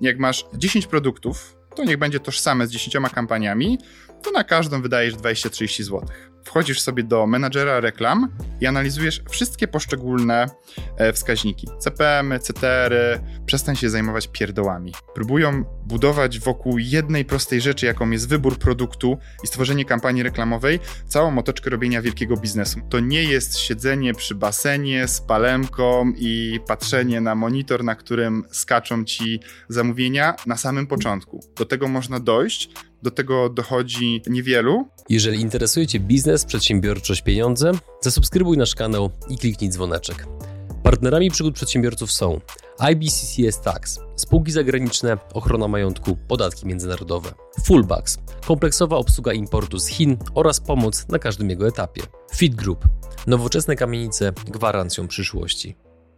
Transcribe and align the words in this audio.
Jak 0.00 0.18
masz 0.18 0.44
10 0.54 0.86
produktów, 0.86 1.56
to 1.74 1.84
niech 1.84 1.96
będzie 1.96 2.20
tożsame 2.20 2.66
z 2.66 2.70
10 2.70 2.96
kampaniami, 3.14 3.78
to 4.22 4.30
na 4.30 4.44
każdą 4.44 4.82
wydajesz 4.82 5.14
20-30 5.14 5.82
zł 5.82 6.00
wchodzisz 6.46 6.80
sobie 6.80 7.02
do 7.02 7.26
menadżera 7.26 7.80
reklam 7.80 8.28
i 8.60 8.66
analizujesz 8.66 9.22
wszystkie 9.30 9.68
poszczególne 9.68 10.46
e, 10.96 11.12
wskaźniki. 11.12 11.68
CPM, 11.78 12.34
CTR, 12.40 13.20
przestań 13.46 13.76
się 13.76 13.90
zajmować 13.90 14.28
pierdołami. 14.28 14.92
Próbują 15.14 15.64
budować 15.86 16.38
wokół 16.38 16.78
jednej 16.78 17.24
prostej 17.24 17.60
rzeczy, 17.60 17.86
jaką 17.86 18.10
jest 18.10 18.28
wybór 18.28 18.58
produktu 18.58 19.18
i 19.44 19.46
stworzenie 19.46 19.84
kampanii 19.84 20.22
reklamowej, 20.22 20.80
całą 21.06 21.38
otoczkę 21.38 21.70
robienia 21.70 22.02
wielkiego 22.02 22.36
biznesu. 22.36 22.80
To 22.88 23.00
nie 23.00 23.24
jest 23.24 23.58
siedzenie 23.58 24.14
przy 24.14 24.34
basenie 24.34 25.08
z 25.08 25.20
palemką 25.20 26.12
i 26.16 26.60
patrzenie 26.68 27.20
na 27.20 27.34
monitor, 27.34 27.84
na 27.84 27.94
którym 27.94 28.44
skaczą 28.50 29.04
ci 29.04 29.40
zamówienia 29.68 30.34
na 30.46 30.56
samym 30.56 30.86
początku. 30.86 31.40
Do 31.56 31.64
tego 31.64 31.88
można 31.88 32.20
dojść, 32.20 32.70
do 33.06 33.10
tego 33.10 33.48
dochodzi 33.48 34.22
niewielu. 34.26 34.88
Jeżeli 35.08 35.40
interesuje 35.40 35.86
Cię 35.86 36.00
biznes, 36.00 36.44
przedsiębiorczość, 36.44 37.22
pieniądze, 37.22 37.72
zasubskrybuj 38.00 38.58
nasz 38.58 38.74
kanał 38.74 39.10
i 39.28 39.38
kliknij 39.38 39.70
dzwoneczek. 39.70 40.26
Partnerami 40.82 41.30
przygód 41.30 41.54
przedsiębiorców 41.54 42.12
są 42.12 42.40
IBCCS 42.78 43.60
Tax, 43.60 44.00
spółki 44.16 44.52
zagraniczne, 44.52 45.18
ochrona 45.34 45.68
majątku, 45.68 46.16
podatki 46.28 46.66
międzynarodowe, 46.66 47.32
Fullbacks, 47.64 48.18
kompleksowa 48.46 48.96
obsługa 48.96 49.32
importu 49.32 49.78
z 49.78 49.86
Chin 49.86 50.16
oraz 50.34 50.60
pomoc 50.60 51.08
na 51.08 51.18
każdym 51.18 51.50
jego 51.50 51.68
etapie, 51.68 52.02
Fit 52.34 52.54
Group, 52.54 52.88
nowoczesne 53.26 53.76
kamienice 53.76 54.32
gwarancją 54.46 55.08
przyszłości. 55.08 55.76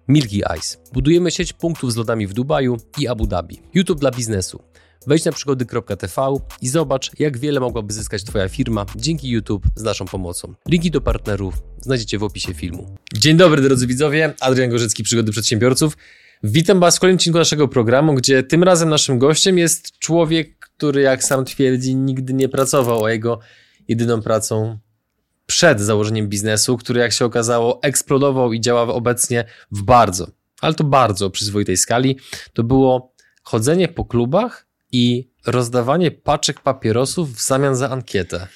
Milky 0.09 0.43
Ice. 0.59 0.79
Budujemy 0.93 1.31
sieć 1.31 1.53
punktów 1.53 1.93
z 1.93 1.97
lodami 1.97 2.27
w 2.27 2.33
Dubaju 2.33 2.77
i 2.99 3.09
Abu 3.09 3.27
Dhabi. 3.27 3.61
YouTube 3.75 4.01
dla 4.01 4.11
biznesu. 4.11 4.63
Wejdź 5.07 5.25
na 5.25 5.33
przygody.tv 5.33 6.37
i 6.61 6.69
zobacz, 6.69 7.11
jak 7.19 7.39
wiele 7.39 7.61
mogłaby 7.61 7.93
zyskać 7.93 8.25
Twoja 8.25 8.49
firma 8.49 8.87
dzięki 8.97 9.29
YouTube 9.29 9.67
z 9.75 9.83
naszą 9.83 10.05
pomocą. 10.05 10.55
Linki 10.69 10.91
do 10.91 11.01
partnerów 11.01 11.55
znajdziecie 11.81 12.19
w 12.19 12.23
opisie 12.23 12.55
filmu. 12.55 12.97
Dzień 13.15 13.37
dobry 13.37 13.63
drodzy 13.63 13.87
widzowie, 13.87 14.35
Adrian 14.41 14.71
Gorzycki, 14.71 15.03
Przygody 15.03 15.33
Przedsiębiorców. 15.33 15.97
Witam 16.43 16.81
Was 16.81 16.97
w 16.97 17.01
kolejnym 17.01 17.17
odcinku 17.17 17.39
naszego 17.39 17.69
programu, 17.69 18.15
gdzie 18.15 18.43
tym 18.43 18.63
razem 18.63 18.89
naszym 18.89 19.19
gościem 19.19 19.59
jest 19.59 19.99
człowiek, 19.99 20.59
który 20.59 21.03
jak 21.03 21.25
sam 21.25 21.45
twierdzi 21.45 21.95
nigdy 21.95 22.35
nie 22.35 22.49
pracował, 22.49 23.05
a 23.05 23.13
jego 23.13 23.39
jedyną 23.89 24.23
pracą 24.23 24.79
przed 25.47 25.81
założeniem 25.81 26.29
biznesu, 26.29 26.77
który 26.77 27.01
jak 27.01 27.13
się 27.13 27.25
okazało 27.25 27.83
eksplodował 27.83 28.53
i 28.53 28.61
działa 28.61 28.83
obecnie 28.83 29.45
w 29.73 29.83
bardzo, 29.83 30.31
ale 30.61 30.75
to 30.75 30.85
bardzo 30.85 31.31
przyzwoitej 31.31 31.77
skali, 31.77 32.19
to 32.53 32.63
było 32.65 33.15
chodzenie 33.43 33.89
po 33.89 34.05
klubach 34.05 34.68
i 34.93 35.31
rozdawanie 35.47 36.11
paczek 36.11 36.61
papierosów 36.61 37.35
w 37.35 37.41
zamian 37.41 37.77
za 37.77 37.91
ankietę. 37.91 38.49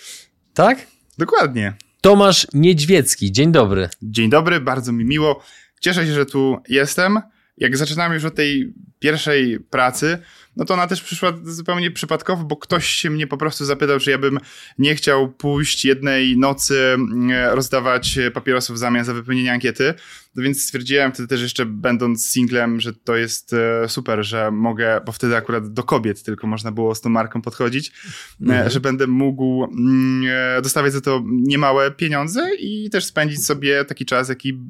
Tak? 0.54 0.86
Dokładnie. 1.18 1.74
Tomasz 2.00 2.46
Niedźwiecki, 2.52 3.32
dzień 3.32 3.52
dobry. 3.52 3.88
Dzień 4.02 4.30
dobry, 4.30 4.60
bardzo 4.60 4.92
mi 4.92 5.04
miło. 5.04 5.42
Cieszę 5.80 6.06
się, 6.06 6.12
że 6.12 6.26
tu 6.26 6.56
jestem. 6.68 7.20
Jak 7.56 7.76
zaczynamy 7.76 8.14
już 8.14 8.24
od 8.24 8.34
tej 8.34 8.74
pierwszej 8.98 9.60
pracy, 9.60 10.18
no 10.56 10.64
to 10.64 10.74
ona 10.74 10.86
też 10.86 11.02
przyszła 11.02 11.32
zupełnie 11.44 11.90
przypadkowo, 11.90 12.44
bo 12.44 12.56
ktoś 12.56 12.86
się 12.86 13.10
mnie 13.10 13.26
po 13.26 13.36
prostu 13.36 13.64
zapytał, 13.64 13.98
czy 13.98 14.10
ja 14.10 14.18
bym 14.18 14.38
nie 14.78 14.94
chciał 14.94 15.32
pójść 15.32 15.84
jednej 15.84 16.36
nocy 16.36 16.80
mm, 16.94 17.30
rozdawać 17.54 18.18
papierosów 18.34 18.76
w 18.76 18.78
zamian 18.78 19.04
za 19.04 19.14
wypełnienie 19.14 19.52
ankiety. 19.52 19.94
No 20.34 20.42
więc 20.42 20.62
stwierdziłem 20.62 21.12
wtedy 21.12 21.28
też 21.28 21.42
jeszcze 21.42 21.66
będąc 21.66 22.26
singlem, 22.26 22.80
że 22.80 22.92
to 22.92 23.16
jest 23.16 23.52
e, 23.52 23.88
super, 23.88 24.24
że 24.24 24.50
mogę, 24.50 25.00
bo 25.06 25.12
wtedy 25.12 25.36
akurat 25.36 25.72
do 25.72 25.82
kobiet 25.82 26.22
tylko 26.22 26.46
można 26.46 26.72
było 26.72 26.94
z 26.94 27.00
tą 27.00 27.10
marką 27.10 27.42
podchodzić, 27.42 27.88
e, 27.88 28.44
mhm. 28.44 28.70
że 28.70 28.80
będę 28.80 29.06
mógł 29.06 29.64
mm, 29.64 30.22
e, 30.58 30.62
dostawiać 30.62 30.92
za 30.92 31.00
to 31.00 31.22
niemałe 31.26 31.90
pieniądze 31.90 32.48
i 32.58 32.90
też 32.90 33.04
spędzić 33.04 33.46
sobie 33.46 33.84
taki 33.84 34.06
czas, 34.06 34.28
jaki 34.28 34.60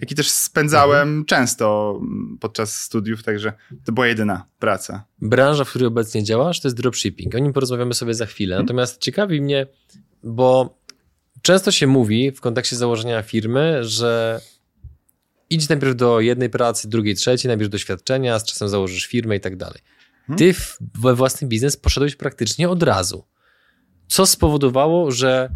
jaki 0.00 0.14
też 0.14 0.30
spędzałem 0.30 1.08
mhm. 1.08 1.24
często 1.24 2.00
podczas 2.40 2.78
studiów, 2.82 3.22
także 3.22 3.52
to 3.84 3.92
była 3.92 4.06
jedyna 4.06 4.46
praca. 4.58 5.04
Branża, 5.20 5.64
w 5.64 5.70
której 5.70 5.88
obecnie 5.88 6.24
działasz, 6.24 6.60
to 6.60 6.68
jest 6.68 6.76
dropshipping. 6.76 7.34
O 7.34 7.38
nim 7.38 7.52
porozmawiamy 7.52 7.94
sobie 7.94 8.14
za 8.14 8.26
chwilę. 8.26 8.56
Mhm. 8.56 8.66
Natomiast 8.66 9.00
ciekawi 9.00 9.40
mnie, 9.40 9.66
bo 10.22 10.78
często 11.42 11.70
się 11.70 11.86
mówi 11.86 12.32
w 12.32 12.40
kontekście 12.40 12.76
założenia 12.76 13.22
firmy, 13.22 13.84
że 13.84 14.40
idź 15.50 15.68
najpierw 15.68 15.96
do 15.96 16.20
jednej 16.20 16.50
pracy, 16.50 16.88
drugiej, 16.88 17.14
trzeciej, 17.14 17.48
najpierw 17.48 17.70
doświadczenia, 17.70 18.38
z 18.38 18.44
czasem 18.44 18.68
założysz 18.68 19.06
firmę 19.06 19.36
i 19.36 19.40
tak 19.40 19.56
dalej. 19.56 19.80
Mhm. 20.28 20.38
Ty 20.38 20.60
we 21.00 21.14
własny 21.14 21.48
biznes 21.48 21.76
poszedłeś 21.76 22.16
praktycznie 22.16 22.68
od 22.68 22.82
razu. 22.82 23.24
Co 24.08 24.26
spowodowało, 24.26 25.10
że 25.10 25.50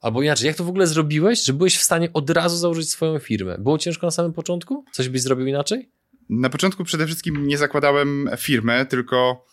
Albo 0.00 0.22
inaczej, 0.22 0.46
jak 0.46 0.56
to 0.56 0.64
w 0.64 0.68
ogóle 0.68 0.86
zrobiłeś, 0.86 1.44
że 1.44 1.52
byłeś 1.52 1.76
w 1.76 1.82
stanie 1.82 2.12
od 2.12 2.30
razu 2.30 2.56
założyć 2.56 2.90
swoją 2.90 3.18
firmę? 3.18 3.58
Było 3.58 3.78
ciężko 3.78 4.06
na 4.06 4.10
samym 4.10 4.32
początku? 4.32 4.84
Coś 4.92 5.08
byś 5.08 5.22
zrobił 5.22 5.46
inaczej? 5.46 5.90
Na 6.28 6.50
początku 6.50 6.84
przede 6.84 7.06
wszystkim 7.06 7.46
nie 7.46 7.58
zakładałem 7.58 8.30
firmy, 8.36 8.86
tylko 8.86 9.44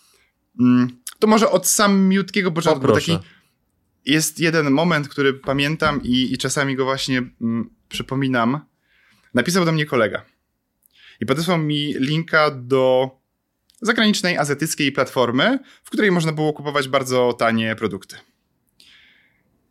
mm, 0.60 0.98
to 1.20 1.28
może 1.28 1.52
od 1.52 1.68
samiutkiego 1.68 2.52
początku. 2.52 2.88
Bo 2.88 2.94
taki 2.94 3.18
jest 4.06 4.40
jeden 4.40 4.72
moment, 4.72 5.08
który 5.08 5.34
pamiętam 5.34 6.04
i, 6.04 6.34
i 6.34 6.38
czasami 6.38 6.76
go 6.76 6.86
właśnie 6.86 7.18
mm, 7.18 7.70
przypominam. 7.90 8.60
Napisał 9.34 9.66
do 9.66 9.72
mnie 9.72 9.86
kolega 9.86 10.26
i 11.22 11.26
podesłał 11.26 11.58
mi 11.58 11.94
linka 11.94 12.52
do 12.52 13.12
zagranicznej 13.82 14.38
azjatyckiej 14.38 14.92
platformy, 14.92 15.60
w 15.84 15.90
której 15.90 16.12
można 16.12 16.32
było 16.32 16.54
kupować 16.54 16.88
bardzo 16.88 17.34
tanie 17.34 17.76
produkty. 17.76 18.16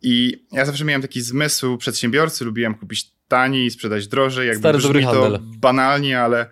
I 0.01 0.45
ja 0.51 0.65
zawsze 0.65 0.85
miałem 0.85 1.01
taki 1.01 1.21
zmysł 1.21 1.77
przedsiębiorcy, 1.77 2.45
lubiłem 2.45 2.75
kupić 2.75 3.11
taniej, 3.27 3.71
sprzedać 3.71 4.07
drożej. 4.07 4.47
Jakby 4.47 4.59
Stary 4.59 4.79
dobry 4.79 5.01
to 5.01 5.11
handel. 5.11 5.39
banalnie, 5.43 6.21
ale, 6.21 6.49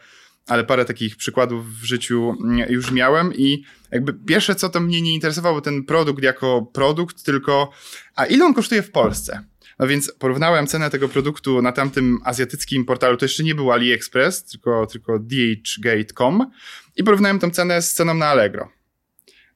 ale 0.48 0.64
parę 0.64 0.86
takich 0.86 1.16
przykładów 1.16 1.80
w 1.80 1.84
życiu 1.84 2.36
już 2.70 2.92
miałem 2.92 3.34
i 3.34 3.64
jakby 3.92 4.14
pierwsze 4.14 4.56
co 4.56 4.70
to 4.70 4.80
mnie 4.80 5.02
nie 5.02 5.14
interesowało 5.14 5.62
ten 5.62 5.84
produkt 5.84 6.24
jako 6.24 6.62
produkt, 6.74 7.24
tylko 7.24 7.72
a 8.16 8.26
ile 8.26 8.46
on 8.46 8.54
kosztuje 8.54 8.82
w 8.82 8.92
Polsce? 8.92 9.44
No 9.80 9.88
więc 9.88 10.12
porównałem 10.20 10.68
cenę 10.68 10.90
tego 10.90 11.10
produktu 11.10 11.62
na 11.62 11.72
tamtym 11.72 12.20
azjatyckim 12.24 12.86
portalu, 12.86 13.18
to 13.18 13.26
jeszcze 13.26 13.44
nie 13.44 13.56
był 13.56 13.72
AliExpress, 13.72 14.44
tylko, 14.44 14.88
tylko 14.88 15.20
dhgate.com 15.20 16.52
i 16.96 17.04
porównałem 17.04 17.40
tą 17.40 17.52
cenę 17.52 17.82
z 17.82 17.94
ceną 17.94 18.14
na 18.14 18.26
Allegro. 18.26 18.75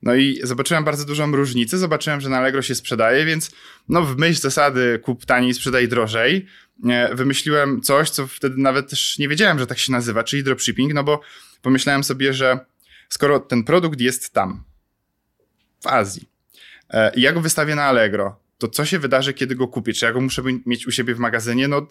No 0.02 0.16
i 0.16 0.40
zobaczyłem 0.44 0.84
bardzo 0.84 1.06
dużą 1.06 1.32
różnicę, 1.32 1.78
zobaczyłem, 1.78 2.22
że 2.22 2.30
na 2.30 2.38
Allegro 2.38 2.62
się 2.62 2.76
sprzedaje, 2.76 3.26
więc 3.26 3.52
no 3.90 4.02
w 4.02 4.18
myśl 4.18 4.42
zasady 4.42 5.00
kup 5.04 5.26
taniej, 5.26 5.54
sprzedaj 5.54 5.88
drożej, 5.88 6.46
wymyśliłem 7.14 7.82
coś, 7.82 8.10
co 8.10 8.28
wtedy 8.28 8.56
nawet 8.58 8.90
też 8.90 9.18
nie 9.20 9.28
wiedziałem, 9.28 9.60
że 9.60 9.68
tak 9.68 9.80
się 9.80 9.92
nazywa, 9.92 10.24
czyli 10.24 10.44
dropshipping, 10.44 10.94
no 10.94 11.04
bo 11.04 11.22
pomyślałem 11.62 12.04
sobie, 12.04 12.34
że 12.34 12.60
skoro 13.10 13.40
ten 13.40 13.64
produkt 13.64 14.02
jest 14.02 14.34
tam, 14.34 14.64
w 15.82 15.88
Azji, 15.88 16.30
e, 16.90 17.12
i 17.16 17.22
ja 17.22 17.34
go 17.34 17.42
wystawię 17.42 17.76
na 17.76 17.84
Allegro, 17.84 18.40
to 18.58 18.68
co 18.68 18.86
się 18.86 19.00
wydarzy, 19.00 19.34
kiedy 19.34 19.56
go 19.56 19.68
kupię? 19.68 19.94
Czy 19.94 20.06
ja 20.06 20.14
go 20.14 20.22
muszę 20.22 20.42
mieć 20.66 20.88
u 20.88 20.92
siebie 20.92 21.16
w 21.16 21.20
magazynie? 21.20 21.68
No, 21.68 21.88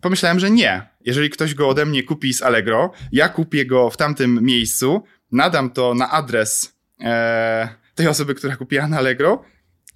pomyślałem, 0.00 0.40
że 0.40 0.50
nie. 0.50 0.88
Jeżeli 1.04 1.30
ktoś 1.30 1.54
go 1.54 1.68
ode 1.68 1.86
mnie 1.86 2.02
kupi 2.02 2.34
z 2.34 2.42
Allegro, 2.42 2.92
ja 3.12 3.28
kupię 3.28 3.66
go 3.66 3.90
w 3.90 3.96
tamtym 3.96 4.38
miejscu, 4.42 5.04
nadam 5.32 5.70
to 5.70 5.94
na 5.94 6.10
adres 6.10 6.73
e, 7.04 7.68
tej 7.94 8.08
osoby, 8.08 8.34
która 8.34 8.56
kupiła 8.56 8.88
na 8.88 8.98
Allegro 8.98 9.44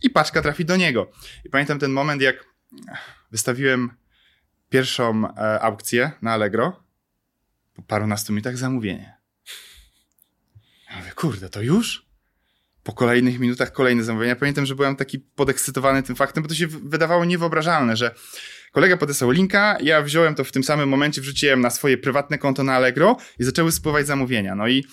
i 0.03 0.11
paczka 0.11 0.43
trafi 0.43 0.65
do 0.65 0.77
niego. 0.77 1.11
I 1.45 1.51
pamiętam 1.51 1.79
ten 1.79 1.91
moment, 1.91 2.23
jak 2.23 2.45
wystawiłem 3.31 3.91
pierwszą 4.69 5.29
e, 5.29 5.61
aukcję 5.61 6.11
na 6.23 6.33
Allegro, 6.33 6.83
po 7.75 7.83
parunastu 7.83 8.33
minutach 8.33 8.57
zamówienie. 8.57 9.19
Ja 10.91 10.97
mówię, 10.97 11.11
kurde, 11.11 11.49
to 11.49 11.63
już? 11.63 12.09
Po 12.83 12.93
kolejnych 12.93 13.39
minutach 13.39 13.73
kolejne 13.73 14.05
zamówienia. 14.05 14.37
Pamiętam, 14.37 14.67
że 14.67 14.75
byłem 14.75 14.97
taki 14.97 15.19
podekscytowany 15.19 16.03
tym 16.03 16.17
faktem, 16.17 16.43
bo 16.43 16.49
to 16.49 16.55
się 16.55 16.67
wydawało 16.67 17.25
niewyobrażalne, 17.25 17.97
że 17.97 18.15
kolega 18.79 18.97
podesłał 18.97 19.31
linka, 19.31 19.77
ja 19.81 20.03
wziąłem 20.03 20.35
to 20.35 20.45
w 20.45 20.53
tym 20.53 20.65
samym 20.65 20.89
momencie, 20.89 21.21
wrzuciłem 21.21 21.61
na 21.61 21.71
swoje 21.71 21.99
prywatne 21.99 22.39
konto 22.39 22.65
na 22.65 22.75
Allegro 22.75 23.17
i 23.39 23.45
zaczęły 23.45 23.73
spływać 23.73 24.07
zamówienia. 24.07 24.55
No 24.55 24.69
i 24.69 24.85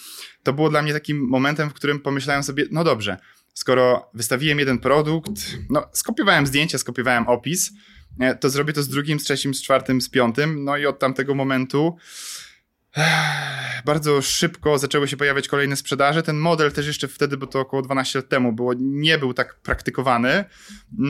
to 0.43 0.53
było 0.53 0.69
dla 0.69 0.81
mnie 0.81 0.93
takim 0.93 1.27
momentem, 1.27 1.69
w 1.69 1.73
którym 1.73 1.99
pomyślałem 1.99 2.43
sobie, 2.43 2.65
no 2.71 2.83
dobrze, 2.83 3.17
skoro 3.53 4.09
wystawiłem 4.13 4.59
jeden 4.59 4.79
produkt, 4.79 5.29
no 5.69 5.89
skopiowałem 5.93 6.47
zdjęcia, 6.47 6.77
skopiowałem 6.77 7.27
opis, 7.27 7.71
to 8.39 8.49
zrobię 8.49 8.73
to 8.73 8.83
z 8.83 8.87
drugim, 8.87 9.19
z 9.19 9.23
trzecim, 9.23 9.53
z 9.53 9.61
czwartym, 9.61 10.01
z 10.01 10.09
piątym, 10.09 10.63
no 10.63 10.77
i 10.77 10.85
od 10.85 10.99
tamtego 10.99 11.35
momentu 11.35 11.97
bardzo 13.85 14.21
szybko 14.21 14.77
zaczęły 14.77 15.07
się 15.07 15.17
pojawiać 15.17 15.47
kolejne 15.47 15.75
sprzedaże. 15.75 16.23
Ten 16.23 16.37
model 16.37 16.71
też 16.71 16.87
jeszcze 16.87 17.07
wtedy, 17.07 17.37
bo 17.37 17.47
to 17.47 17.59
około 17.59 17.81
12 17.81 18.19
lat 18.19 18.29
temu 18.29 18.53
było, 18.53 18.73
nie 18.77 19.17
był 19.17 19.33
tak 19.33 19.55
praktykowany. 19.55 20.29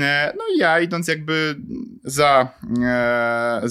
E, 0.01 0.33
no 0.37 0.43
i 0.55 0.57
ja 0.57 0.79
idąc 0.79 1.07
jakby 1.07 1.55
za, 2.03 2.47
e, 2.83 3.61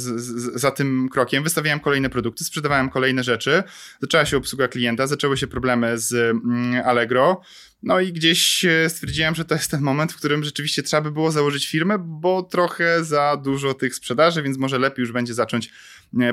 za 0.55 0.71
tym 0.71 1.09
krokiem, 1.13 1.45
wystawiałem 1.45 1.81
kolejne 1.81 2.11
produkty, 2.11 2.45
sprzedawałem 2.45 2.91
kolejne 2.91 3.25
rzeczy. 3.25 3.63
Zaczęła 4.01 4.25
się 4.25 4.37
obsługa 4.37 4.69
klienta, 4.69 5.07
zaczęły 5.07 5.37
się 5.37 5.47
problemy 5.47 5.99
z 5.99 6.13
mm, 6.15 6.83
Allegro. 6.85 7.41
No 7.85 8.01
i 8.01 8.13
gdzieś 8.13 8.65
e, 8.65 8.91
stwierdziłem, 8.91 9.35
że 9.35 9.45
to 9.45 9.55
jest 9.55 9.71
ten 9.71 9.81
moment, 9.81 10.13
w 10.13 10.17
którym 10.17 10.45
rzeczywiście 10.45 10.83
trzeba 10.83 11.01
by 11.01 11.11
było 11.11 11.31
założyć 11.31 11.67
firmę, 11.67 11.99
bo 11.99 12.43
trochę 12.43 13.05
za 13.05 13.37
dużo 13.45 13.75
tych 13.75 13.95
sprzedaży, 13.95 14.43
więc 14.43 14.59
może 14.59 14.79
lepiej 14.79 15.03
już 15.03 15.13
będzie 15.13 15.35
zacząć 15.35 15.71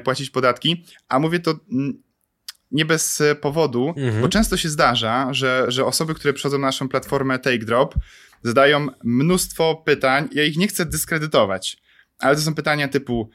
płacić 0.03 0.29
podatki. 0.29 0.85
A 1.09 1.19
mówię 1.19 1.39
to 1.39 1.59
nie 2.71 2.85
bez 2.85 3.21
e, 3.21 3.35
powodu, 3.35 3.93
mhm. 3.97 4.21
bo 4.21 4.29
często 4.29 4.57
się 4.57 4.69
zdarza, 4.69 5.33
że, 5.33 5.65
że 5.67 5.85
osoby, 5.85 6.13
które 6.13 6.33
przychodzą 6.33 6.57
na 6.57 6.67
naszą 6.67 6.89
platformę 6.89 7.39
TakeDrop, 7.39 7.95
zadają 8.43 8.87
mnóstwo 9.03 9.75
pytań. 9.85 10.29
Ja 10.31 10.43
ich 10.43 10.57
nie 10.57 10.67
chcę 10.67 10.85
dyskredytować, 10.85 11.77
ale 12.19 12.35
to 12.35 12.41
są 12.41 12.55
pytania 12.55 12.87
typu. 12.87 13.29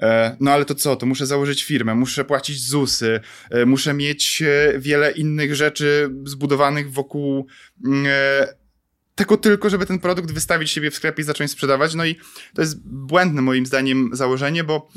E, 0.00 0.36
no 0.40 0.50
ale 0.50 0.64
to 0.64 0.74
co, 0.74 0.96
to 0.96 1.06
muszę 1.06 1.26
założyć 1.26 1.64
firmę, 1.64 1.94
muszę 1.94 2.24
płacić 2.24 2.68
ZUSy, 2.68 3.20
e, 3.50 3.66
muszę 3.66 3.94
mieć 3.94 4.42
wiele 4.78 5.10
innych 5.10 5.54
rzeczy 5.54 6.10
zbudowanych 6.24 6.92
wokół 6.92 7.46
mm, 7.84 8.06
tego 9.14 9.36
tylko, 9.36 9.70
żeby 9.70 9.86
ten 9.86 9.98
produkt 9.98 10.32
wystawić 10.32 10.70
siebie 10.70 10.90
w 10.90 10.94
sklepie 10.94 11.22
i 11.22 11.24
zacząć 11.24 11.50
sprzedawać. 11.50 11.94
No 11.94 12.04
i 12.04 12.16
to 12.54 12.62
jest 12.62 12.80
błędne 12.88 13.42
moim 13.42 13.66
zdaniem 13.66 14.10
założenie, 14.12 14.64
bo 14.64 14.88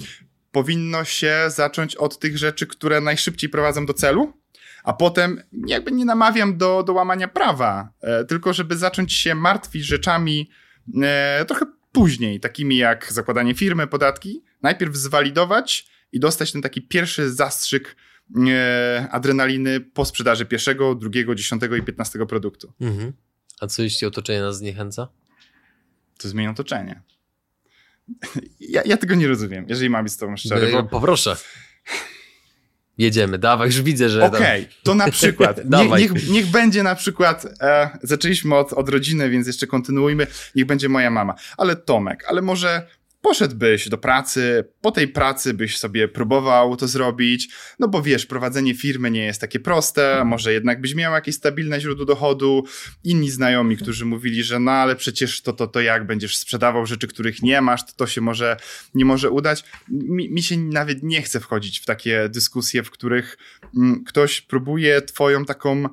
powinno 0.52 1.04
się 1.04 1.36
zacząć 1.48 1.96
od 1.96 2.20
tych 2.20 2.38
rzeczy, 2.38 2.68
które 2.68 3.02
najszybciej 3.02 3.50
prowadzą 3.50 3.86
do 3.86 3.94
celu, 3.94 4.34
a 4.84 4.94
potem 4.94 5.42
jakby 5.68 5.92
nie 5.92 6.06
namawiam 6.06 6.58
do, 6.58 6.84
do 6.84 6.94
łamania 6.94 7.28
prawa, 7.28 7.90
e, 8.02 8.26
tylko 8.26 8.54
żeby 8.54 8.78
zacząć 8.78 9.14
się 9.14 9.36
martwić 9.36 9.86
rzeczami 9.86 10.50
e, 11.04 11.46
trochę 11.48 11.66
później, 11.92 12.39
takimi 12.39 12.78
jak 12.78 13.13
zakładanie 13.13 13.56
firmy, 13.56 13.88
podatki, 13.88 14.44
najpierw 14.62 14.95
zwalidować 14.95 15.88
i 16.12 16.19
dostać 16.19 16.51
ten 16.51 16.62
taki 16.62 16.81
pierwszy 16.81 17.34
zastrzyk 17.34 17.95
e, 18.48 19.07
adrenaliny 19.12 19.80
po 19.80 20.06
sprzedaży 20.06 20.45
pierwszego, 20.45 20.95
drugiego, 20.95 21.36
dziesiątego 21.36 21.75
i 21.75 21.84
piętnastego 21.84 22.25
produktu. 22.25 22.74
Mhm. 22.81 23.13
A 23.62 23.68
co 23.68 23.84
jeśli 23.84 24.07
otoczenie 24.07 24.42
nas 24.42 24.57
zniechęca? 24.57 25.07
To 26.18 26.30
zmieni 26.30 26.50
otoczenie. 26.50 27.01
Ja, 28.60 28.81
ja 28.86 28.98
tego 28.98 29.16
nie 29.16 29.28
rozumiem, 29.28 29.66
jeżeli 29.69 29.90
mam 29.90 30.04
być 30.04 30.13
z 30.13 30.18
tobą 30.18 30.38
szczery. 30.38 30.72
Bo... 30.72 30.83
Poproszę. 30.83 31.38
Jedziemy, 32.98 33.38
dawaj, 33.38 33.68
już 33.68 33.82
widzę, 33.82 34.10
że... 34.10 34.26
Okej, 34.26 34.62
okay, 34.62 34.74
to 34.84 34.96
na 34.96 35.12
przykład, 35.12 35.60
nie, 35.78 35.88
niech, 35.88 36.30
niech 36.30 36.48
będzie 36.48 36.84
na 36.84 36.96
przykład, 36.96 37.46
e, 37.62 37.90
zaczęliśmy 38.04 38.56
od, 38.56 38.74
od 38.74 38.90
rodziny, 38.90 39.30
więc 39.30 39.48
jeszcze 39.48 39.68
kontynuujmy, 39.68 40.28
niech 40.56 40.66
będzie 40.66 40.90
moja 40.90 41.10
mama, 41.10 41.36
ale 41.58 41.76
Tomek, 41.76 42.26
ale 42.28 42.42
może 42.42 42.88
poszedłbyś 43.22 43.90
do 43.90 43.98
pracy, 43.98 44.64
po 44.81 44.92
tej 44.92 45.08
pracy 45.08 45.54
byś 45.54 45.78
sobie 45.78 46.08
próbował 46.08 46.75
to 46.75 46.88
zrobić, 46.88 47.50
no 47.80 47.88
bo 47.88 48.02
wiesz, 48.02 48.25
prowadzenie 48.25 48.75
firmy 48.75 49.12
nie 49.12 49.25
jest 49.25 49.42
takie 49.42 49.60
proste, 49.60 50.25
może 50.25 50.54
jednak 50.54 50.81
byś 50.81 50.96
miał 50.96 51.14
jakieś 51.14 51.36
stabilne 51.36 51.81
źródło 51.81 52.06
dochodu. 52.06 52.64
Inni 53.04 53.30
znajomi, 53.30 53.78
którzy 53.78 54.06
mówili, 54.06 54.44
że 54.44 54.60
no 54.60 54.72
ale 54.72 54.96
przecież 54.96 55.42
to, 55.42 55.54
to, 55.54 55.68
to 55.68 55.81
jak 55.81 56.08
będziesz 56.08 56.38
sprzedawał 56.38 56.86
rzeczy, 56.86 57.08
których 57.08 57.42
nie 57.42 57.62
masz, 57.62 57.86
to 57.86 57.94
to 57.96 58.08
się 58.08 58.22
może, 58.22 58.58
nie 58.94 59.06
może 59.06 59.31
udać. 59.31 59.64
Mi, 59.90 60.30
mi 60.30 60.44
się 60.44 60.58
nawet 60.58 61.04
nie 61.04 61.22
chce 61.22 61.40
wchodzić 61.40 61.80
w 61.80 61.86
takie 61.86 62.30
dyskusje, 62.30 62.84
w 62.84 62.92
których 62.92 63.38
mm, 63.78 64.04
ktoś 64.04 64.42
próbuje 64.42 65.02
twoją 65.02 65.46
taką 65.46 65.90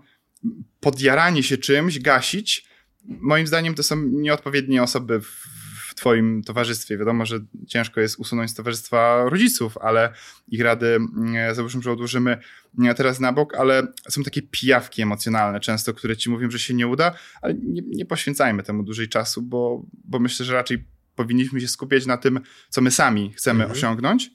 podjaranie 0.81 1.43
się 1.43 1.59
czymś 1.59 1.99
gasić. 1.99 2.65
Moim 3.05 3.47
zdaniem 3.47 3.75
to 3.75 3.83
są 3.83 3.97
nieodpowiednie 3.97 4.83
osoby 4.83 5.21
w 5.21 5.54
w 5.95 5.97
Twoim 5.97 6.43
towarzystwie. 6.43 6.99
Wiadomo, 6.99 7.27
że 7.27 7.39
ciężko 7.67 8.01
jest 8.01 8.19
usunąć 8.19 8.51
z 8.51 8.55
towarzystwa 8.55 9.25
rodziców, 9.29 9.79
ale 9.79 10.13
ich 10.49 10.61
rady, 10.61 10.87
mm, 10.87 11.55
załóżmy, 11.55 11.83
że 11.83 11.93
odłożymy 11.93 12.39
mm, 12.79 12.95
teraz 12.95 13.21
na 13.21 13.33
bok, 13.33 13.55
ale 13.55 13.87
są 14.09 14.23
takie 14.23 14.43
pijawki 14.43 15.03
emocjonalne 15.03 15.61
często, 15.61 15.95
które 15.95 16.17
ci 16.17 16.31
mówią, 16.31 16.51
że 16.51 16.59
się 16.59 16.75
nie 16.75 16.87
uda, 16.87 17.15
ale 17.43 17.55
nie, 17.55 17.83
nie 17.87 18.07
poświęcajmy 18.07 18.63
temu 18.63 18.83
dłużej 18.83 19.09
czasu, 19.09 19.43
bo, 19.43 19.87
bo 20.05 20.19
myślę, 20.19 20.47
że 20.47 20.53
raczej 20.53 20.85
powinniśmy 21.15 21.61
się 21.61 21.69
skupiać 21.69 22.07
na 22.07 22.17
tym, 22.17 22.41
co 22.69 22.81
my 22.81 22.91
sami 22.91 23.33
chcemy 23.37 23.65
mhm. 23.65 23.79
osiągnąć, 23.79 24.31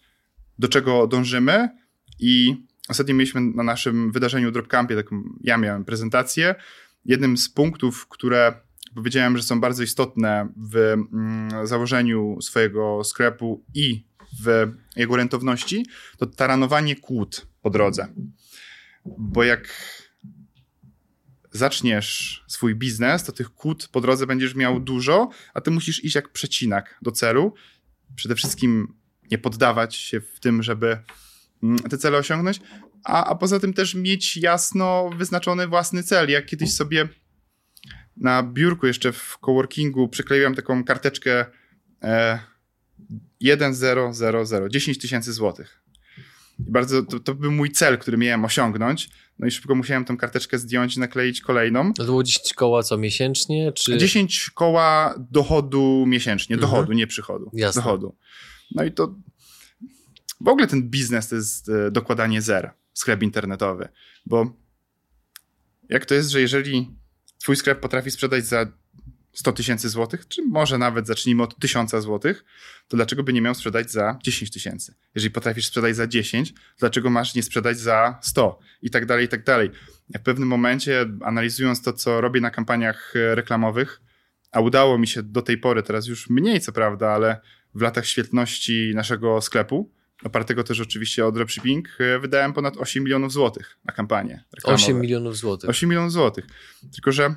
do 0.60 0.68
czego 0.68 1.08
dążymy 1.08 1.70
i 2.20 2.56
ostatnio 2.90 3.16
mieliśmy 3.16 3.42
na 3.42 3.64
naszym 3.64 4.12
wydarzeniu 4.12 4.52
Dropcampie, 4.52 4.96
taką, 4.96 5.24
ja 5.42 5.58
miałem 5.58 5.86
prezentację. 5.86 6.56
Jednym 7.06 7.38
z 7.38 7.50
punktów, 7.50 8.08
które 8.08 8.54
powiedziałem, 8.96 9.38
że 9.38 9.44
są 9.44 9.60
bardzo 9.60 9.84
istotne 9.84 10.48
w 10.58 10.76
mm, 10.76 11.68
założeniu 11.68 12.38
swojego 12.42 13.04
sklepu 13.04 13.64
i 13.74 14.04
w 14.44 14.72
jego 14.96 15.16
rentowności, 15.16 15.86
to 16.18 16.26
taranowanie 16.26 16.96
kłód 16.96 17.48
po 17.62 17.70
drodze. 17.70 18.08
Bo 19.06 19.44
jak 19.44 19.70
zaczniesz 21.52 22.44
swój 22.48 22.76
biznes, 22.76 23.24
to 23.24 23.32
tych 23.32 23.50
kłód 23.50 23.90
po 23.92 24.02
drodze 24.02 24.28
będziesz 24.28 24.56
miał 24.56 24.80
dużo, 24.80 25.30
a 25.54 25.62
ty 25.62 25.72
musisz 25.72 26.04
iść 26.04 26.16
jak 26.16 26.30
przecinak 26.30 27.00
do 27.02 27.12
celu. 27.12 27.54
Przede 28.16 28.36
wszystkim 28.36 28.94
nie 29.32 29.38
poddawać 29.38 29.96
się 29.96 30.22
w 30.22 30.40
tym, 30.40 30.64
żeby 30.64 30.98
mm, 31.64 31.80
te 31.80 31.98
cele 31.98 32.18
osiągnąć, 32.18 32.62
a, 33.04 33.26
a 33.26 33.36
poza 33.36 33.60
tym 33.60 33.74
też 33.74 33.96
mieć 33.96 34.38
jasno 34.38 35.10
wyznaczony 35.18 35.68
własny 35.68 36.04
cel. 36.04 36.30
Jak 36.30 36.46
kiedyś 36.46 36.74
sobie 36.74 37.10
na 38.20 38.44
biurku 38.44 38.88
jeszcze 38.88 39.12
w 39.12 39.38
coworkingu 39.42 40.08
przykleiłem 40.08 40.56
taką 40.56 40.84
karteczkę 40.84 41.46
e, 42.04 42.40
1000, 43.40 43.82
10 44.70 44.98
tysięcy 44.98 45.34
złotych. 45.34 45.84
I 46.68 46.72
bardzo, 46.72 47.04
to, 47.04 47.20
to, 47.20 47.36
był 47.36 47.52
mój 47.52 47.72
cel, 47.72 47.98
który 47.98 48.18
miałem 48.18 48.46
osiągnąć. 48.46 49.10
No 49.40 49.48
i 49.48 49.52
szybko 49.52 49.76
musiałem 49.76 50.06
tę 50.06 50.18
karteczkę 50.18 50.60
zdjąć 50.60 50.98
i 50.98 51.00
nakleić 51.00 51.42
kolejną. 51.42 51.94
To 51.94 52.04
było 52.04 52.24
10 52.24 52.54
koła 52.54 52.84
co 52.84 52.98
miesięcznie? 52.98 53.72
Czy... 53.72 53.98
10 53.98 54.50
koła 54.50 55.16
dochodu 55.32 56.06
miesięcznie. 56.08 56.56
Mhm. 56.56 56.72
Dochodu, 56.72 56.94
nie 56.94 57.08
przychodu. 57.08 57.52
Jasne. 57.54 57.82
Dochodu. 57.82 58.16
No 58.76 58.84
i 58.84 58.92
to 58.92 59.16
w 60.42 60.48
ogóle 60.48 60.68
ten 60.68 60.90
biznes 60.90 61.28
to 61.28 61.36
jest 61.36 61.70
e, 61.70 61.92
dokładanie 61.92 62.42
zer, 62.42 62.72
sklep 62.94 63.24
internetowy. 63.24 63.90
Bo 64.26 64.54
jak 65.90 66.06
to 66.06 66.16
jest, 66.16 66.30
że 66.30 66.42
jeżeli 66.42 66.99
twój 67.40 67.56
sklep 67.56 67.80
potrafi 67.80 68.12
sprzedać 68.12 68.46
za 68.46 68.66
100 69.34 69.52
tysięcy 69.52 69.90
złotych, 69.90 70.28
czy 70.28 70.42
może 70.42 70.78
nawet 70.78 71.08
zacznijmy 71.08 71.44
od 71.44 71.60
1000 71.60 71.92
złotych, 71.92 72.46
to 72.88 72.98
dlaczego 72.98 73.24
by 73.24 73.34
nie 73.34 73.42
miał 73.42 73.56
sprzedać 73.56 73.92
za 73.92 74.20
10 74.24 74.52
tysięcy? 74.52 74.96
Jeżeli 75.16 75.32
potrafisz 75.32 75.68
sprzedać 75.68 75.96
za 75.96 76.08
10, 76.08 76.54
to 76.54 76.60
dlaczego 76.80 77.10
masz 77.10 77.36
nie 77.36 77.44
sprzedać 77.44 77.80
za 77.80 78.20
100? 78.22 78.60
I 78.82 78.90
tak 78.90 79.06
dalej, 79.06 79.26
i 79.26 79.28
tak 79.28 79.44
dalej. 79.44 79.72
W 80.16 80.20
pewnym 80.20 80.50
momencie, 80.50 81.06
analizując 81.22 81.82
to, 81.82 81.94
co 81.94 82.22
robię 82.22 82.42
na 82.42 82.52
kampaniach 82.52 83.14
e, 83.16 83.36
reklamowych, 83.36 84.02
a 84.52 84.60
udało 84.60 84.98
mi 84.98 85.08
się 85.08 85.24
do 85.24 85.42
tej 85.42 85.58
pory, 85.58 85.84
teraz 85.84 86.08
już 86.08 86.30
mniej 86.30 86.62
co 86.62 86.72
prawda, 86.72 87.10
ale 87.10 87.42
w 87.76 87.82
latach 87.82 88.06
świetności 88.06 88.92
naszego 88.96 89.42
sklepu, 89.42 89.92
opartego 90.24 90.64
też 90.64 90.80
oczywiście 90.80 91.26
o 91.26 91.32
dropshipping, 91.32 91.88
e, 92.00 92.20
wydałem 92.20 92.54
ponad 92.54 92.78
8 92.78 93.04
milionów 93.04 93.34
złotych 93.34 93.80
na 93.86 93.94
kampanię. 93.94 94.44
Reklamowe. 94.56 94.84
8 94.84 95.02
milionów 95.02 95.38
złotych. 95.38 95.70
8 95.70 95.90
milionów 95.90 96.12
złotych. 96.12 96.46
Tylko, 96.94 97.12
że 97.12 97.36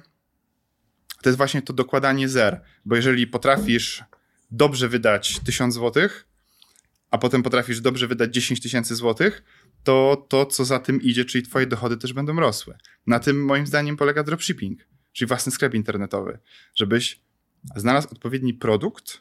to 1.23 1.29
jest 1.29 1.37
właśnie 1.37 1.63
to 1.63 1.73
dokładanie 1.73 2.29
zer, 2.29 2.61
bo 2.85 2.97
jeżeli 2.97 3.27
potrafisz 3.27 4.05
dobrze 4.51 4.89
wydać 4.89 5.41
1000 5.45 5.75
złotych, 5.75 6.27
a 7.11 7.19
potem 7.19 7.43
potrafisz 7.43 7.81
dobrze 7.81 8.07
wydać 8.07 8.35
10 8.35 8.61
tysięcy 8.61 8.95
złotych, 8.95 9.45
to 9.85 10.27
to, 10.29 10.47
co 10.47 10.65
za 10.65 10.79
tym 10.79 11.03
idzie, 11.03 11.25
czyli 11.25 11.45
twoje 11.45 11.67
dochody 11.67 11.97
też 11.97 12.13
będą 12.13 12.37
rosły. 12.37 12.75
Na 13.07 13.21
tym 13.21 13.45
moim 13.45 13.67
zdaniem 13.67 13.97
polega 13.97 14.23
dropshipping, 14.23 14.81
czyli 15.13 15.29
własny 15.29 15.53
sklep 15.53 15.75
internetowy, 15.75 16.39
żebyś 16.75 17.21
znalazł 17.77 18.09
odpowiedni 18.13 18.55
produkt, 18.55 19.21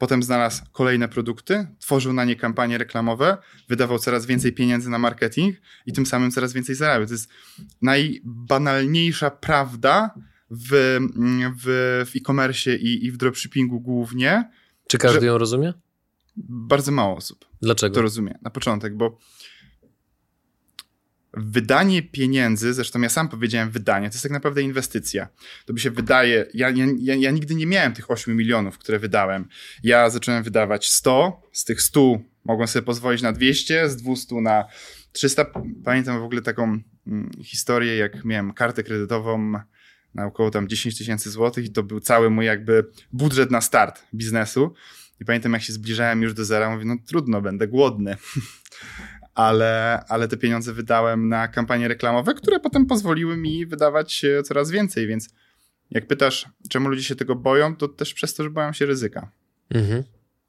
Potem 0.00 0.22
znalazł 0.22 0.62
kolejne 0.72 1.08
produkty, 1.08 1.66
tworzył 1.78 2.12
na 2.12 2.24
nie 2.24 2.36
kampanie 2.36 2.78
reklamowe, 2.78 3.38
wydawał 3.68 3.98
coraz 3.98 4.26
więcej 4.26 4.52
pieniędzy 4.52 4.90
na 4.90 4.98
marketing 4.98 5.56
i 5.86 5.92
tym 5.92 6.06
samym 6.06 6.30
coraz 6.30 6.52
więcej 6.52 6.74
zarabiał. 6.74 7.06
To 7.06 7.14
jest 7.14 7.28
najbanalniejsza 7.82 9.30
prawda 9.30 10.14
w, 10.50 10.98
w, 11.56 12.04
w 12.10 12.16
e-commerce 12.16 12.76
i, 12.76 13.06
i 13.06 13.12
w 13.12 13.16
dropshippingu 13.16 13.80
głównie. 13.80 14.50
Czy 14.88 14.98
każdy 14.98 15.26
ją 15.26 15.38
rozumie? 15.38 15.74
Bardzo 16.48 16.92
mało 16.92 17.16
osób. 17.16 17.44
Dlaczego? 17.62 17.94
To 17.94 18.02
rozumie 18.02 18.38
na 18.42 18.50
początek, 18.50 18.96
bo 18.96 19.18
wydanie 21.34 22.02
pieniędzy, 22.02 22.74
zresztą 22.74 23.00
ja 23.00 23.08
sam 23.08 23.28
powiedziałem 23.28 23.70
wydanie, 23.70 24.08
to 24.10 24.14
jest 24.14 24.22
tak 24.22 24.32
naprawdę 24.32 24.62
inwestycja. 24.62 25.28
To 25.66 25.72
by 25.72 25.80
się 25.80 25.90
wydaje, 25.90 26.46
ja, 26.54 26.70
ja, 26.70 26.86
ja, 26.98 27.14
ja, 27.14 27.30
nigdy 27.30 27.54
nie 27.54 27.66
miałem 27.66 27.92
tych 27.92 28.10
8 28.10 28.36
milionów, 28.36 28.78
które 28.78 28.98
wydałem. 28.98 29.48
Ja 29.82 30.10
zacząłem 30.10 30.42
wydawać 30.42 30.88
100, 30.88 31.42
z 31.52 31.64
tych 31.64 31.82
100 31.82 32.18
mogłem 32.44 32.68
sobie 32.68 32.82
pozwolić 32.86 33.22
na 33.22 33.32
200, 33.32 33.88
z 33.88 33.96
200 33.96 34.34
na 34.34 34.64
300, 35.12 35.44
pamiętam 35.84 36.20
w 36.20 36.24
ogóle 36.24 36.42
taką 36.42 36.80
mm, 37.06 37.30
historię, 37.44 37.96
jak 37.96 38.24
miałem 38.24 38.52
kartę 38.52 38.82
kredytową 38.82 39.52
na 40.14 40.26
około 40.26 40.50
tam 40.50 40.68
10 40.68 40.98
tysięcy 40.98 41.30
złotych 41.30 41.64
i 41.64 41.70
to 41.70 41.82
był 41.82 42.00
cały 42.00 42.30
mój 42.30 42.46
jakby 42.46 42.86
budżet 43.12 43.50
na 43.50 43.60
start 43.60 44.06
biznesu. 44.14 44.74
I 45.20 45.24
pamiętam, 45.24 45.52
jak 45.52 45.62
się 45.62 45.72
zbliżałem 45.72 46.22
już 46.22 46.34
do 46.34 46.44
zera, 46.44 46.70
mówię, 46.70 46.84
no 46.84 46.96
trudno, 47.06 47.42
będę 47.42 47.68
głodny. 47.68 48.16
ale, 49.46 50.02
ale 50.08 50.28
te 50.28 50.36
pieniądze 50.36 50.72
wydałem 50.72 51.28
na 51.28 51.48
kampanie 51.48 51.88
reklamowe, 51.88 52.34
które 52.34 52.60
potem 52.60 52.86
pozwoliły 52.86 53.36
mi 53.36 53.66
wydawać 53.66 54.24
coraz 54.44 54.70
więcej, 54.70 55.06
więc 55.06 55.28
jak 55.90 56.06
pytasz, 56.06 56.46
czemu 56.68 56.88
ludzie 56.88 57.02
się 57.02 57.16
tego 57.16 57.34
boją, 57.34 57.76
to 57.76 57.88
też 57.88 58.14
przez 58.14 58.34
to, 58.34 58.42
że 58.42 58.50
boją 58.50 58.72
się 58.72 58.86
ryzyka. 58.86 59.30
Mhm. 59.70 60.02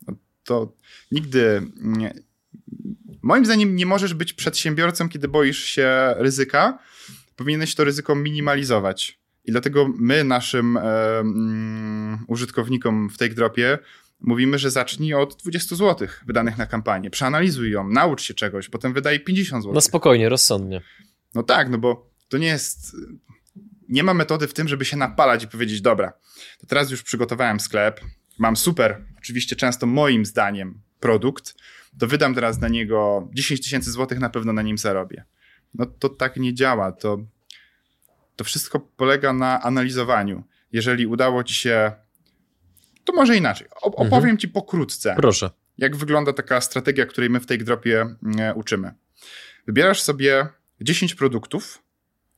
No 0.08 0.14
to 0.44 0.74
nigdy 1.12 1.62
nie, 1.76 2.14
moim 3.22 3.46
zdaniem 3.46 3.76
nie 3.76 3.86
możesz 3.86 4.14
być 4.14 4.34
przedsiębiorcą, 4.34 5.10
kiedy 5.10 5.28
boisz 5.28 5.64
się 5.64 6.14
ryzyka. 6.18 6.80
Powinieneś 7.36 7.76
to 7.76 7.84
ryzyko 7.84 8.16
minimalizować. 8.16 9.20
I 9.46 9.52
dlatego 9.52 9.94
my 9.98 10.24
naszym 10.24 10.78
mm, 10.78 12.26
użytkownikom 12.28 13.10
w 13.10 13.18
Take 13.18 13.34
Dropie 13.34 13.80
mówimy, 14.22 14.60
że 14.60 14.72
zacznij 14.72 15.14
od 15.14 15.36
20 15.36 15.76
zł 15.76 16.08
wydanych 16.26 16.58
na 16.58 16.66
kampanię. 16.66 17.10
Przeanalizuj 17.10 17.72
ją, 17.72 17.90
naucz 17.90 18.22
się 18.22 18.34
czegoś, 18.34 18.70
potem 18.70 18.94
wydaj 18.94 19.20
50 19.20 19.64
zł. 19.64 19.74
No 19.74 19.82
spokojnie, 19.82 20.30
rozsądnie. 20.30 20.82
No 21.36 21.44
tak, 21.44 21.70
no 21.70 21.78
bo 21.78 22.10
to 22.30 22.38
nie 22.38 22.48
jest. 22.48 22.96
Nie 23.90 24.04
ma 24.04 24.14
metody 24.14 24.48
w 24.48 24.54
tym, 24.54 24.68
żeby 24.68 24.86
się 24.86 24.98
napalać 24.98 25.44
i 25.44 25.48
powiedzieć, 25.48 25.82
dobra, 25.82 26.14
to 26.60 26.68
teraz 26.68 26.92
już 26.92 27.04
przygotowałem 27.04 27.60
sklep, 27.60 28.02
mam 28.40 28.56
super, 28.56 29.06
oczywiście 29.18 29.56
często 29.56 29.86
moim 29.86 30.26
zdaniem 30.26 30.82
produkt, 31.00 31.56
to 32.00 32.08
wydam 32.08 32.36
teraz 32.36 32.60
na 32.60 32.68
niego 32.68 33.30
10 33.34 33.62
tysięcy 33.62 33.92
złotych, 33.92 34.20
na 34.20 34.30
pewno 34.30 34.54
na 34.54 34.62
nim 34.62 34.78
zarobię. 34.78 35.26
No 35.74 35.86
to 35.86 36.10
tak 36.10 36.38
nie 36.38 36.54
działa. 36.54 36.92
To, 36.92 37.18
to 38.36 38.44
wszystko 38.44 38.80
polega 38.80 39.34
na 39.34 39.62
analizowaniu. 39.62 40.44
Jeżeli 40.72 41.08
udało 41.08 41.44
ci 41.44 41.54
się 41.54 41.92
to 43.04 43.14
może 43.14 43.38
inaczej. 43.38 43.68
Opowiem 43.82 44.16
mhm. 44.16 44.38
ci 44.38 44.48
pokrótce. 44.48 45.16
Proszę. 45.16 45.50
Jak 45.78 45.96
wygląda 45.96 46.34
taka 46.34 46.62
strategia, 46.62 47.06
której 47.06 47.30
my 47.30 47.40
w 47.40 47.46
tej 47.46 47.58
dropie 47.58 48.02
mm, 48.02 48.58
uczymy. 48.58 48.94
Wybierasz 49.68 50.02
sobie 50.02 50.48
10 50.82 51.16
produktów, 51.16 51.84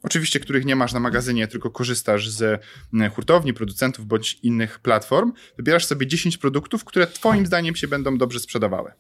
oczywiście 0.04 0.40
których 0.40 0.66
nie 0.66 0.76
masz 0.76 0.94
na 0.94 1.00
magazynie, 1.00 1.48
tylko 1.48 1.72
korzystasz 1.72 2.30
z 2.30 2.62
mm, 2.94 3.12
hurtowni, 3.12 3.54
producentów 3.54 4.06
bądź 4.06 4.40
innych 4.44 4.80
platform. 4.80 5.34
Wybierasz 5.58 5.86
sobie 5.86 6.08
10 6.08 6.38
produktów, 6.38 6.86
które 6.86 7.08
twoim 7.08 7.46
zdaniem 7.46 7.76
się 7.76 7.88
będą 7.88 8.18
dobrze 8.18 8.40
sprzedawały. 8.40 8.92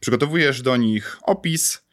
Przygotowujesz 0.00 0.62
do 0.62 0.76
nich 0.76 1.18
opis, 1.22 1.84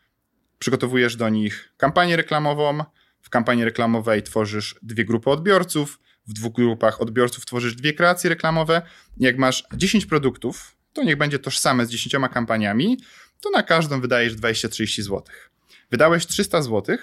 przygotowujesz 0.60 1.16
do 1.16 1.30
nich 1.30 1.74
kampanię 1.78 2.16
reklamową. 2.16 2.84
W 3.22 3.30
kampanii 3.30 3.66
reklamowej 3.66 4.24
tworzysz 4.24 4.76
dwie 4.82 5.06
grupy 5.06 5.30
odbiorców, 5.30 6.00
w 6.28 6.34
dwóch 6.34 6.54
grupach 6.54 7.02
odbiorców 7.02 7.46
tworzysz 7.46 7.76
dwie 7.76 7.94
kreacje 7.94 8.30
reklamowe. 8.30 8.82
Jak 9.18 9.38
masz 9.38 9.64
10 9.74 10.06
produktów, 10.06 10.76
to 10.94 11.04
niech 11.04 11.18
będzie 11.18 11.40
tożsame 11.40 11.86
z 11.86 11.90
10 11.90 12.16
kampaniami, 12.34 12.98
to 13.42 13.50
na 13.50 13.64
każdą 13.64 14.02
wydajesz 14.02 14.36
20-30 14.36 15.02
zł. 15.02 15.24
Wydałeś 15.92 16.26
300 16.26 16.62
zł 16.62 16.98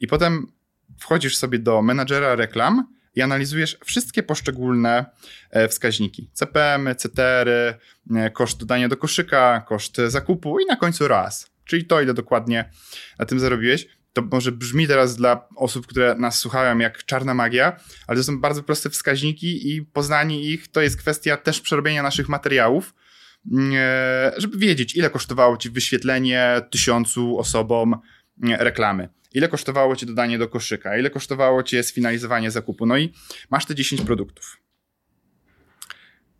i 0.00 0.06
potem 0.06 0.52
wchodzisz 0.98 1.36
sobie 1.36 1.58
do 1.58 1.82
menadżera 1.82 2.34
reklam 2.34 2.94
i 3.14 3.22
analizujesz 3.22 3.78
wszystkie 3.84 4.22
poszczególne 4.22 5.06
e, 5.50 5.68
wskaźniki. 5.68 6.30
CPM, 6.32 6.88
CTR, 6.96 7.48
e, 7.48 8.30
koszt 8.30 8.58
dodania 8.58 8.88
do 8.88 8.96
koszyka, 8.96 9.64
koszt 9.68 9.96
zakupu 10.06 10.60
i 10.60 10.66
na 10.66 10.76
końcu 10.76 11.08
raz. 11.08 11.50
Czyli 11.64 11.84
to, 11.84 12.00
ile 12.00 12.14
dokładnie 12.14 12.70
na 13.18 13.24
tym 13.26 13.40
zarobiłeś 13.40 13.97
to 14.22 14.28
może 14.32 14.52
brzmi 14.52 14.86
teraz 14.86 15.16
dla 15.16 15.48
osób, 15.56 15.86
które 15.86 16.14
nas 16.14 16.38
słuchają 16.38 16.78
jak 16.78 17.04
czarna 17.04 17.34
magia, 17.34 17.76
ale 18.06 18.18
to 18.18 18.24
są 18.24 18.40
bardzo 18.40 18.62
proste 18.62 18.90
wskaźniki 18.90 19.74
i 19.74 19.82
poznanie 19.82 20.42
ich 20.42 20.68
to 20.68 20.80
jest 20.80 20.98
kwestia 20.98 21.36
też 21.36 21.60
przerobienia 21.60 22.02
naszych 22.02 22.28
materiałów, 22.28 22.94
mm, 23.52 23.72
e, 23.76 24.32
żeby 24.36 24.58
wiedzieć, 24.58 24.96
ile 24.96 25.10
kosztowało 25.10 25.56
ci 25.56 25.70
wyświetlenie 25.70 26.60
tysiącu 26.70 27.38
osobom 27.38 27.96
mm, 28.42 28.60
reklamy, 28.60 29.08
ile 29.34 29.48
kosztowało 29.48 29.96
ci 29.96 30.06
dodanie 30.06 30.38
do 30.38 30.48
koszyka, 30.48 30.98
ile 30.98 31.10
kosztowało 31.10 31.62
ci 31.62 31.82
sfinalizowanie 31.82 32.50
zakupu. 32.50 32.86
No 32.86 32.98
i 32.98 33.12
masz 33.50 33.66
te 33.66 33.74
10 33.74 34.00
produktów 34.00 34.67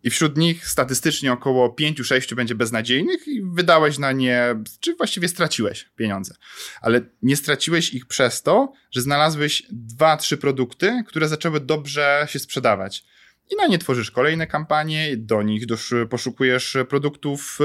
i 0.09 0.11
wśród 0.11 0.37
nich 0.37 0.69
statystycznie 0.69 1.33
około 1.33 1.69
5-6 1.69 2.35
będzie 2.35 2.55
beznadziejnych 2.55 3.29
i 3.29 3.43
wydałeś 3.43 3.99
na 3.99 4.13
nie, 4.13 4.55
czy 4.81 4.95
właściwie 4.95 5.29
straciłeś 5.29 5.91
pieniądze. 5.97 6.35
Ale 6.81 7.01
nie 7.23 7.37
straciłeś 7.37 7.95
ich 7.95 8.07
przez 8.07 8.43
to, 8.43 8.73
że 8.91 9.01
znalazłeś 9.01 9.63
2-3 9.99 10.37
produkty, 10.37 11.05
które 11.07 11.29
zaczęły 11.29 11.61
dobrze 11.61 12.27
się 12.31 12.39
sprzedawać. 12.39 13.05
I 13.51 13.57
na 13.57 13.67
nie 13.67 13.79
tworzysz 13.79 14.11
kolejne 14.11 14.47
kampanie, 14.47 15.17
do 15.17 15.43
nich 15.43 15.65
poszukujesz 16.11 16.77
produktów 16.89 17.59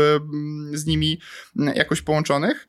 z 0.74 0.86
nimi 0.86 1.20
jakoś 1.76 2.02
połączonych 2.02 2.68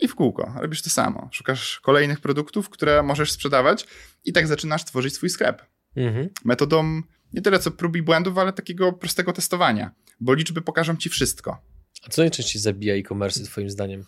i 0.00 0.08
w 0.08 0.14
kółko 0.14 0.54
robisz 0.56 0.82
to 0.82 0.90
samo. 0.90 1.28
Szukasz 1.32 1.80
kolejnych 1.80 2.20
produktów, 2.20 2.70
które 2.70 3.02
możesz 3.02 3.32
sprzedawać 3.32 3.86
i 4.24 4.32
tak 4.32 4.46
zaczynasz 4.46 4.84
tworzyć 4.84 5.14
swój 5.14 5.30
sklep. 5.30 5.62
Mhm. 5.96 6.28
Metodą 6.44 7.02
nie 7.32 7.42
tyle 7.42 7.58
co 7.58 7.70
prób 7.70 7.96
i 7.96 8.02
błędów, 8.02 8.38
ale 8.38 8.52
takiego 8.52 8.92
prostego 8.92 9.32
testowania, 9.32 9.90
bo 10.20 10.34
liczby 10.34 10.62
pokażą 10.62 10.96
ci 10.96 11.08
wszystko. 11.08 11.62
A 12.06 12.08
co 12.10 12.22
najczęściej 12.22 12.62
zabija 12.62 12.94
e-commerce 12.94 13.44
twoim 13.44 13.70
zdaniem? 13.70 14.04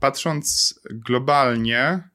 Patrząc 0.00 0.80
globalnie, 0.90 2.08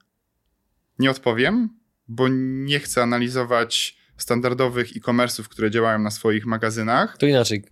nie 1.00 1.12
odpowiem, 1.12 1.70
bo 2.08 2.28
nie 2.30 2.80
chcę 2.80 3.04
analizować 3.04 3.98
standardowych 4.18 4.98
e-commerce'ów, 4.98 5.44
które 5.44 5.72
działają 5.72 6.00
na 6.00 6.12
swoich 6.12 6.46
magazynach. 6.46 7.18
To 7.18 7.26
inaczej. 7.26 7.64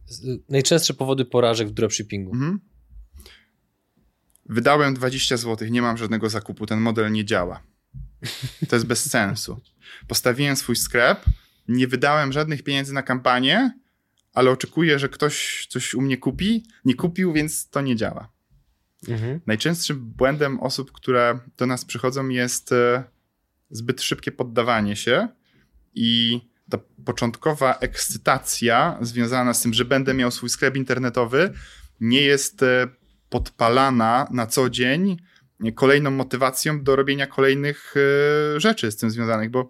Najczęstsze 0.50 0.94
powody 0.94 1.26
porażek 1.26 1.68
w 1.68 1.72
dropshippingu. 1.72 2.32
Mhm. 2.34 2.60
Wydałem 4.46 4.94
20 4.94 5.38
zł, 5.38 5.68
nie 5.72 5.82
mam 5.82 5.98
żadnego 5.98 6.30
zakupu, 6.30 6.66
ten 6.66 6.80
model 6.80 7.12
nie 7.12 7.26
działa. 7.26 7.64
To 8.70 8.76
jest 8.76 8.86
bez 8.86 9.10
sensu. 9.10 9.60
Postawiłem 10.08 10.56
swój 10.56 10.76
sklep, 10.76 11.26
nie 11.68 11.88
wydałem 11.88 12.34
żadnych 12.34 12.64
pieniędzy 12.64 12.94
na 12.94 13.04
kampanię, 13.04 13.72
ale 14.34 14.52
oczekuję, 14.52 15.00
że 15.00 15.10
ktoś 15.10 15.68
coś 15.70 15.94
u 15.94 16.02
mnie 16.02 16.18
kupi. 16.18 16.64
Nie 16.86 16.96
kupił, 16.96 17.34
więc 17.34 17.70
to 17.70 17.82
nie 17.82 17.96
działa. 17.96 18.30
Mhm. 19.08 19.40
Najczęstszym 19.46 20.00
błędem 20.00 20.60
osób, 20.60 20.92
które 20.92 21.40
do 21.58 21.66
nas 21.66 21.86
przychodzą, 21.86 22.30
jest 22.30 22.72
e, 22.72 23.04
zbyt 23.70 24.02
szybkie 24.02 24.32
poddawanie 24.32 24.96
się 24.96 25.28
i 25.94 26.42
ta 26.70 26.78
początkowa 27.06 27.76
ekscytacja 27.76 28.98
związana 29.02 29.54
z 29.54 29.62
tym, 29.62 29.74
że 29.74 29.86
będę 29.86 30.14
miał 30.14 30.32
swój 30.32 30.50
sklep 30.50 30.76
internetowy, 30.76 31.54
nie 32.00 32.22
jest 32.22 32.64
e, 32.64 32.88
podpalana 33.30 34.28
na 34.32 34.48
co 34.48 34.70
dzień 34.70 35.18
kolejną 35.76 36.12
motywacją 36.12 36.84
do 36.84 36.96
robienia 36.96 37.28
kolejnych 37.28 37.94
e, 38.56 38.60
rzeczy 38.60 38.92
z 38.92 38.98
tym 38.98 39.12
związanych, 39.12 39.50
bo 39.50 39.70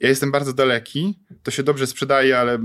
ja 0.00 0.08
jestem 0.08 0.30
bardzo 0.30 0.52
daleki, 0.52 1.18
to 1.42 1.50
się 1.50 1.62
dobrze 1.62 1.86
sprzedaje, 1.86 2.38
ale 2.38 2.58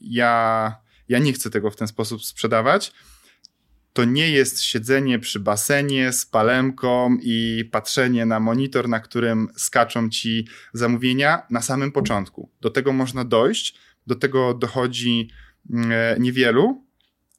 ja, 0.00 0.74
ja 1.08 1.18
nie 1.18 1.32
chcę 1.32 1.50
tego 1.50 1.70
w 1.70 1.76
ten 1.76 1.88
sposób 1.88 2.24
sprzedawać. 2.24 2.92
To 3.92 4.04
nie 4.04 4.30
jest 4.30 4.62
siedzenie 4.62 5.18
przy 5.18 5.40
basenie 5.40 6.12
z 6.12 6.26
palemką 6.26 7.16
i 7.22 7.68
patrzenie 7.72 8.26
na 8.26 8.40
monitor, 8.40 8.88
na 8.88 9.00
którym 9.00 9.48
skaczą 9.56 10.10
ci 10.10 10.48
zamówienia 10.72 11.42
na 11.50 11.62
samym 11.62 11.92
początku. 11.92 12.50
Do 12.60 12.70
tego 12.70 12.92
można 12.92 13.24
dojść, 13.24 13.74
do 14.06 14.14
tego 14.14 14.54
dochodzi 14.54 15.30
mm, 15.70 15.92
e, 15.92 16.16
niewielu, 16.20 16.84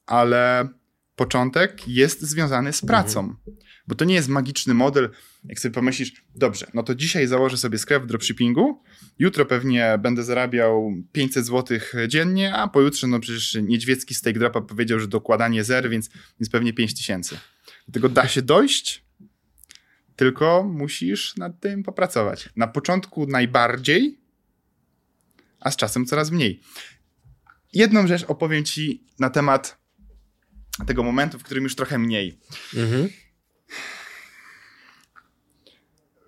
ale 0.06 0.68
początek 1.16 1.88
jest 1.88 2.22
związany 2.22 2.72
z 2.72 2.80
pracą. 2.80 3.20
Mhm. 3.20 3.56
Bo 3.88 3.94
to 3.94 4.04
nie 4.04 4.14
jest 4.14 4.28
magiczny 4.28 4.74
model, 4.74 5.10
jak 5.44 5.60
sobie 5.60 5.74
pomyślisz, 5.74 6.12
dobrze, 6.34 6.66
no 6.74 6.82
to 6.82 6.94
dzisiaj 6.94 7.26
założę 7.26 7.56
sobie 7.56 7.78
sklep 7.78 8.02
w 8.02 8.06
dropshippingu, 8.06 8.82
jutro 9.18 9.46
pewnie 9.46 9.98
będę 10.02 10.22
zarabiał 10.22 10.92
500 11.12 11.46
zł 11.46 11.78
dziennie, 12.08 12.54
a 12.54 12.68
pojutrze, 12.68 13.06
no 13.06 13.20
przecież 13.20 13.58
Niedźwiecki 13.62 14.14
z 14.14 14.20
Take 14.20 14.38
Dropa 14.38 14.60
powiedział, 14.60 15.00
że 15.00 15.08
dokładanie 15.08 15.64
zer, 15.64 15.90
więc, 15.90 16.10
więc 16.40 16.50
pewnie 16.50 16.72
5000. 16.72 17.38
Do 17.88 17.92
tego 17.92 18.08
da 18.08 18.28
się 18.28 18.42
dojść, 18.42 19.04
tylko 20.16 20.64
musisz 20.64 21.36
nad 21.36 21.60
tym 21.60 21.82
popracować. 21.82 22.48
Na 22.56 22.66
początku 22.66 23.26
najbardziej, 23.26 24.18
a 25.60 25.70
z 25.70 25.76
czasem 25.76 26.06
coraz 26.06 26.30
mniej. 26.30 26.60
Jedną 27.72 28.06
rzecz 28.06 28.24
opowiem 28.24 28.64
ci 28.64 29.04
na 29.18 29.30
temat 29.30 29.78
tego 30.86 31.02
momentu, 31.02 31.38
w 31.38 31.42
którym 31.42 31.64
już 31.64 31.74
trochę 31.74 31.98
mniej. 31.98 32.38
Mhm. 32.76 33.08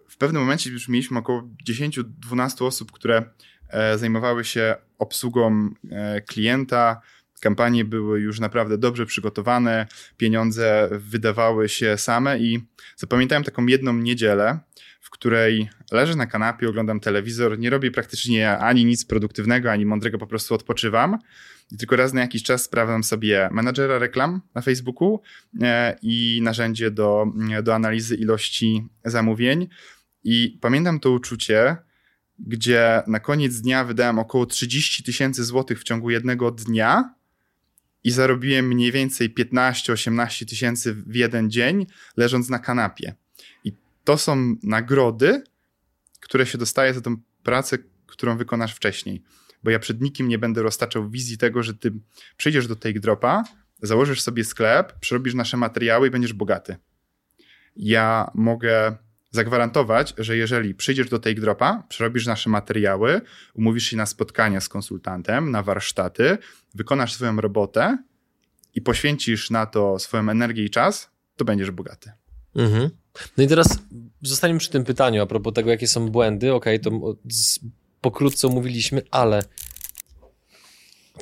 W 0.09 0.17
pewnym 0.17 0.43
momencie 0.43 0.71
już 0.71 0.89
mieliśmy 0.89 1.19
około 1.19 1.49
10-12 1.69 2.65
osób, 2.67 2.93
które 2.93 3.31
e, 3.69 3.99
zajmowały 3.99 4.45
się 4.45 4.77
obsługą 4.99 5.71
e, 5.91 6.21
klienta, 6.21 7.01
Kampanie 7.41 7.85
były 7.85 8.21
już 8.21 8.41
naprawdę 8.41 8.79
dobrze 8.79 9.07
przygotowane, 9.07 9.87
pieniądze 10.17 10.89
wydawały 10.93 11.69
się 11.69 11.99
same 11.99 12.39
i 12.39 12.61
zapamiętałem 12.97 13.45
taką 13.45 13.67
jedną 13.67 13.93
niedzielę, 13.93 14.59
w 15.01 15.11
której 15.11 15.69
leżę 15.93 16.17
na 16.17 16.27
kanapie, 16.27 16.69
oglądam 16.69 17.01
telewizor, 17.01 17.59
nie 17.59 17.71
robię 17.71 17.91
praktycznie 17.91 18.59
ani 18.59 18.85
nic 18.85 19.05
produktywnego, 19.05 19.73
ani 19.73 19.87
mądrego, 19.87 20.19
po 20.19 20.27
prostu 20.27 20.55
odpoczywam. 20.55 21.19
I 21.73 21.77
tylko 21.77 21.97
raz 21.97 22.13
na 22.13 22.21
jakiś 22.21 22.43
czas 22.43 22.63
sprawdzam 22.63 23.05
sobie 23.05 23.49
menadżera 23.53 23.99
reklam 23.99 24.41
na 24.55 24.63
Facebooku 24.63 25.21
e, 25.61 25.97
i 26.03 26.41
narzędzie 26.43 26.91
do, 26.91 27.27
do 27.63 27.75
analizy 27.75 28.17
ilości 28.17 28.89
zamówień. 29.05 29.69
I 30.25 30.59
pamiętam 30.61 31.01
to 31.01 31.11
uczucie, 31.11 31.77
gdzie 32.39 33.03
na 33.07 33.21
koniec 33.21 33.61
dnia 33.61 33.85
wydałem 33.85 34.19
około 34.19 34.47
30 34.47 35.03
tysięcy 35.03 35.45
złotych 35.45 35.81
w 35.81 35.85
ciągu 35.85 36.11
jednego 36.11 36.51
dnia 36.51 37.15
i 38.05 38.11
zarobiłem 38.11 38.67
mniej 38.67 38.93
więcej 38.93 39.35
15-18 39.35 40.49
tysięcy 40.49 40.95
w 40.95 41.15
jeden 41.15 41.51
dzień, 41.51 41.87
leżąc 42.17 42.49
na 42.49 42.59
kanapie. 42.59 43.15
I 43.65 43.73
to 44.05 44.19
są 44.19 44.57
nagrody, 44.63 45.43
które 46.21 46.47
się 46.47 46.59
dostaje 46.59 46.95
za 46.95 47.01
tą 47.01 47.17
pracę, 47.43 47.79
którą 48.07 48.37
wykonasz 48.37 48.75
wcześniej. 48.75 49.23
Bo 49.63 49.71
ja 49.71 49.79
przed 49.79 50.01
nikim 50.01 50.29
nie 50.29 50.39
będę 50.39 50.63
roztaczał 50.63 51.11
wizji 51.11 51.39
tego, 51.39 51.63
że 51.63 51.75
ty 51.75 51.93
przyjdziesz 52.37 52.67
do 52.67 52.77
Take 52.77 53.01
Dropa, 53.01 53.45
założysz 53.83 54.21
sobie 54.21 54.45
sklep, 54.45 54.99
przerobisz 55.01 55.35
nasze 55.35 55.57
materiały 55.57 56.09
i 56.09 56.11
będziesz 56.11 56.33
bogaty. 56.33 56.77
Ja 57.77 58.31
mogę 58.35 58.97
zagwarantować, 59.31 60.15
że 60.19 60.37
jeżeli 60.37 60.75
przyjdziesz 60.75 61.09
do 61.09 61.19
Take 61.19 61.41
Dropa, 61.41 61.83
przerobisz 61.89 62.27
nasze 62.27 62.51
materiały, 62.51 63.21
umówisz 63.55 63.85
się 63.85 63.97
na 63.97 64.07
spotkania 64.07 64.61
z 64.61 64.69
konsultantem, 64.69 65.51
na 65.51 65.63
warsztaty, 65.63 66.39
wykonasz 66.75 67.13
swoją 67.13 67.37
robotę 67.37 67.99
i 68.75 68.83
poświęcisz 68.83 69.51
na 69.51 69.67
to 69.67 69.99
swoją 69.99 70.31
energię 70.31 70.65
i 70.65 70.71
czas, 70.71 71.11
to 71.37 71.45
będziesz 71.45 71.71
bogaty. 71.71 72.13
Mhm. 72.57 72.91
No 73.37 73.45
i 73.45 73.49
teraz 73.49 73.79
zostaniemy 74.23 74.61
przy 74.61 74.71
tym 74.71 74.85
pytaniu 74.85 75.23
a 75.23 75.27
propos 75.27 75.55
tego, 75.55 75.71
jakie 75.71 75.89
są 75.89 76.09
błędy. 76.09 76.55
Okej, 76.55 76.81
okay, 76.81 76.91
to 76.91 77.17
pokrótce 78.11 78.49
omówiliśmy, 78.49 79.03
ale 79.11 79.43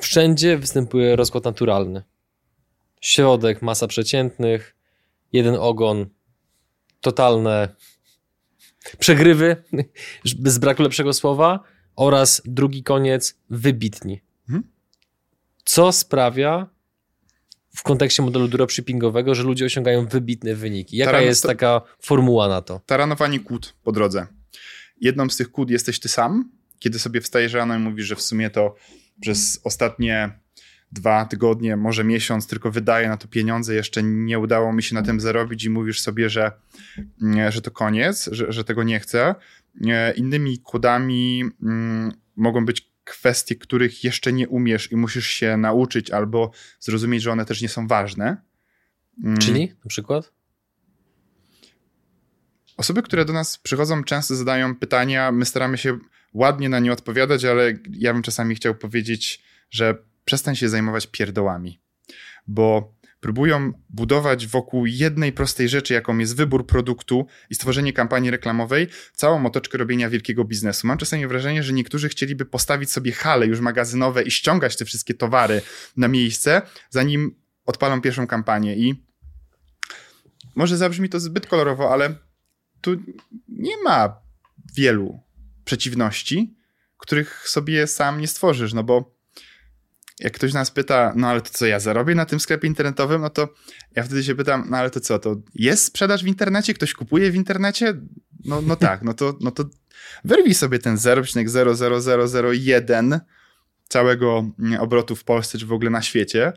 wszędzie 0.01 0.57
występuje 0.57 1.15
rozkład 1.15 1.45
naturalny. 1.45 2.03
Środek, 3.01 3.61
masa 3.61 3.87
przeciętnych, 3.87 4.75
jeden 5.33 5.55
ogon, 5.55 6.05
totalne 7.01 7.75
przegrywy, 8.99 9.63
bez 10.39 10.57
braku 10.57 10.83
lepszego 10.83 11.13
słowa, 11.13 11.59
oraz 11.95 12.41
drugi 12.45 12.83
koniec, 12.83 13.39
wybitni. 13.49 14.21
Mhm. 14.49 14.71
Co 15.65 15.91
sprawia 15.91 16.69
w 17.75 17.83
kontekście 17.83 18.23
modelu 18.23 18.47
dropshippingowego, 18.47 19.35
że 19.35 19.43
ludzie 19.43 19.65
osiągają 19.65 20.07
wybitne 20.07 20.55
wyniki? 20.55 20.97
Jaka 20.97 21.11
Taran 21.11 21.25
jest 21.25 21.43
taka 21.43 21.81
formuła 21.99 22.47
na 22.47 22.61
to? 22.61 22.81
Taranowanie 22.85 23.39
kłód 23.39 23.75
po 23.83 23.91
drodze. 23.91 24.27
Jedną 25.01 25.29
z 25.29 25.37
tych 25.37 25.51
kłód 25.51 25.69
jesteś 25.69 25.99
ty 25.99 26.09
sam, 26.09 26.56
kiedy 26.79 26.99
sobie 26.99 27.21
wstajesz 27.21 27.53
rano 27.53 27.75
i 27.75 27.79
mówisz, 27.79 28.05
że 28.05 28.15
w 28.15 28.21
sumie 28.21 28.49
to 28.49 28.75
przez 29.21 29.61
ostatnie 29.63 30.39
dwa 30.91 31.25
tygodnie, 31.25 31.77
może 31.77 32.03
miesiąc, 32.03 32.47
tylko 32.47 32.71
wydaję 32.71 33.09
na 33.09 33.17
to 33.17 33.27
pieniądze, 33.27 33.75
jeszcze 33.75 34.03
nie 34.03 34.39
udało 34.39 34.73
mi 34.73 34.83
się 34.83 34.95
na 34.95 35.01
tym 35.01 35.19
zarobić 35.19 35.63
i 35.63 35.69
mówisz 35.69 36.01
sobie, 36.01 36.29
że, 36.29 36.51
że 37.49 37.61
to 37.61 37.71
koniec, 37.71 38.29
że, 38.31 38.51
że 38.51 38.63
tego 38.63 38.83
nie 38.83 38.99
chcę. 38.99 39.35
Innymi 40.15 40.59
kodami 40.59 41.43
mm, 41.63 42.11
mogą 42.35 42.65
być 42.65 42.91
kwestie, 43.03 43.55
których 43.55 44.03
jeszcze 44.03 44.33
nie 44.33 44.47
umiesz 44.47 44.91
i 44.91 44.95
musisz 44.95 45.27
się 45.27 45.57
nauczyć 45.57 46.11
albo 46.11 46.51
zrozumieć, 46.79 47.23
że 47.23 47.31
one 47.31 47.45
też 47.45 47.61
nie 47.61 47.69
są 47.69 47.87
ważne. 47.87 48.37
Mm. 49.23 49.37
Czyli 49.37 49.73
na 49.83 49.89
przykład? 49.89 50.31
Osoby, 52.77 53.03
które 53.03 53.25
do 53.25 53.33
nas 53.33 53.57
przychodzą, 53.57 54.03
często 54.03 54.35
zadają 54.35 54.75
pytania, 54.75 55.31
my 55.31 55.45
staramy 55.45 55.77
się 55.77 55.97
ładnie 56.33 56.69
na 56.69 56.79
nie 56.79 56.91
odpowiadać, 56.91 57.45
ale 57.45 57.73
ja 57.91 58.13
bym 58.13 58.21
czasami 58.21 58.55
chciał 58.55 58.75
powiedzieć, 58.75 59.43
że 59.69 59.97
przestań 60.25 60.55
się 60.55 60.69
zajmować 60.69 61.07
pierdołami, 61.07 61.79
bo 62.47 62.97
próbują 63.19 63.73
budować 63.89 64.47
wokół 64.47 64.85
jednej 64.85 65.33
prostej 65.33 65.69
rzeczy, 65.69 65.93
jaką 65.93 66.17
jest 66.17 66.35
wybór 66.35 66.67
produktu 66.67 67.25
i 67.49 67.55
stworzenie 67.55 67.93
kampanii 67.93 68.31
reklamowej, 68.31 68.87
całą 69.13 69.45
otoczkę 69.45 69.77
robienia 69.77 70.09
wielkiego 70.09 70.45
biznesu. 70.45 70.87
Mam 70.87 70.97
czasami 70.97 71.27
wrażenie, 71.27 71.63
że 71.63 71.73
niektórzy 71.73 72.09
chcieliby 72.09 72.45
postawić 72.45 72.91
sobie 72.91 73.11
hale 73.11 73.45
już 73.45 73.59
magazynowe 73.59 74.23
i 74.23 74.31
ściągać 74.31 74.77
te 74.77 74.85
wszystkie 74.85 75.13
towary 75.13 75.61
na 75.97 76.07
miejsce, 76.07 76.61
zanim 76.89 77.35
odpalą 77.65 78.01
pierwszą 78.01 78.27
kampanię 78.27 78.75
i 78.75 79.03
może 80.55 80.77
zabrzmi 80.77 81.09
to 81.09 81.19
zbyt 81.19 81.47
kolorowo, 81.47 81.93
ale 81.93 82.15
tu 82.81 82.95
nie 83.47 83.83
ma 83.83 84.21
wielu 84.75 85.26
przeciwności, 85.67 86.55
których 86.97 87.49
sobie 87.49 87.87
sam 87.87 88.21
nie 88.21 88.27
stworzysz, 88.27 88.73
no 88.73 88.83
bo 88.83 89.17
jak 90.19 90.33
ktoś 90.33 90.53
nas 90.53 90.71
pyta, 90.71 91.13
no 91.15 91.27
ale 91.27 91.41
to 91.41 91.49
co 91.49 91.65
ja 91.65 91.79
zarobię 91.79 92.15
na 92.15 92.25
tym 92.25 92.39
sklepie 92.39 92.67
internetowym, 92.67 93.21
no 93.21 93.29
to 93.29 93.53
ja 93.95 94.03
wtedy 94.03 94.23
się 94.23 94.35
pytam, 94.35 94.67
no 94.69 94.77
ale 94.77 94.89
to 94.89 94.99
co, 94.99 95.19
to 95.19 95.35
jest 95.55 95.85
sprzedaż 95.85 96.23
w 96.23 96.27
internecie? 96.27 96.73
Ktoś 96.73 96.93
kupuje 96.93 97.31
w 97.31 97.35
internecie? 97.35 97.93
No, 98.45 98.61
no 98.61 98.75
tak, 98.87 99.01
no 99.01 99.13
to, 99.13 99.37
no 99.41 99.51
to 99.51 99.65
wyrwij 100.23 100.53
sobie 100.53 100.79
ten 100.79 100.95
0,00001 100.95 103.19
całego 103.87 104.51
obrotu 104.79 105.15
w 105.15 105.23
Polsce, 105.23 105.57
czy 105.57 105.65
w 105.65 105.73
ogóle 105.73 105.89
na 105.89 106.01
świecie 106.01 106.53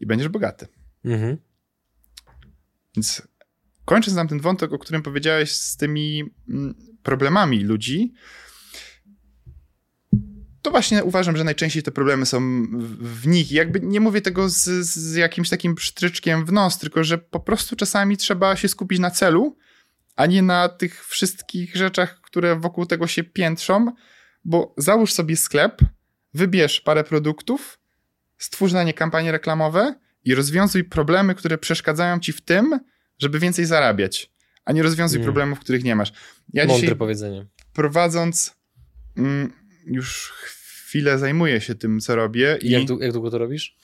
i 0.00 0.06
będziesz 0.06 0.28
bogaty. 0.28 0.66
Mhm. 1.04 1.36
Więc 2.96 3.22
kończąc 3.84 4.16
nam 4.16 4.28
ten 4.28 4.40
wątek, 4.40 4.72
o 4.72 4.78
którym 4.78 5.02
powiedziałeś 5.02 5.52
z 5.52 5.76
tymi 5.76 6.24
mm, 6.48 6.74
problemami 7.02 7.60
ludzi, 7.60 8.14
to 10.64 10.70
właśnie 10.70 11.04
uważam, 11.04 11.36
że 11.36 11.44
najczęściej 11.44 11.82
te 11.82 11.90
problemy 11.90 12.26
są 12.26 12.40
w 13.00 13.26
nich. 13.26 13.52
Jakby 13.52 13.80
nie 13.80 14.00
mówię 14.00 14.20
tego 14.20 14.48
z, 14.48 14.64
z 14.86 15.14
jakimś 15.14 15.48
takim 15.48 15.74
psztryczkiem 15.74 16.44
w 16.44 16.52
nos, 16.52 16.78
tylko 16.78 17.04
że 17.04 17.18
po 17.18 17.40
prostu 17.40 17.76
czasami 17.76 18.16
trzeba 18.16 18.56
się 18.56 18.68
skupić 18.68 18.98
na 18.98 19.10
celu, 19.10 19.56
a 20.16 20.26
nie 20.26 20.42
na 20.42 20.68
tych 20.68 21.06
wszystkich 21.06 21.76
rzeczach, 21.76 22.20
które 22.20 22.56
wokół 22.56 22.86
tego 22.86 23.06
się 23.06 23.24
piętrzą, 23.24 23.92
bo 24.44 24.74
załóż 24.78 25.12
sobie 25.12 25.36
sklep, 25.36 25.82
wybierz 26.34 26.80
parę 26.80 27.04
produktów, 27.04 27.78
stwórz 28.38 28.72
na 28.72 28.82
nie 28.82 28.94
kampanie 28.94 29.32
reklamowe 29.32 29.94
i 30.24 30.34
rozwiązuj 30.34 30.84
problemy, 30.84 31.34
które 31.34 31.58
przeszkadzają 31.58 32.20
ci 32.20 32.32
w 32.32 32.40
tym, 32.40 32.80
żeby 33.18 33.38
więcej 33.38 33.64
zarabiać, 33.64 34.30
a 34.64 34.72
nie 34.72 34.82
rozwiązuj 34.82 35.16
mm. 35.16 35.24
problemów, 35.24 35.60
których 35.60 35.84
nie 35.84 35.96
masz. 35.96 36.12
Ja 36.52 36.64
Mądre 36.64 36.80
dzisiaj, 36.80 36.96
powiedzenie. 36.96 37.46
Prowadząc 37.72 38.56
mm, 39.16 39.52
już 39.86 40.32
chwilę 40.94 41.18
zajmuję 41.18 41.60
się 41.60 41.74
tym, 41.74 42.00
co 42.00 42.16
robię. 42.16 42.58
I 42.62 42.70
jak, 42.70 42.82
jak 43.00 43.12
długo 43.12 43.30
to 43.30 43.38
robisz? 43.38 43.76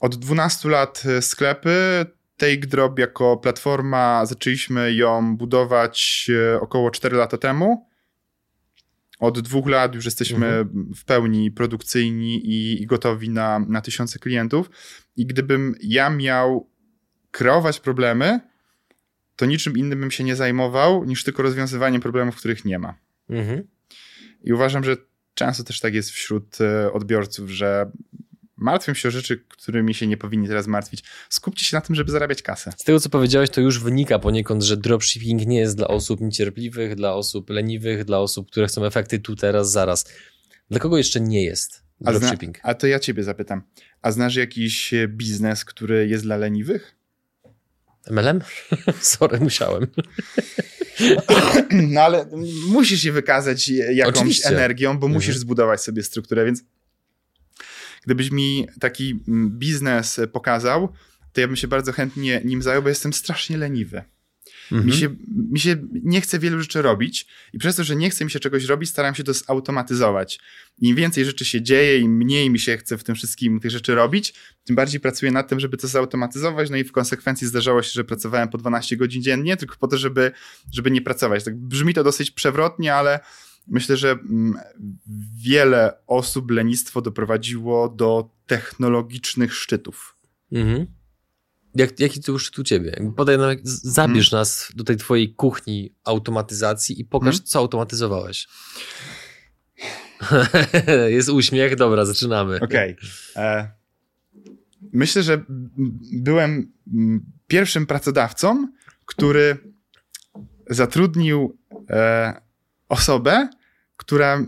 Od 0.00 0.16
12 0.16 0.68
lat 0.68 1.02
e, 1.06 1.22
sklepy. 1.22 2.06
Take 2.36 2.66
Drop 2.66 2.98
jako 2.98 3.36
platforma 3.36 4.26
zaczęliśmy 4.26 4.94
ją 4.94 5.36
budować 5.36 6.30
e, 6.54 6.60
około 6.60 6.90
4 6.90 7.16
lata 7.16 7.38
temu. 7.38 7.86
Od 9.18 9.40
dwóch 9.40 9.68
lat 9.68 9.94
już 9.94 10.04
jesteśmy 10.04 10.46
mhm. 10.46 10.94
w 10.94 11.04
pełni 11.04 11.50
produkcyjni 11.50 12.46
i, 12.46 12.82
i 12.82 12.86
gotowi 12.86 13.30
na, 13.30 13.58
na 13.58 13.80
tysiące 13.80 14.18
klientów. 14.18 14.70
I 15.16 15.26
gdybym 15.26 15.74
ja 15.82 16.10
miał 16.10 16.70
kreować 17.36 17.80
problemy, 17.80 18.40
to 19.36 19.46
niczym 19.46 19.76
innym 19.76 20.00
bym 20.00 20.10
się 20.10 20.24
nie 20.24 20.36
zajmował, 20.36 21.04
niż 21.04 21.24
tylko 21.24 21.42
rozwiązywaniem 21.42 22.00
problemów, 22.00 22.36
których 22.36 22.64
nie 22.64 22.78
ma. 22.78 22.94
Mhm. 23.30 23.68
I 24.44 24.52
uważam, 24.52 24.84
że 24.84 24.96
często 25.34 25.64
też 25.64 25.80
tak 25.80 25.94
jest 25.94 26.10
wśród 26.10 26.60
e, 26.60 26.92
odbiorców, 26.92 27.50
że 27.50 27.90
martwią 28.56 28.94
się 28.94 29.08
o 29.08 29.10
rzeczy, 29.10 29.44
którymi 29.48 29.94
się 29.94 30.06
nie 30.06 30.16
powinni 30.16 30.48
teraz 30.48 30.66
martwić. 30.66 31.04
Skupcie 31.28 31.64
się 31.64 31.76
na 31.76 31.80
tym, 31.80 31.94
żeby 31.94 32.10
zarabiać 32.10 32.42
kasę. 32.42 32.72
Z 32.76 32.84
tego, 32.84 33.00
co 33.00 33.08
powiedziałeś, 33.08 33.50
to 33.50 33.60
już 33.60 33.80
wynika 33.80 34.18
poniekąd, 34.18 34.62
że 34.62 34.76
dropshipping 34.76 35.46
nie 35.46 35.58
jest 35.58 35.76
dla 35.76 35.88
osób 35.88 36.20
niecierpliwych, 36.20 36.94
dla 36.94 37.14
osób 37.14 37.50
leniwych, 37.50 38.04
dla 38.04 38.18
osób, 38.18 38.50
które 38.50 38.66
chcą 38.66 38.84
efekty 38.84 39.18
tu, 39.18 39.36
teraz, 39.36 39.70
zaraz. 39.70 40.04
Dla 40.70 40.80
kogo 40.80 40.98
jeszcze 40.98 41.20
nie 41.20 41.44
jest 41.44 41.82
dropshipping? 42.00 42.58
A, 42.58 42.60
zna, 42.60 42.70
a 42.70 42.74
to 42.74 42.86
ja 42.86 42.98
ciebie 42.98 43.22
zapytam. 43.22 43.62
A 44.02 44.12
znasz 44.12 44.36
jakiś 44.36 44.94
biznes, 45.08 45.64
który 45.64 46.08
jest 46.08 46.24
dla 46.24 46.36
leniwych? 46.36 46.95
MLM? 48.10 48.40
Sorry, 49.00 49.40
musiałem. 49.40 49.86
No 51.70 52.00
ale 52.00 52.26
musisz 52.68 53.00
się 53.00 53.12
wykazać 53.12 53.68
jakąś 53.68 54.16
Oczywiście. 54.16 54.48
energią, 54.48 54.90
bo 54.90 55.06
mhm. 55.06 55.12
musisz 55.12 55.36
zbudować 55.36 55.82
sobie 55.82 56.02
strukturę, 56.02 56.44
więc 56.44 56.62
gdybyś 58.04 58.30
mi 58.30 58.68
taki 58.80 59.20
biznes 59.48 60.20
pokazał, 60.32 60.92
to 61.32 61.40
ja 61.40 61.46
bym 61.46 61.56
się 61.56 61.68
bardzo 61.68 61.92
chętnie 61.92 62.40
nim 62.44 62.62
zajął, 62.62 62.82
bo 62.82 62.88
jestem 62.88 63.12
strasznie 63.12 63.56
leniwy. 63.56 64.02
Mhm. 64.72 64.86
Mi, 64.86 64.96
się, 64.96 65.16
mi 65.52 65.60
się 65.60 65.76
nie 66.02 66.20
chce 66.20 66.38
wielu 66.38 66.60
rzeczy 66.60 66.82
robić 66.82 67.26
i 67.52 67.58
przez 67.58 67.76
to, 67.76 67.84
że 67.84 67.96
nie 67.96 68.10
chce 68.10 68.24
mi 68.24 68.30
się 68.30 68.40
czegoś 68.40 68.64
robić, 68.64 68.90
staram 68.90 69.14
się 69.14 69.24
to 69.24 69.32
zautomatyzować. 69.32 70.38
Im 70.78 70.96
więcej 70.96 71.24
rzeczy 71.24 71.44
się 71.44 71.62
dzieje, 71.62 71.98
im 71.98 72.16
mniej 72.16 72.50
mi 72.50 72.58
się 72.58 72.76
chce 72.76 72.98
w 72.98 73.04
tym 73.04 73.14
wszystkim 73.14 73.60
tych 73.60 73.70
rzeczy 73.70 73.94
robić, 73.94 74.34
tym 74.64 74.76
bardziej 74.76 75.00
pracuję 75.00 75.32
nad 75.32 75.48
tym, 75.48 75.60
żeby 75.60 75.76
to 75.76 75.88
zautomatyzować, 75.88 76.70
no 76.70 76.76
i 76.76 76.84
w 76.84 76.92
konsekwencji 76.92 77.46
zdarzało 77.46 77.82
się, 77.82 77.90
że 77.92 78.04
pracowałem 78.04 78.48
po 78.48 78.58
12 78.58 78.96
godzin 78.96 79.22
dziennie, 79.22 79.56
tylko 79.56 79.76
po 79.76 79.88
to, 79.88 79.98
żeby, 79.98 80.32
żeby 80.72 80.90
nie 80.90 81.02
pracować. 81.02 81.44
Tak 81.44 81.56
brzmi 81.56 81.94
to 81.94 82.04
dosyć 82.04 82.30
przewrotnie, 82.30 82.94
ale 82.94 83.20
myślę, 83.66 83.96
że 83.96 84.10
mm, 84.10 84.54
wiele 85.42 85.92
osób 86.06 86.50
lenistwo 86.50 87.02
doprowadziło 87.02 87.88
do 87.88 88.30
technologicznych 88.46 89.54
szczytów. 89.54 90.16
Mhm. 90.52 90.86
Jak, 91.76 92.00
jaki 92.00 92.20
to 92.20 92.32
już 92.32 92.50
tu 92.50 92.64
ciebie? 92.64 93.12
Podaj 93.16 93.38
nam, 93.38 93.56
zabierz 93.62 94.30
hmm. 94.30 94.40
nas 94.40 94.72
do 94.74 94.84
tej 94.84 94.96
twojej 94.96 95.34
kuchni 95.34 95.94
automatyzacji 96.04 97.00
i 97.00 97.04
pokaż, 97.04 97.34
hmm. 97.34 97.46
co 97.46 97.58
automatyzowałeś. 97.58 98.48
Jest 101.08 101.28
uśmiech, 101.28 101.76
dobra, 101.76 102.04
zaczynamy. 102.04 102.60
Okej. 102.60 102.96
Okay. 103.32 103.44
E, 103.44 103.70
myślę, 104.92 105.22
że 105.22 105.44
byłem 106.12 106.72
pierwszym 107.46 107.86
pracodawcą, 107.86 108.68
który 109.06 109.56
zatrudnił 110.70 111.58
e, 111.90 112.40
osobę, 112.88 113.48
która, 113.96 114.46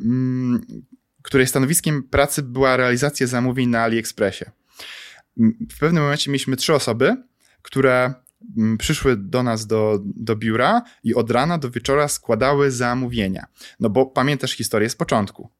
której 1.23 1.47
stanowiskiem 1.47 2.03
pracy 2.03 2.43
była 2.43 2.77
realizacja 2.77 3.27
zamówień 3.27 3.69
na 3.69 3.83
AliExpressie 3.83 4.45
w 5.71 5.79
pewnym 5.81 6.03
momencie 6.03 6.31
mieliśmy 6.31 6.57
trzy 6.57 6.75
osoby, 6.75 7.17
które 7.63 8.15
przyszły 8.79 9.17
do 9.17 9.43
nas 9.43 9.67
do, 9.67 9.99
do 10.03 10.37
biura 10.37 10.83
i 11.05 11.15
od 11.15 11.31
rana 11.31 11.59
do 11.59 11.71
wieczora 11.71 12.09
składały 12.09 12.71
zamówienia. 12.71 13.47
No 13.81 13.91
bo 13.91 14.07
pamiętasz 14.07 14.53
historię 14.53 14.91
z 14.91 14.97
początku. 14.97 15.51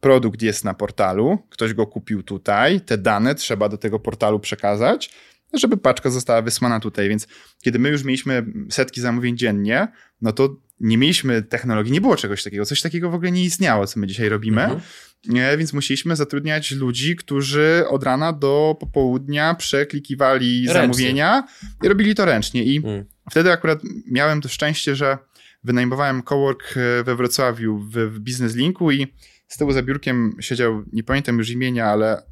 Produkt 0.00 0.42
jest 0.42 0.64
na 0.64 0.74
portalu, 0.74 1.38
ktoś 1.50 1.74
go 1.74 1.86
kupił 1.86 2.22
tutaj, 2.22 2.80
te 2.80 2.98
dane 2.98 3.34
trzeba 3.34 3.68
do 3.68 3.78
tego 3.78 3.98
portalu 3.98 4.40
przekazać, 4.40 5.10
żeby 5.58 5.76
paczka 5.76 6.10
została 6.10 6.42
wysłana 6.42 6.80
tutaj. 6.80 7.08
Więc 7.08 7.26
kiedy 7.62 7.78
my 7.78 7.88
już 7.88 8.04
mieliśmy 8.04 8.46
setki 8.70 9.00
zamówień 9.00 9.36
dziennie, 9.36 9.88
no 10.20 10.32
to 10.32 10.56
nie 10.80 10.98
mieliśmy 10.98 11.42
technologii, 11.42 11.92
nie 11.92 12.00
było 12.00 12.16
czegoś 12.16 12.42
takiego. 12.42 12.64
Coś 12.64 12.80
takiego 12.80 13.10
w 13.10 13.14
ogóle 13.14 13.32
nie 13.32 13.44
istniało, 13.44 13.86
co 13.86 14.00
my 14.00 14.06
dzisiaj 14.06 14.28
robimy. 14.28 14.62
Mhm. 14.62 14.80
Nie, 15.28 15.56
więc 15.58 15.72
musieliśmy 15.72 16.16
zatrudniać 16.16 16.70
ludzi, 16.70 17.16
którzy 17.16 17.84
od 17.88 18.02
rana 18.02 18.32
do 18.32 18.76
popołudnia 18.80 19.54
przeklikiwali 19.54 20.66
ręcznie. 20.66 20.82
zamówienia 20.82 21.46
i 21.82 21.88
robili 21.88 22.14
to 22.14 22.24
ręcznie. 22.24 22.64
I 22.64 22.76
mhm. 22.76 23.04
wtedy 23.30 23.52
akurat 23.52 23.80
miałem 24.10 24.40
to 24.40 24.48
szczęście, 24.48 24.96
że 24.96 25.18
wynajmowałem 25.64 26.22
cowork 26.22 26.74
we 27.04 27.16
Wrocławiu 27.16 27.78
w, 27.78 27.92
w 27.92 28.18
Business 28.18 28.54
Linku 28.54 28.90
i 28.90 29.06
z 29.48 29.56
tyłu 29.56 29.72
za 29.72 29.82
biurkiem 29.82 30.36
siedział, 30.40 30.84
nie 30.92 31.02
pamiętam 31.02 31.38
już 31.38 31.50
imienia, 31.50 31.86
ale 31.86 32.22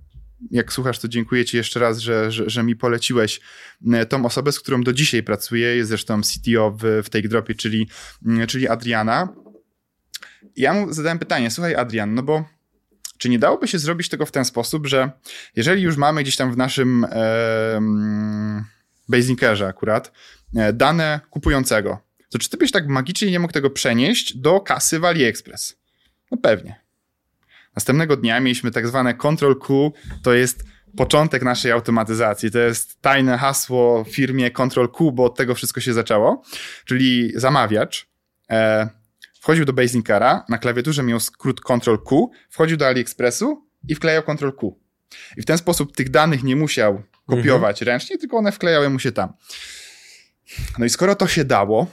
jak 0.50 0.72
słuchasz, 0.72 0.98
to 0.98 1.09
dziękuję 1.09 1.44
Ci 1.44 1.57
jeszcze 1.57 1.80
raz, 1.80 1.98
że, 1.98 2.33
że, 2.33 2.50
że, 2.50 2.62
mi 2.62 2.76
poleciłeś 2.76 3.40
e, 3.92 4.07
tą 4.07 4.24
osobę, 4.26 4.52
z 4.52 4.61
którą 4.61 4.83
do 4.83 4.92
dzisiaj 4.92 5.22
pracuję, 5.22 5.76
jest 5.76 5.88
zresztą 5.88 6.20
CTO 6.20 6.70
w, 6.70 7.02
w 7.04 7.11
Take 7.11 7.28
Dropie, 7.28 7.54
czyli, 7.54 7.88
mm, 8.26 8.46
czyli 8.46 8.68
Adriana. 8.68 9.28
Ja 10.57 10.74
mu 10.74 10.92
zadałem 10.92 11.18
pytanie, 11.18 11.50
słuchaj 11.50 11.74
Adrian, 11.74 12.14
no 12.14 12.22
bo 12.22 12.44
czy 13.18 13.28
nie 13.28 13.38
dałoby 13.38 13.68
się 13.68 13.78
zrobić 13.78 14.09
tego 14.09 14.26
w 14.26 14.30
ten 14.30 14.44
sposób, 14.44 14.87
że 14.87 15.11
jeżeli 15.57 15.83
już 15.83 15.96
mamy 15.96 16.22
gdzieś 16.22 16.37
tam 16.37 16.52
w 16.52 16.57
naszym 16.57 17.04
e, 17.04 17.80
Basinkerze 19.09 19.66
akurat 19.66 20.12
e, 20.57 20.72
dane 20.72 21.20
kupującego, 21.30 21.98
to 22.30 22.38
czy 22.38 22.50
ty 22.50 22.57
byś 22.57 22.70
tak 22.70 22.88
magicznie 22.88 23.30
nie 23.30 23.40
mógł 23.40 23.52
tego 23.52 23.70
przenieść 23.70 24.37
do 24.37 24.61
kasy 24.61 25.00
w 25.00 25.04
AliExpress? 25.04 25.76
No 26.30 26.38
pewnie. 26.38 26.83
Następnego 27.76 28.16
dnia 28.16 28.40
mieliśmy 28.40 28.70
tak 28.70 28.88
zwane 28.88 29.14
Control 29.14 29.58
Q, 29.58 29.92
to 30.22 30.34
jest 30.34 30.64
początek 30.96 31.42
naszej 31.42 31.72
automatyzacji. 31.72 32.50
To 32.50 32.58
jest 32.58 33.02
tajne 33.02 33.38
hasło 33.38 34.04
w 34.04 34.08
firmie 34.08 34.50
Control 34.50 34.90
Q, 34.90 35.12
bo 35.12 35.24
od 35.24 35.37
tego 35.37 35.54
wszystko 35.54 35.80
się 35.80 35.92
zaczęło. 35.92 36.42
Czyli 36.84 37.32
zamawiacz 37.34 38.06
e, 38.50 38.88
wchodził 39.40 39.64
do 39.64 39.72
Basinkara, 39.72 40.44
na 40.48 40.58
klawiaturze 40.58 41.02
miał 41.02 41.20
skrót 41.20 41.60
Control 41.60 42.02
Q, 42.02 42.30
wchodził 42.50 42.76
do 42.76 42.87
AliExpressu 42.87 43.66
i 43.88 43.94
wklejał 43.94 44.22
Control 44.22 44.52
Q. 44.52 44.78
I 45.37 45.42
w 45.42 45.44
ten 45.44 45.58
sposób 45.58 45.96
tych 45.96 46.10
danych 46.10 46.42
nie 46.42 46.56
musiał 46.56 47.02
kopiować 47.26 47.82
mhm. 47.82 47.94
ręcznie, 47.94 48.18
tylko 48.18 48.37
one 48.37 48.52
wklejały 48.52 48.90
mu 48.90 48.98
się 48.98 49.12
tam. 49.12 49.32
No 50.78 50.84
i 50.84 50.90
skoro 50.90 51.14
to 51.14 51.26
się 51.26 51.44
dało, 51.44 51.87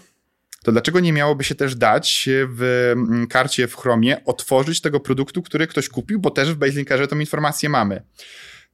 to 0.63 0.71
dlaczego 0.71 0.99
nie 0.99 1.13
miałoby 1.13 1.43
się 1.43 1.55
też 1.55 1.75
dać 1.75 2.29
w 2.47 2.91
mm, 2.93 3.27
karcie 3.27 3.67
w 3.67 3.75
Chromie 3.75 4.25
otworzyć 4.25 4.81
tego 4.81 4.99
produktu, 4.99 5.41
który 5.41 5.67
ktoś 5.67 5.89
kupił, 5.89 6.19
bo 6.19 6.31
też 6.31 6.53
w 6.53 6.57
Baselinkerze 6.57 7.07
tą 7.07 7.19
informację 7.19 7.69
mamy. 7.69 8.03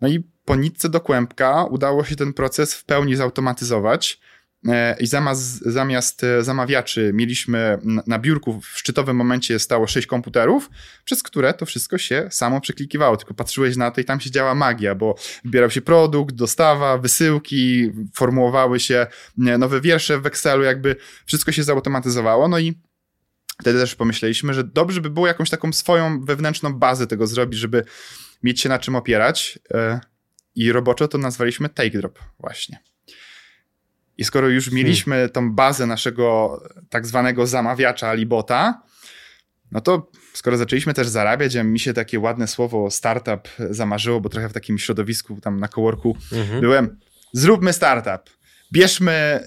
No 0.02 0.08
i 0.08 0.24
po 0.46 0.56
nitce 0.56 0.90
do 0.90 1.02
kłębka 1.02 1.64
udało 1.64 2.04
się 2.04 2.16
ten 2.16 2.34
proces 2.34 2.74
w 2.74 2.86
pełni 2.86 3.16
zautomatyzować. 3.16 4.20
E, 4.68 4.96
I 5.00 5.08
zamiast, 5.08 5.62
zamiast 5.62 6.24
e, 6.24 6.44
zamawiaczy 6.44 7.12
mieliśmy 7.14 7.78
na 8.08 8.20
biurku 8.20 8.62
w 8.62 8.68
szczytowym 8.68 9.16
momencie 9.16 9.60
stało 9.60 9.88
sześć 9.88 10.08
komputerów, 10.08 10.70
przez 11.06 11.24
które 11.24 11.54
to 11.54 11.66
wszystko 11.66 11.98
się 11.98 12.28
samo 12.32 12.62
przeklikiwało. 12.62 13.18
Tylko 13.18 13.34
patrzyłeś 13.34 13.78
na 13.78 13.92
to 13.92 14.02
i 14.02 14.06
tam 14.06 14.20
się 14.20 14.32
działa 14.32 14.56
magia, 14.56 14.96
bo 14.96 15.16
wybierał 15.46 15.70
się 15.70 15.82
produkt, 15.82 16.36
dostawa, 16.36 16.98
wysyłki, 16.98 17.92
formułowały 18.14 18.80
się 18.80 19.08
nowe 19.38 19.82
wiersze 19.82 20.20
w 20.20 20.26
Excelu, 20.26 20.64
jakby 20.64 20.96
wszystko 21.26 21.52
się 21.52 21.64
zautomatyzowało. 21.64 22.48
No 22.48 22.60
i 22.60 22.74
wtedy 23.62 23.80
też 23.80 23.96
pomyśleliśmy, 23.96 24.54
że 24.54 24.64
dobrze 24.64 25.02
by 25.02 25.10
było 25.10 25.28
jakąś 25.28 25.50
taką 25.50 25.74
swoją 25.74 26.26
wewnętrzną 26.26 26.74
bazę 26.74 27.08
tego 27.08 27.28
zrobić, 27.28 27.60
żeby 27.60 27.84
mieć 28.44 28.62
się 28.62 28.70
na 28.70 28.80
czym 28.80 28.96
opierać. 28.96 29.60
E, 29.74 30.00
I 30.56 30.72
roboczo 30.72 31.08
to 31.08 31.18
nazwaliśmy 31.18 31.70
Take 31.70 31.98
Drop 31.98 32.20
właśnie. 32.40 32.80
I 34.18 34.24
skoro 34.24 34.50
już 34.50 34.66
hmm. 34.66 34.78
mieliśmy 34.84 35.30
tą 35.30 35.52
bazę 35.52 35.86
naszego 35.86 36.60
tak 36.90 37.08
zwanego 37.08 37.48
zamawiacza 37.48 38.08
Alibota, 38.08 38.82
no 39.72 39.82
to 39.82 40.12
skoro 40.34 40.58
zaczęliśmy 40.58 40.94
też 40.94 41.08
zarabiać, 41.08 41.56
a 41.56 41.64
mi 41.64 41.80
się 41.80 41.94
takie 41.94 42.20
ładne 42.20 42.48
słowo 42.48 42.92
startup 42.92 43.48
zamarzyło, 43.70 44.22
bo 44.22 44.30
trochę 44.30 44.50
w 44.50 44.54
takim 44.54 44.78
środowisku 44.78 45.42
tam 45.42 45.60
na 45.60 45.68
coworku 45.68 46.18
mhm. 46.34 46.62
byłem, 46.62 47.00
zróbmy 47.34 47.74
startup, 47.74 48.30
bierzmy, 48.72 49.44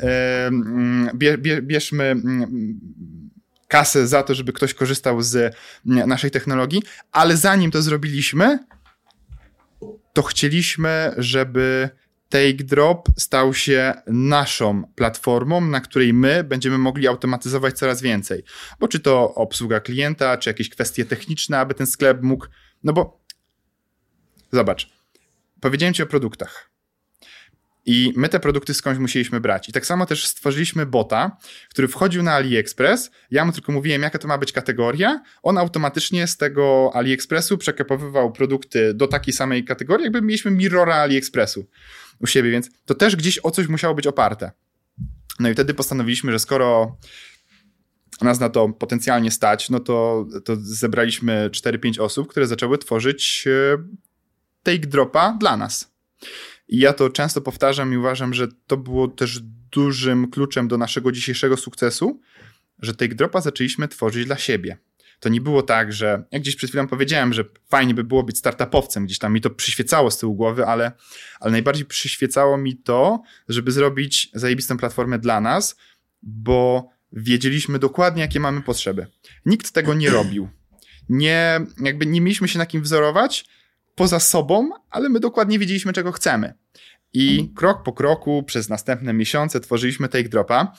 bie, 1.14 1.38
bie, 1.38 1.62
bierzmy 1.62 2.16
kasę 3.68 4.06
za 4.06 4.22
to, 4.22 4.34
żeby 4.34 4.52
ktoś 4.52 4.74
korzystał 4.74 5.22
z 5.22 5.56
naszej 5.84 6.30
technologii, 6.30 6.82
ale 7.12 7.36
zanim 7.36 7.70
to 7.70 7.82
zrobiliśmy, 7.82 8.58
to 10.12 10.22
chcieliśmy, 10.22 11.14
żeby 11.16 11.90
Take 12.30 12.64
Drop 12.64 13.08
stał 13.16 13.54
się 13.54 13.94
naszą 14.06 14.82
platformą, 14.94 15.60
na 15.60 15.80
której 15.80 16.12
my 16.12 16.44
będziemy 16.44 16.78
mogli 16.78 17.08
automatyzować 17.08 17.78
coraz 17.78 18.02
więcej. 18.02 18.44
Bo 18.80 18.88
czy 18.88 19.00
to 19.00 19.34
obsługa 19.34 19.80
klienta, 19.80 20.36
czy 20.36 20.50
jakieś 20.50 20.68
kwestie 20.68 21.04
techniczne, 21.04 21.58
aby 21.58 21.74
ten 21.74 21.86
sklep 21.86 22.22
mógł. 22.22 22.46
No 22.84 22.92
bo 22.92 23.20
zobacz, 24.52 24.90
powiedziałem 25.60 25.94
ci 25.94 26.02
o 26.02 26.06
produktach. 26.06 26.69
I 27.90 28.12
my 28.16 28.28
te 28.28 28.40
produkty 28.40 28.74
skądś 28.74 29.00
musieliśmy 29.00 29.40
brać. 29.40 29.68
I 29.68 29.72
tak 29.72 29.86
samo 29.86 30.06
też 30.06 30.26
stworzyliśmy 30.26 30.86
bota, 30.86 31.36
który 31.68 31.88
wchodził 31.88 32.22
na 32.22 32.32
AliExpress. 32.32 33.10
Ja 33.30 33.44
mu 33.44 33.52
tylko 33.52 33.72
mówiłem, 33.72 34.02
jaka 34.02 34.18
to 34.18 34.28
ma 34.28 34.38
być 34.38 34.52
kategoria. 34.52 35.22
On 35.42 35.58
automatycznie 35.58 36.26
z 36.26 36.36
tego 36.36 36.90
AliExpressu 36.94 37.58
przekapowywał 37.58 38.32
produkty 38.32 38.94
do 38.94 39.08
takiej 39.08 39.34
samej 39.34 39.64
kategorii, 39.64 40.04
jakby 40.04 40.22
mieliśmy 40.22 40.50
mirrora 40.50 40.96
AliExpressu 40.96 41.66
u 42.20 42.26
siebie, 42.26 42.50
więc 42.50 42.70
to 42.84 42.94
też 42.94 43.16
gdzieś 43.16 43.38
o 43.42 43.50
coś 43.50 43.68
musiało 43.68 43.94
być 43.94 44.06
oparte. 44.06 44.50
No 45.40 45.48
i 45.48 45.52
wtedy 45.52 45.74
postanowiliśmy, 45.74 46.32
że 46.32 46.38
skoro 46.38 46.96
nas 48.22 48.40
na 48.40 48.48
to 48.48 48.68
potencjalnie 48.68 49.30
stać, 49.30 49.70
no 49.70 49.80
to, 49.80 50.26
to 50.44 50.56
zebraliśmy 50.60 51.50
4-5 51.52 52.00
osób, 52.00 52.28
które 52.28 52.46
zaczęły 52.46 52.78
tworzyć 52.78 53.44
e, 53.46 53.78
take 54.62 54.86
dropa 54.86 55.36
dla 55.40 55.56
nas. 55.56 55.90
I 56.70 56.78
ja 56.78 56.92
to 56.92 57.10
często 57.10 57.40
powtarzam 57.40 57.92
i 57.92 57.96
uważam, 57.96 58.34
że 58.34 58.48
to 58.66 58.76
było 58.76 59.08
też 59.08 59.40
dużym 59.70 60.30
kluczem 60.30 60.68
do 60.68 60.78
naszego 60.78 61.12
dzisiejszego 61.12 61.56
sukcesu, 61.56 62.20
że 62.78 62.94
take 62.94 63.14
dropa 63.14 63.40
zaczęliśmy 63.40 63.88
tworzyć 63.88 64.26
dla 64.26 64.38
siebie 64.38 64.78
to 65.20 65.28
nie 65.28 65.40
było 65.40 65.62
tak, 65.62 65.92
że 65.92 66.24
jak 66.32 66.42
gdzieś 66.42 66.56
przed 66.56 66.70
chwilą 66.70 66.86
powiedziałem, 66.86 67.32
że 67.32 67.44
fajnie 67.68 67.94
by 67.94 68.04
było 68.04 68.22
być 68.22 68.38
startupowcem, 68.38 69.06
gdzieś 69.06 69.18
tam 69.18 69.32
mi 69.32 69.40
to 69.40 69.50
przyświecało 69.50 70.10
z 70.10 70.18
tyłu 70.18 70.34
głowy, 70.34 70.66
ale, 70.66 70.92
ale 71.40 71.52
najbardziej 71.52 71.86
przyświecało 71.86 72.58
mi 72.58 72.76
to, 72.76 73.22
żeby 73.48 73.72
zrobić 73.72 74.30
zajebistą 74.34 74.76
platformę 74.76 75.18
dla 75.18 75.40
nas, 75.40 75.76
bo 76.22 76.88
wiedzieliśmy 77.12 77.78
dokładnie, 77.78 78.22
jakie 78.22 78.40
mamy 78.40 78.62
potrzeby. 78.62 79.06
Nikt 79.46 79.72
tego 79.72 79.94
nie 79.94 80.10
robił. 80.10 80.48
Nie, 81.08 81.60
jakby 81.80 82.06
nie 82.06 82.20
mieliśmy 82.20 82.48
się 82.48 82.58
na 82.58 82.66
kim 82.66 82.82
wzorować 82.82 83.44
poza 84.00 84.20
sobą, 84.20 84.70
ale 84.90 85.08
my 85.08 85.20
dokładnie 85.20 85.58
wiedzieliśmy, 85.58 85.92
czego 85.92 86.12
chcemy. 86.12 86.54
I 87.12 87.52
krok 87.56 87.82
po 87.82 87.92
kroku 87.92 88.42
przez 88.42 88.68
następne 88.68 89.12
miesiące 89.12 89.60
tworzyliśmy 89.60 90.08
Take 90.08 90.28
Dropa. 90.28 90.72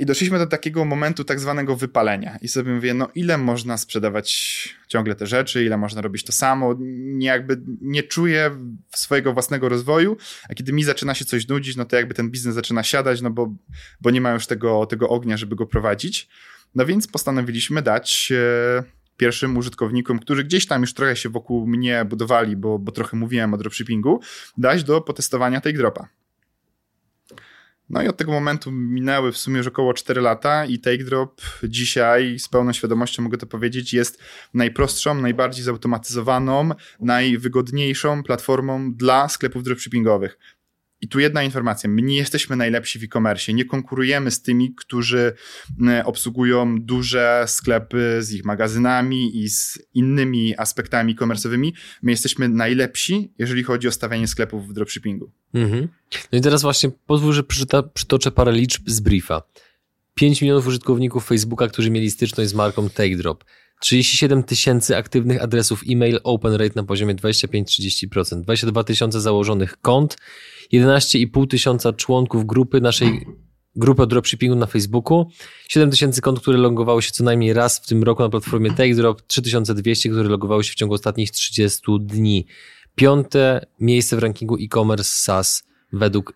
I 0.00 0.06
doszliśmy 0.06 0.38
do 0.38 0.46
takiego 0.46 0.84
momentu 0.84 1.24
tak 1.24 1.40
zwanego 1.40 1.76
wypalenia. 1.76 2.38
I 2.42 2.48
sobie 2.48 2.72
mówię, 2.72 2.94
no 2.94 3.08
ile 3.14 3.38
można 3.38 3.78
sprzedawać 3.78 4.28
ciągle 4.88 5.14
te 5.14 5.26
rzeczy, 5.26 5.64
ile 5.64 5.76
można 5.76 6.00
robić 6.00 6.24
to 6.24 6.32
samo. 6.32 6.74
Nie, 6.78 7.26
jakby 7.28 7.60
nie 7.80 8.02
czuję 8.02 8.50
swojego 8.94 9.32
własnego 9.32 9.68
rozwoju, 9.68 10.16
a 10.48 10.54
kiedy 10.54 10.72
mi 10.72 10.84
zaczyna 10.84 11.14
się 11.14 11.24
coś 11.24 11.48
nudzić, 11.48 11.76
no 11.76 11.84
to 11.84 11.96
jakby 11.96 12.14
ten 12.14 12.30
biznes 12.30 12.54
zaczyna 12.54 12.82
siadać, 12.82 13.20
no 13.20 13.30
bo, 13.30 13.54
bo 14.00 14.10
nie 14.10 14.20
ma 14.20 14.32
już 14.32 14.46
tego, 14.46 14.86
tego 14.86 15.08
ognia, 15.08 15.36
żeby 15.36 15.56
go 15.56 15.66
prowadzić. 15.66 16.28
No 16.74 16.86
więc 16.86 17.06
postanowiliśmy 17.06 17.82
dać 17.82 18.32
e, 18.32 18.99
pierwszym 19.20 19.56
użytkownikom, 19.56 20.18
którzy 20.18 20.44
gdzieś 20.44 20.66
tam 20.66 20.80
już 20.80 20.94
trochę 20.94 21.16
się 21.16 21.28
wokół 21.28 21.66
mnie 21.66 22.04
budowali, 22.04 22.56
bo, 22.56 22.78
bo 22.78 22.92
trochę 22.92 23.16
mówiłem 23.16 23.54
o 23.54 23.56
dropshippingu, 23.56 24.20
dać 24.58 24.84
do 24.84 25.00
potestowania 25.00 25.60
tej 25.60 25.74
dropa. 25.74 26.08
No 27.90 28.02
i 28.02 28.08
od 28.08 28.16
tego 28.16 28.32
momentu 28.32 28.72
minęły 28.72 29.32
w 29.32 29.36
sumie 29.36 29.56
już 29.56 29.66
około 29.66 29.94
4 29.94 30.20
lata 30.20 30.64
i 30.64 30.78
TakeDrop 30.78 31.40
dzisiaj 31.62 32.38
z 32.38 32.48
pełną 32.48 32.72
świadomością 32.72 33.22
mogę 33.22 33.38
to 33.38 33.46
powiedzieć 33.46 33.94
jest 33.94 34.22
najprostszą, 34.54 35.14
najbardziej 35.14 35.64
zautomatyzowaną, 35.64 36.70
najwygodniejszą 37.00 38.22
platformą 38.22 38.94
dla 38.94 39.28
sklepów 39.28 39.62
dropshippingowych. 39.62 40.38
I 41.00 41.08
tu 41.08 41.20
jedna 41.20 41.42
informacja. 41.42 41.90
My 41.90 42.02
nie 42.02 42.16
jesteśmy 42.16 42.56
najlepsi 42.56 42.98
w 42.98 43.02
e-commerce. 43.02 43.52
Nie 43.52 43.64
konkurujemy 43.64 44.30
z 44.30 44.42
tymi, 44.42 44.74
którzy 44.74 45.32
e, 45.88 46.04
obsługują 46.04 46.80
duże 46.80 47.44
sklepy 47.46 48.18
z 48.20 48.32
ich 48.32 48.44
magazynami 48.44 49.42
i 49.42 49.48
z 49.48 49.78
innymi 49.94 50.56
aspektami 50.56 51.12
e-commerce'owymi. 51.12 51.72
My 52.02 52.10
jesteśmy 52.10 52.48
najlepsi, 52.48 53.32
jeżeli 53.38 53.62
chodzi 53.62 53.88
o 53.88 53.92
stawianie 53.92 54.28
sklepów 54.28 54.68
w 54.68 54.72
dropshippingu. 54.72 55.30
Mhm. 55.54 55.88
No 56.32 56.38
i 56.38 56.42
teraz 56.42 56.62
właśnie 56.62 56.90
pozwól, 57.06 57.32
że 57.32 57.42
przyta, 57.42 57.82
przytoczę 57.82 58.30
parę 58.30 58.52
liczb 58.52 58.82
z 58.86 59.00
briefa. 59.00 59.42
5 60.14 60.42
milionów 60.42 60.66
użytkowników 60.66 61.26
Facebooka, 61.26 61.68
którzy 61.68 61.90
mieli 61.90 62.10
styczność 62.10 62.50
z 62.50 62.54
marką 62.54 62.88
TakeDrop. 62.88 63.44
37 63.80 64.42
tysięcy 64.42 64.96
aktywnych 64.96 65.42
adresów 65.42 65.82
e-mail, 65.90 66.20
open 66.24 66.54
rate 66.54 66.72
na 66.76 66.82
poziomie 66.82 67.14
25-30%, 67.14 68.40
22 68.40 68.84
tysiące 68.84 69.20
założonych 69.20 69.80
kont, 69.80 70.16
11,5 70.72 71.46
tysiąca 71.46 71.92
członków 71.92 72.46
grupy 72.46 72.80
naszej 72.80 73.26
grupy 73.76 74.02
o 74.02 74.06
dropshippingu 74.06 74.56
na 74.56 74.66
Facebooku, 74.66 75.26
7 75.68 75.90
tysięcy 75.90 76.20
kont, 76.20 76.40
które 76.40 76.58
logowały 76.58 77.02
się 77.02 77.10
co 77.10 77.24
najmniej 77.24 77.52
raz 77.52 77.78
w 77.78 77.86
tym 77.86 78.02
roku 78.02 78.22
na 78.22 78.28
platformie 78.28 78.70
TakeDrop, 78.70 79.22
3200, 79.26 80.08
które 80.08 80.28
logowały 80.28 80.64
się 80.64 80.72
w 80.72 80.74
ciągu 80.74 80.94
ostatnich 80.94 81.30
30 81.30 81.82
dni. 82.00 82.46
Piąte 82.94 83.66
miejsce 83.80 84.16
w 84.16 84.18
rankingu 84.18 84.56
e-commerce 84.56 85.04
SaaS 85.04 85.62
według 85.92 86.32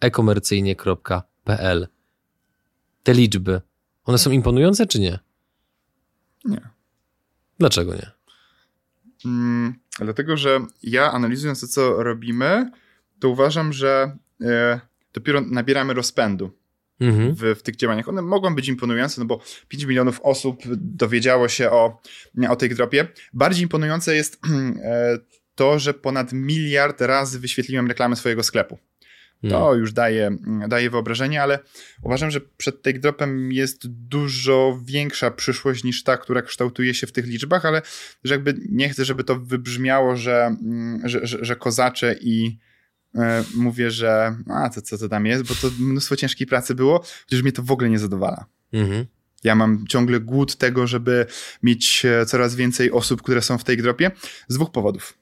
e-komercyjnie.pl. 0.00 1.88
Te 3.02 3.14
liczby, 3.14 3.60
one 4.04 4.18
są 4.18 4.30
imponujące 4.30 4.86
czy 4.86 5.00
nie? 5.00 5.18
Nie. 6.44 6.75
Dlaczego 7.58 7.94
nie? 7.94 8.10
Mm, 9.24 9.74
dlatego, 9.98 10.36
że 10.36 10.60
ja 10.82 11.12
analizując 11.12 11.60
to, 11.60 11.66
co 11.66 12.02
robimy, 12.02 12.70
to 13.20 13.28
uważam, 13.28 13.72
że 13.72 14.16
e, 14.42 14.80
dopiero 15.12 15.40
nabieramy 15.40 15.94
rozpędu. 15.94 16.50
Mhm. 17.00 17.34
W, 17.34 17.40
w, 17.58 17.62
tych 17.62 17.76
działaniach. 17.76 18.08
One 18.08 18.22
mogą 18.22 18.54
być 18.54 18.68
imponujące, 18.68 19.20
no 19.20 19.24
bo 19.24 19.40
5 19.68 19.84
milionów 19.84 20.20
osób 20.22 20.62
dowiedziało 20.76 21.48
się 21.48 21.70
o, 21.70 22.00
o 22.48 22.56
tej 22.56 22.68
dropie. 22.70 23.08
Bardziej 23.32 23.62
imponujące 23.62 24.16
jest 24.16 24.40
e, 24.82 25.18
to, 25.54 25.78
że 25.78 25.94
ponad 25.94 26.32
miliard 26.32 27.00
razy 27.00 27.38
wyświetliłem 27.38 27.88
reklamę 27.88 28.16
swojego 28.16 28.42
sklepu. 28.42 28.78
To 29.42 29.60
hmm. 29.60 29.80
już 29.80 29.92
daje, 29.92 30.36
daje 30.68 30.90
wyobrażenie, 30.90 31.42
ale 31.42 31.58
uważam, 32.02 32.30
że 32.30 32.40
przed 32.56 32.82
take 32.82 32.98
dropem 32.98 33.52
jest 33.52 33.86
dużo 33.88 34.80
większa 34.84 35.30
przyszłość 35.30 35.84
niż 35.84 36.02
ta, 36.02 36.16
która 36.16 36.42
kształtuje 36.42 36.94
się 36.94 37.06
w 37.06 37.12
tych 37.12 37.26
liczbach, 37.26 37.64
ale 37.64 37.82
że 38.24 38.34
jakby 38.34 38.54
nie 38.68 38.88
chcę, 38.88 39.04
żeby 39.04 39.24
to 39.24 39.38
wybrzmiało, 39.38 40.16
że, 40.16 40.56
że, 41.04 41.26
że, 41.26 41.44
że 41.44 41.56
kozacze 41.56 42.16
i 42.20 42.58
e, 43.14 43.44
mówię, 43.54 43.90
że 43.90 44.36
a 44.48 44.70
to 44.70 44.82
co 44.82 44.98
to 44.98 45.08
tam 45.08 45.26
jest, 45.26 45.44
bo 45.44 45.54
to 45.54 45.70
mnóstwo 45.78 46.16
ciężkiej 46.16 46.46
pracy 46.46 46.74
było, 46.74 47.04
chociaż 47.24 47.42
mnie 47.42 47.52
to 47.52 47.62
w 47.62 47.70
ogóle 47.70 47.90
nie 47.90 47.98
zadowala. 47.98 48.46
Mhm. 48.72 49.06
Ja 49.44 49.54
mam 49.54 49.86
ciągle 49.86 50.20
głód 50.20 50.56
tego, 50.56 50.86
żeby 50.86 51.26
mieć 51.62 52.04
e, 52.04 52.26
coraz 52.26 52.54
więcej 52.54 52.92
osób, 52.92 53.22
które 53.22 53.42
są 53.42 53.58
w 53.58 53.64
tej 53.64 53.76
dropie 53.76 54.10
z 54.48 54.54
dwóch 54.54 54.70
powodów. 54.70 55.18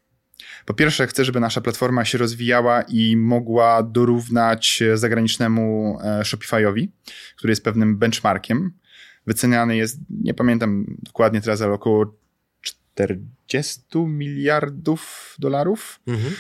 Po 0.64 0.74
pierwsze, 0.74 1.06
chcę, 1.06 1.24
żeby 1.24 1.40
nasza 1.40 1.60
platforma 1.60 2.04
się 2.04 2.18
rozwijała 2.18 2.82
i 2.82 3.16
mogła 3.16 3.82
dorównać 3.82 4.82
zagranicznemu 4.94 5.98
e, 6.02 6.22
Shopify'owi, 6.22 6.88
który 7.36 7.50
jest 7.50 7.64
pewnym 7.64 7.98
benchmarkiem. 7.98 8.72
Wyceniany 9.26 9.76
jest, 9.76 9.98
nie 10.10 10.34
pamiętam 10.34 10.96
dokładnie 11.02 11.40
teraz, 11.40 11.60
ale 11.60 11.72
około 11.72 12.16
40 12.60 13.80
miliardów 14.06 15.34
dolarów. 15.38 16.00
Mhm. 16.06 16.34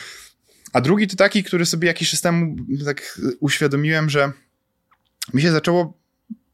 A 0.72 0.80
drugi 0.80 1.06
to 1.06 1.16
taki, 1.16 1.44
który 1.44 1.66
sobie 1.66 1.88
jakiś 1.88 2.10
czas 2.10 2.20
temu 2.20 2.56
tak 2.84 3.20
uświadomiłem, 3.40 4.10
że 4.10 4.32
mi 5.34 5.42
się 5.42 5.52
zaczęło 5.52 6.03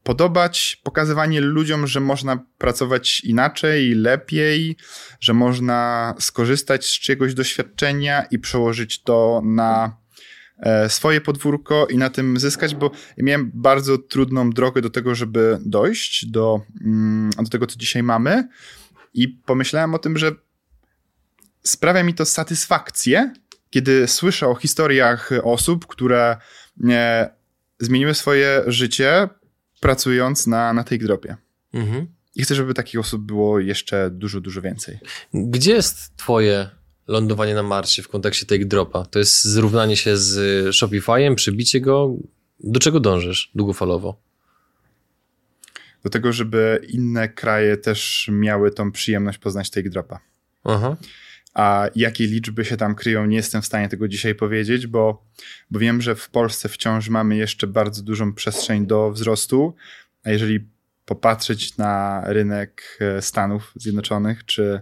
podobać 0.03 0.81
pokazywanie 0.83 1.41
ludziom, 1.41 1.87
że 1.87 1.99
można 1.99 2.45
pracować 2.57 3.19
inaczej, 3.19 3.95
lepiej, 3.95 4.77
że 5.19 5.33
można 5.33 6.13
skorzystać 6.19 6.85
z 6.85 6.99
czegoś 6.99 7.33
doświadczenia 7.33 8.23
i 8.31 8.39
przełożyć 8.39 9.03
to 9.03 9.41
na 9.45 9.97
e, 10.59 10.89
swoje 10.89 11.21
podwórko 11.21 11.87
i 11.87 11.97
na 11.97 12.09
tym 12.09 12.39
zyskać, 12.39 12.75
bo 12.75 12.91
miałem 13.17 13.51
bardzo 13.53 13.97
trudną 13.97 14.49
drogę 14.49 14.81
do 14.81 14.89
tego, 14.89 15.15
żeby 15.15 15.57
dojść 15.65 16.25
do, 16.25 16.61
mm, 16.81 17.29
do 17.29 17.49
tego, 17.49 17.67
co 17.67 17.77
dzisiaj 17.77 18.03
mamy 18.03 18.47
i 19.13 19.27
pomyślałem 19.27 19.95
o 19.95 19.99
tym, 19.99 20.17
że 20.17 20.31
sprawia 21.63 22.03
mi 22.03 22.13
to 22.13 22.25
satysfakcję, 22.25 23.33
kiedy 23.69 24.07
słyszę 24.07 24.47
o 24.47 24.55
historiach 24.55 25.31
osób, 25.43 25.87
które 25.87 26.37
e, 26.89 27.29
zmieniły 27.79 28.13
swoje 28.13 28.63
życie, 28.67 29.29
pracując 29.81 30.47
na, 30.47 30.73
na 30.73 30.83
tej 30.83 30.99
dropie. 30.99 31.35
Mhm. 31.73 32.07
I 32.35 32.43
chcę, 32.43 32.55
żeby 32.55 32.73
takich 32.73 32.99
osób 32.99 33.21
było 33.21 33.59
jeszcze 33.59 34.09
dużo, 34.11 34.41
dużo 34.41 34.61
więcej. 34.61 34.99
Gdzie 35.33 35.73
jest 35.73 36.17
twoje 36.17 36.69
lądowanie 37.07 37.55
na 37.55 37.63
Marsie 37.63 38.01
w 38.01 38.07
kontekście 38.07 38.45
tej 38.45 38.65
dropa? 38.67 39.05
To 39.05 39.19
jest 39.19 39.43
zrównanie 39.43 39.97
się 39.97 40.17
z 40.17 40.67
Shopify'em, 40.75 41.35
przybicie 41.35 41.81
go? 41.81 42.15
Do 42.59 42.79
czego 42.79 42.99
dążysz 42.99 43.51
długofalowo? 43.55 44.21
Do 46.03 46.09
tego, 46.09 46.33
żeby 46.33 46.85
inne 46.89 47.29
kraje 47.29 47.77
też 47.77 48.29
miały 48.31 48.71
tą 48.71 48.91
przyjemność 48.91 49.37
poznać 49.37 49.69
tej 49.69 49.89
dropa. 49.89 50.19
Aha. 50.63 50.97
A 51.53 51.87
jakie 51.95 52.27
liczby 52.27 52.65
się 52.65 52.77
tam 52.77 52.95
kryją, 52.95 53.25
nie 53.25 53.37
jestem 53.37 53.61
w 53.61 53.65
stanie 53.65 53.89
tego 53.89 54.07
dzisiaj 54.07 54.35
powiedzieć, 54.35 54.87
bo, 54.87 55.25
bo 55.71 55.79
wiem, 55.79 56.01
że 56.01 56.15
w 56.15 56.29
Polsce 56.29 56.69
wciąż 56.69 57.09
mamy 57.09 57.35
jeszcze 57.35 57.67
bardzo 57.67 58.03
dużą 58.03 58.33
przestrzeń 58.33 58.87
do 58.87 59.11
wzrostu. 59.11 59.75
A 60.23 60.29
jeżeli 60.29 60.67
popatrzeć 61.05 61.77
na 61.77 62.23
rynek 62.25 62.97
e, 62.99 63.21
Stanów 63.21 63.71
Zjednoczonych 63.75 64.45
czy, 64.45 64.81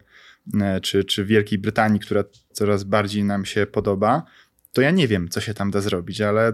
e, 0.62 0.82
czy, 0.82 1.04
czy 1.04 1.26
Wielkiej 1.26 1.60
Brytanii, 1.60 2.00
która 2.00 2.24
coraz 2.54 2.84
bardziej 2.84 3.24
nam 3.24 3.46
się 3.46 3.66
podoba, 3.66 4.26
to 4.74 4.82
ja 4.82 4.92
nie 4.92 5.08
wiem, 5.08 5.30
co 5.30 5.42
się 5.42 5.54
tam 5.54 5.72
da 5.72 5.82
zrobić, 5.82 6.22
ale, 6.22 6.54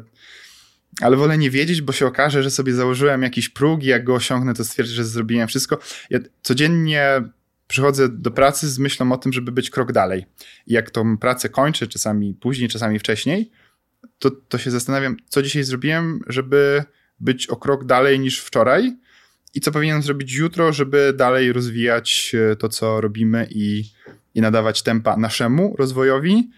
ale 1.01 1.17
wolę 1.17 1.37
nie 1.37 1.49
wiedzieć, 1.49 1.81
bo 1.81 1.93
się 1.93 2.05
okaże, 2.05 2.43
że 2.43 2.51
sobie 2.51 2.73
założyłem 2.73 3.23
jakiś 3.23 3.49
próg 3.49 3.83
i 3.83 3.87
jak 3.87 4.03
go 4.03 4.15
osiągnę, 4.15 4.53
to 4.53 4.65
stwierdzę, 4.65 4.93
że 4.93 5.05
zrobiłem 5.05 5.47
wszystko. 5.47 5.79
Ja 6.09 6.19
codziennie 6.41 7.21
przychodzę 7.67 8.09
do 8.09 8.31
pracy 8.31 8.69
z 8.69 8.79
myślą 8.79 9.11
o 9.11 9.17
tym, 9.17 9.33
żeby 9.33 9.51
być 9.51 9.69
krok 9.69 9.91
dalej. 9.91 10.25
I 10.67 10.73
jak 10.73 10.91
tą 10.91 11.17
pracę 11.17 11.49
kończę, 11.49 11.87
czasami 11.87 12.33
później, 12.33 12.69
czasami 12.69 12.99
wcześniej, 12.99 13.51
to, 14.19 14.31
to 14.31 14.57
się 14.57 14.71
zastanawiam, 14.71 15.17
co 15.29 15.41
dzisiaj 15.41 15.63
zrobiłem, 15.63 16.19
żeby 16.27 16.83
być 17.19 17.47
o 17.47 17.55
krok 17.55 17.85
dalej 17.85 18.19
niż 18.19 18.39
wczoraj 18.39 18.97
i 19.53 19.61
co 19.61 19.71
powinienem 19.71 20.03
zrobić 20.03 20.33
jutro, 20.33 20.73
żeby 20.73 21.13
dalej 21.17 21.53
rozwijać 21.53 22.35
e, 22.51 22.55
to, 22.55 22.69
co 22.69 23.01
robimy 23.01 23.47
i, 23.49 23.83
i 24.35 24.41
nadawać 24.41 24.81
tempa 24.81 25.17
naszemu 25.17 25.75
rozwojowi, 25.77 26.49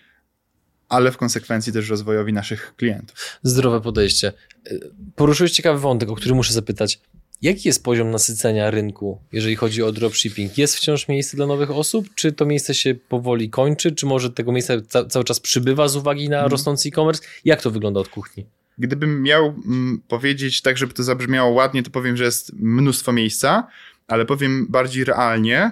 ale 0.89 1.11
w 1.11 1.17
konsekwencji 1.17 1.73
też 1.73 1.89
rozwojowi 1.89 2.33
naszych 2.33 2.73
klientów. 2.75 3.39
Zdrowe 3.43 3.81
podejście. 3.81 4.33
E, 4.65 4.75
poruszyłeś 5.15 5.51
ciekawy 5.51 5.79
wątek, 5.79 6.09
o 6.09 6.15
który 6.15 6.35
muszę 6.35 6.53
zapytać. 6.53 7.01
Jaki 7.41 7.69
jest 7.69 7.83
poziom 7.83 8.11
nasycenia 8.11 8.71
rynku, 8.71 9.21
jeżeli 9.31 9.55
chodzi 9.55 9.83
o 9.83 9.91
dropshipping? 9.91 10.57
Jest 10.57 10.75
wciąż 10.75 11.07
miejsce 11.07 11.37
dla 11.37 11.47
nowych 11.47 11.71
osób? 11.71 12.07
Czy 12.15 12.31
to 12.31 12.45
miejsce 12.45 12.73
się 12.73 12.95
powoli 12.95 13.49
kończy? 13.49 13.91
Czy 13.91 14.05
może 14.05 14.31
tego 14.31 14.51
miejsca 14.51 14.73
ca 14.89 15.05
cały 15.05 15.25
czas 15.25 15.39
przybywa 15.39 15.87
z 15.87 15.95
uwagi 15.95 16.29
na 16.29 16.35
hmm. 16.35 16.51
rosnący 16.51 16.89
e-commerce? 16.89 17.23
Jak 17.45 17.61
to 17.61 17.71
wygląda 17.71 17.99
od 17.99 18.09
kuchni? 18.09 18.45
Gdybym 18.77 19.23
miał 19.23 19.45
mm, 19.45 20.01
powiedzieć 20.07 20.61
tak, 20.61 20.77
żeby 20.77 20.93
to 20.93 21.03
zabrzmiało 21.03 21.51
ładnie, 21.51 21.83
to 21.83 21.89
powiem, 21.89 22.17
że 22.17 22.23
jest 22.23 22.53
mnóstwo 22.53 23.13
miejsca, 23.13 23.67
ale 24.07 24.25
powiem 24.25 24.67
bardziej 24.69 25.03
realnie. 25.03 25.71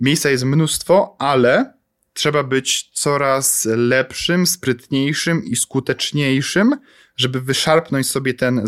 Miejsca 0.00 0.30
jest 0.30 0.44
mnóstwo, 0.44 1.16
ale 1.18 1.72
trzeba 2.12 2.44
być 2.44 2.90
coraz 2.92 3.68
lepszym, 3.76 4.46
sprytniejszym 4.46 5.44
i 5.44 5.56
skuteczniejszym, 5.56 6.76
żeby 7.16 7.40
wyszarpnąć 7.40 8.06
sobie 8.06 8.34
ten 8.34 8.60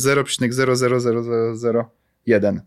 0,00001. 2.28 2.60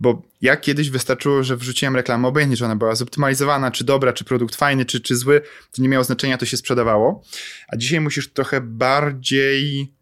Bo 0.00 0.22
jak 0.42 0.60
kiedyś 0.60 0.90
wystarczyło, 0.90 1.42
że 1.42 1.56
wrzuciłem 1.56 1.96
reklamę, 1.96 2.28
obojętnie, 2.28 2.56
czy 2.56 2.64
ona 2.64 2.76
była 2.76 2.94
zoptymalizowana, 2.94 3.70
czy 3.70 3.84
dobra, 3.84 4.12
czy 4.12 4.24
produkt 4.24 4.54
fajny, 4.56 4.84
czy, 4.84 5.00
czy 5.00 5.16
zły, 5.16 5.40
to 5.72 5.82
nie 5.82 5.88
miało 5.88 6.04
znaczenia, 6.04 6.38
to 6.38 6.46
się 6.46 6.56
sprzedawało. 6.56 7.22
A 7.68 7.76
dzisiaj 7.76 8.00
musisz 8.00 8.32
trochę 8.32 8.60
bardziej 8.60 9.92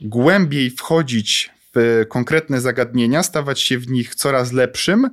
głębiej 0.00 0.70
wchodzić 0.70 1.50
w 1.74 2.04
konkretne 2.08 2.60
zagadnienia, 2.60 3.22
stawać 3.22 3.60
się 3.60 3.78
w 3.78 3.88
nich 3.88 4.14
coraz 4.14 4.52
lepszym, 4.52 5.10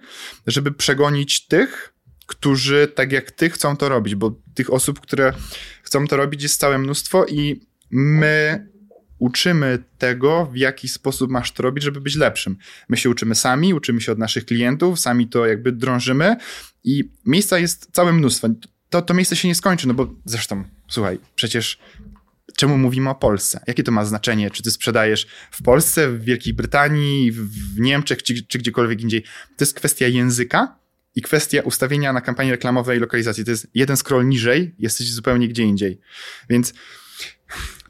żeby 0.47 0.71
przegonić 0.71 1.47
tych, 1.47 1.93
którzy 2.25 2.87
tak 2.95 3.11
jak 3.11 3.31
ty 3.31 3.49
chcą 3.49 3.77
to 3.77 3.89
robić, 3.89 4.15
bo 4.15 4.35
tych 4.53 4.73
osób, 4.73 4.99
które 4.99 5.33
chcą 5.83 6.07
to 6.07 6.17
robić 6.17 6.43
jest 6.43 6.59
całe 6.59 6.77
mnóstwo 6.77 7.25
i 7.25 7.61
my 7.91 8.67
uczymy 9.21 9.83
tego, 9.97 10.45
w 10.45 10.57
jaki 10.57 10.87
sposób 10.87 11.31
masz 11.31 11.51
to 11.51 11.63
robić, 11.63 11.83
żeby 11.83 12.01
być 12.01 12.15
lepszym. 12.15 12.57
My 12.89 12.97
się 12.97 13.09
uczymy 13.09 13.35
sami, 13.35 13.73
uczymy 13.73 14.01
się 14.01 14.11
od 14.11 14.17
naszych 14.17 14.45
klientów, 14.45 14.99
sami 14.99 15.27
to 15.27 15.45
jakby 15.45 15.71
drążymy 15.71 16.35
i 16.83 17.11
miejsca 17.25 17.59
jest 17.59 17.89
całe 17.91 18.13
mnóstwo. 18.13 18.47
To, 18.89 19.01
to 19.01 19.13
miejsce 19.13 19.35
się 19.35 19.47
nie 19.47 19.55
skończy, 19.55 19.87
no 19.87 19.93
bo 19.93 20.15
zresztą, 20.25 20.63
słuchaj, 20.87 21.19
przecież 21.35 21.79
czemu 22.55 22.77
mówimy 22.77 23.09
o 23.09 23.15
Polsce? 23.15 23.63
Jakie 23.67 23.83
to 23.83 23.91
ma 23.91 24.05
znaczenie? 24.05 24.51
Czy 24.51 24.63
ty 24.63 24.71
sprzedajesz 24.71 25.27
w 25.51 25.63
Polsce, 25.63 26.09
w 26.09 26.23
Wielkiej 26.23 26.53
Brytanii, 26.53 27.31
w 27.31 27.79
Niemczech, 27.79 28.23
czy, 28.23 28.45
czy 28.47 28.59
gdziekolwiek 28.59 29.01
indziej? 29.01 29.23
To 29.57 29.63
jest 29.63 29.73
kwestia 29.73 30.07
języka 30.07 30.75
i 31.15 31.21
kwestia 31.21 31.61
ustawienia 31.61 32.13
na 32.13 32.21
kampanii 32.21 32.51
reklamowej 32.51 32.99
lokalizacji. 32.99 33.45
To 33.45 33.51
jest 33.51 33.67
jeden 33.73 33.97
scroll 33.97 34.27
niżej, 34.27 34.75
jesteś 34.79 35.13
zupełnie 35.13 35.47
gdzie 35.47 35.63
indziej. 35.63 35.99
Więc 36.49 36.73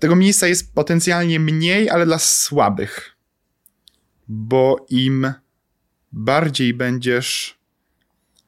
tego 0.01 0.15
miejsca 0.15 0.47
jest 0.47 0.73
potencjalnie 0.73 1.39
mniej, 1.39 1.89
ale 1.89 2.05
dla 2.05 2.19
słabych. 2.19 3.17
Bo 4.27 4.85
im 4.89 5.33
bardziej 6.11 6.73
będziesz 6.73 7.59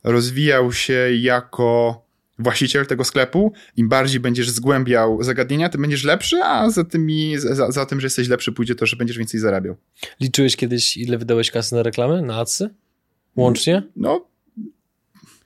rozwijał 0.03 0.73
się 0.73 1.07
jako 1.13 2.03
właściciel 2.39 2.85
tego 2.85 3.03
sklepu, 3.03 3.53
im 3.75 3.89
bardziej 3.89 4.19
będziesz 4.19 4.49
zgłębiał 4.49 5.23
zagadnienia, 5.23 5.69
tym 5.69 5.81
będziesz 5.81 6.03
lepszy, 6.03 6.43
a 6.43 6.69
za, 6.69 6.83
tymi, 6.83 7.37
za, 7.37 7.71
za 7.71 7.85
tym, 7.85 7.99
że 8.01 8.05
jesteś 8.05 8.27
lepszy, 8.27 8.51
pójdzie 8.51 8.75
to, 8.75 8.85
że 8.85 8.95
będziesz 8.95 9.17
więcej 9.17 9.39
zarabiał. 9.39 9.75
Liczyłeś 10.19 10.55
kiedyś, 10.55 10.97
ile 10.97 11.17
wydałeś 11.17 11.51
kasy 11.51 11.75
na 11.75 11.83
reklamy, 11.83 12.21
na 12.21 12.39
adsy? 12.39 12.69
Łącznie? 13.35 13.83
No, 13.95 14.25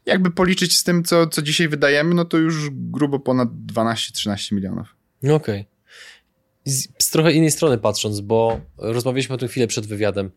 jakby 0.06 0.32
policzyć 0.32 0.78
z 0.78 0.84
tym, 0.84 1.04
co, 1.04 1.28
co 1.28 1.42
dzisiaj 1.42 1.68
wydajemy, 1.68 2.16
no 2.16 2.26
to 2.26 2.38
już 2.38 2.70
grubo 2.72 3.20
ponad 3.20 3.50
12-13 3.50 4.56
milionów. 4.56 4.96
Okej. 5.24 5.36
Okay. 5.36 5.77
Z, 6.68 6.88
z 6.98 7.10
trochę 7.10 7.34
innej 7.34 7.52
strony 7.52 7.78
patrząc, 7.78 8.20
bo 8.20 8.60
rozmawialiśmy 8.78 9.36
o 9.36 9.38
tym 9.38 9.48
chwilę 9.48 9.68
przed 9.68 9.86
wywiadem. 9.86 10.32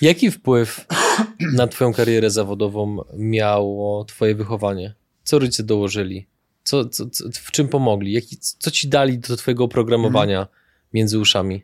Jaki 0.00 0.30
wpływ 0.30 0.86
na 1.58 1.66
twoją 1.66 1.92
karierę 1.92 2.30
zawodową 2.30 3.04
miało 3.16 4.04
twoje 4.04 4.34
wychowanie? 4.34 4.94
Co 5.24 5.38
rodzice 5.38 5.62
dołożyli? 5.62 6.26
Co, 6.64 6.88
co, 6.88 7.10
co 7.10 7.24
w 7.32 7.50
czym 7.50 7.68
pomogli? 7.68 8.12
Jaki, 8.12 8.36
co 8.38 8.70
ci 8.70 8.88
dali 8.88 9.18
do 9.18 9.36
twojego 9.36 9.64
oprogramowania 9.64 10.40
mhm. 10.40 10.58
między 10.94 11.18
uszami? 11.18 11.62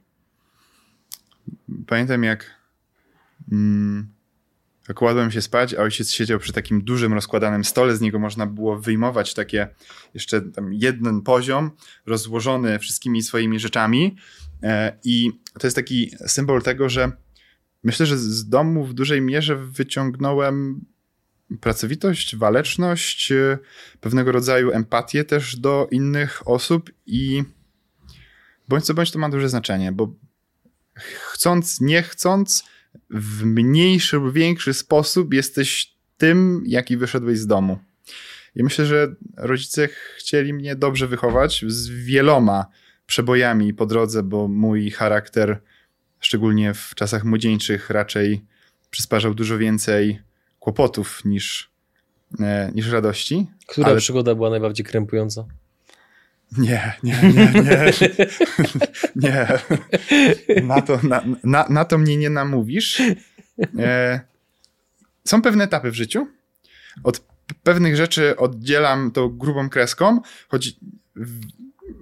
Pamiętam 1.86 2.24
jak 2.24 2.50
mm, 3.52 4.08
kładłem 4.94 5.30
się 5.30 5.42
spać, 5.42 5.74
a 5.74 5.82
ojciec 5.82 6.10
siedział 6.10 6.38
przy 6.38 6.52
takim 6.52 6.84
dużym 6.84 7.14
rozkładanym 7.14 7.64
stole, 7.64 7.96
z 7.96 8.00
niego 8.00 8.18
można 8.18 8.46
było 8.46 8.78
wyjmować 8.78 9.34
takie 9.34 9.68
jeszcze 10.14 10.42
jeden 10.70 11.22
poziom 11.22 11.70
rozłożony 12.06 12.78
wszystkimi 12.78 13.22
swoimi 13.22 13.60
rzeczami. 13.60 14.16
E, 14.62 14.98
i 15.04 15.30
to 15.58 15.66
jest 15.66 15.76
taki 15.76 16.10
symbol 16.26 16.62
tego, 16.62 16.88
że 16.88 17.12
myślę, 17.84 18.06
że 18.06 18.18
z 18.18 18.48
domu 18.48 18.84
w 18.84 18.94
dużej 18.94 19.20
mierze 19.20 19.56
wyciągnąłem 19.56 20.84
pracowitość, 21.60 22.36
waleczność, 22.36 23.32
e, 23.32 23.58
pewnego 24.00 24.32
rodzaju 24.32 24.70
empatię 24.70 25.24
też 25.24 25.56
do 25.56 25.88
innych 25.90 26.48
osób 26.48 26.90
i 27.06 27.44
bądź 28.68 28.84
co 28.84 28.94
bądź 28.94 29.10
to 29.10 29.18
ma 29.18 29.28
duże 29.28 29.48
znaczenie, 29.48 29.92
bo 29.92 30.14
chcąc, 31.32 31.80
nie 31.80 32.02
chcąc, 32.02 32.64
w 33.10 33.44
mniejszy 33.44 34.16
lub 34.16 34.32
większy 34.32 34.74
sposób 34.74 35.34
jesteś 35.34 35.96
tym, 36.16 36.62
jaki 36.66 36.96
wyszedłeś 36.96 37.38
z 37.38 37.46
domu. 37.46 37.78
I 38.56 38.62
myślę, 38.62 38.86
że 38.86 39.14
rodzice 39.36 39.88
chcieli 40.16 40.52
mnie 40.52 40.76
dobrze 40.76 41.06
wychować 41.06 41.64
z 41.68 41.88
wieloma 41.88 42.66
przebojami 43.06 43.74
po 43.74 43.86
drodze, 43.86 44.22
bo 44.22 44.48
mój 44.48 44.90
charakter, 44.90 45.60
szczególnie 46.20 46.74
w 46.74 46.94
czasach 46.94 47.24
młodzieńczych, 47.24 47.90
raczej 47.90 48.44
przysparzał 48.90 49.34
dużo 49.34 49.58
więcej 49.58 50.20
kłopotów 50.60 51.24
niż, 51.24 51.70
e, 52.40 52.70
niż 52.74 52.90
radości. 52.90 53.46
Która 53.66 53.86
ale... 53.86 53.98
przygoda 53.98 54.34
była 54.34 54.50
najbardziej 54.50 54.86
krępująca? 54.86 55.44
Nie, 56.58 56.92
nie, 57.02 57.20
nie, 57.22 57.62
nie. 57.62 57.92
nie. 59.16 59.48
Na 60.62 60.82
to, 60.82 61.00
na, 61.02 61.24
na, 61.44 61.66
na 61.68 61.84
to 61.84 61.98
mnie 61.98 62.16
nie 62.16 62.30
namówisz. 62.30 63.02
E, 63.78 64.20
są 65.24 65.42
pewne 65.42 65.64
etapy 65.64 65.90
w 65.90 65.94
życiu. 65.94 66.26
Od 67.04 67.20
pewnych 67.62 67.96
rzeczy 67.96 68.36
oddzielam 68.36 69.10
to 69.10 69.28
grubą 69.28 69.70
kreską, 69.70 70.20
choć 70.48 70.76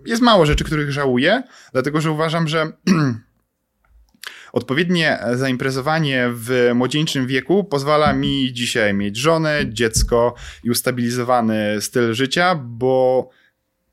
jest 0.06 0.22
mało 0.22 0.46
rzeczy, 0.46 0.64
których 0.64 0.92
żałuję, 0.92 1.42
dlatego 1.72 2.00
że 2.00 2.10
uważam, 2.10 2.48
że 2.48 2.72
odpowiednie 4.52 5.18
zaimprezowanie 5.32 6.28
w 6.32 6.70
młodzieńczym 6.74 7.26
wieku 7.26 7.64
pozwala 7.64 8.12
mi 8.12 8.52
dzisiaj 8.52 8.94
mieć 8.94 9.16
żonę, 9.16 9.60
dziecko 9.68 10.34
i 10.64 10.70
ustabilizowany 10.70 11.80
styl 11.80 12.14
życia, 12.14 12.54
bo 12.54 13.30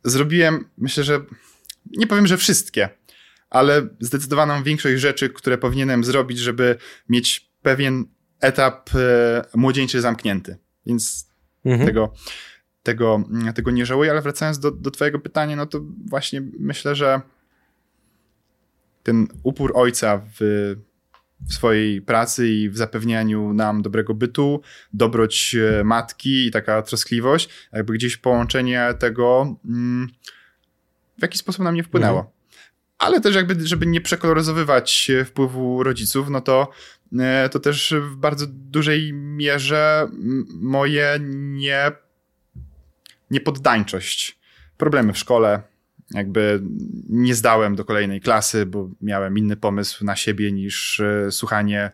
zrobiłem, 0.04 0.70
myślę, 0.78 1.04
że 1.04 1.26
nie 1.98 2.08
powiem, 2.08 2.28
że 2.28 2.38
wszystkie, 2.38 2.90
ale 3.50 3.88
zdecydowaną 4.00 4.64
większość 4.64 5.02
rzeczy, 5.02 5.30
które 5.30 5.58
powinienem 5.58 6.04
zrobić, 6.04 6.40
żeby 6.40 6.78
mieć 7.10 7.52
pewien 7.62 8.06
etap 8.40 8.90
e, 8.96 9.46
młodzieńczy 9.56 10.02
zamknięty. 10.02 10.58
Więc 10.86 11.30
mhm. 11.66 11.88
tego, 11.88 12.14
tego, 12.84 13.24
tego 13.56 13.72
nie 13.72 13.86
żałuję, 13.86 14.12
ale 14.12 14.22
wracając 14.22 14.60
do, 14.60 14.72
do 14.72 14.92
Twojego 14.92 15.20
pytania, 15.20 15.56
no 15.56 15.66
to 15.66 15.82
właśnie 16.10 16.42
myślę, 16.60 16.96
że 16.96 17.22
ten 19.04 19.28
upór 19.44 19.72
ojca 19.76 20.22
w 20.40 20.76
w 21.50 21.54
swojej 21.54 22.02
pracy 22.02 22.50
i 22.50 22.70
w 22.70 22.78
zapewnianiu 22.78 23.54
nam 23.54 23.82
dobrego 23.82 24.14
bytu, 24.14 24.62
dobroć 24.94 25.56
e, 25.56 25.84
matki 25.84 26.48
i 26.48 26.52
taka 26.52 26.82
troskliwość, 26.82 27.50
jakby 27.74 27.94
gdzieś 27.94 28.18
połączenie 28.18 28.94
tego 29.00 29.56
mm, 29.66 30.08
w 31.18 31.22
jaki 31.22 31.38
sposób 31.38 31.64
na 31.64 31.72
mnie 31.72 31.84
wpłynęło. 31.84 32.20
Mhm. 32.20 32.36
Ale 32.98 33.22
też 33.22 33.36
jakby, 33.36 33.68
żeby 33.68 33.86
nie 33.86 34.02
przekoloryzowywać 34.02 35.12
wpływu 35.26 35.84
rodziców, 35.84 36.30
no 36.30 36.42
to, 36.42 36.70
e, 37.20 37.50
to 37.50 37.60
też 37.60 37.94
w 38.02 38.16
bardzo 38.16 38.46
dużej 38.50 39.14
mierze 39.14 40.08
moje 40.54 41.20
nie, 41.22 41.92
niepoddańczość. 43.32 44.40
Problemy 44.78 45.14
w 45.14 45.18
szkole, 45.18 45.62
jakby 46.14 46.62
nie 47.10 47.36
zdałem 47.36 47.76
do 47.76 47.86
kolejnej 47.86 48.22
klasy, 48.22 48.66
bo 48.66 48.90
miałem 49.02 49.38
inny 49.38 49.56
pomysł 49.56 50.06
na 50.06 50.16
siebie 50.16 50.52
niż 50.52 51.00
e, 51.00 51.32
słuchanie 51.32 51.92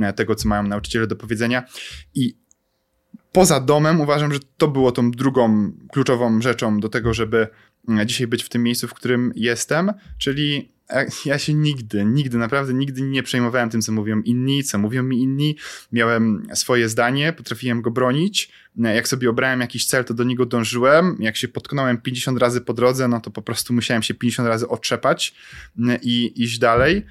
e, 0.00 0.12
tego, 0.12 0.34
co 0.34 0.48
mają 0.48 0.62
nauczyciele 0.62 1.06
do 1.06 1.16
powiedzenia. 1.16 1.64
I 2.14 2.36
poza 3.32 3.60
domem 3.60 4.00
uważam, 4.00 4.32
że 4.32 4.38
to 4.56 4.68
było 4.68 4.92
tą 4.92 5.10
drugą 5.10 5.72
kluczową 5.92 6.40
rzeczą 6.40 6.80
do 6.80 6.88
tego, 6.88 7.14
żeby 7.14 7.48
e, 8.00 8.06
dzisiaj 8.06 8.26
być 8.26 8.42
w 8.42 8.48
tym 8.48 8.62
miejscu, 8.62 8.88
w 8.88 8.94
którym 8.94 9.32
jestem, 9.36 9.92
czyli 10.18 10.72
ja 11.24 11.38
się 11.38 11.54
nigdy, 11.54 12.04
nigdy, 12.04 12.38
naprawdę 12.38 12.74
nigdy 12.74 13.02
nie 13.02 13.22
przejmowałem 13.22 13.70
tym, 13.70 13.82
co 13.82 13.92
mówią 13.92 14.20
inni, 14.20 14.64
co 14.64 14.78
mówią 14.78 15.02
mi 15.02 15.22
inni. 15.22 15.56
Miałem 15.92 16.46
swoje 16.54 16.88
zdanie, 16.88 17.32
potrafiłem 17.32 17.82
go 17.82 17.90
bronić. 17.90 18.50
Jak 18.76 19.08
sobie 19.08 19.30
obrałem 19.30 19.60
jakiś 19.60 19.86
cel, 19.86 20.04
to 20.04 20.14
do 20.14 20.24
niego 20.24 20.46
dążyłem. 20.46 21.16
Jak 21.20 21.36
się 21.36 21.48
potknąłem 21.48 21.98
50 21.98 22.38
razy 22.38 22.60
po 22.60 22.74
drodze, 22.74 23.08
no 23.08 23.20
to 23.20 23.30
po 23.30 23.42
prostu 23.42 23.72
musiałem 23.72 24.02
się 24.02 24.14
50 24.14 24.48
razy 24.48 24.68
otrzepać 24.68 25.34
i 26.02 26.32
iść 26.36 26.58
dalej. 26.58 27.06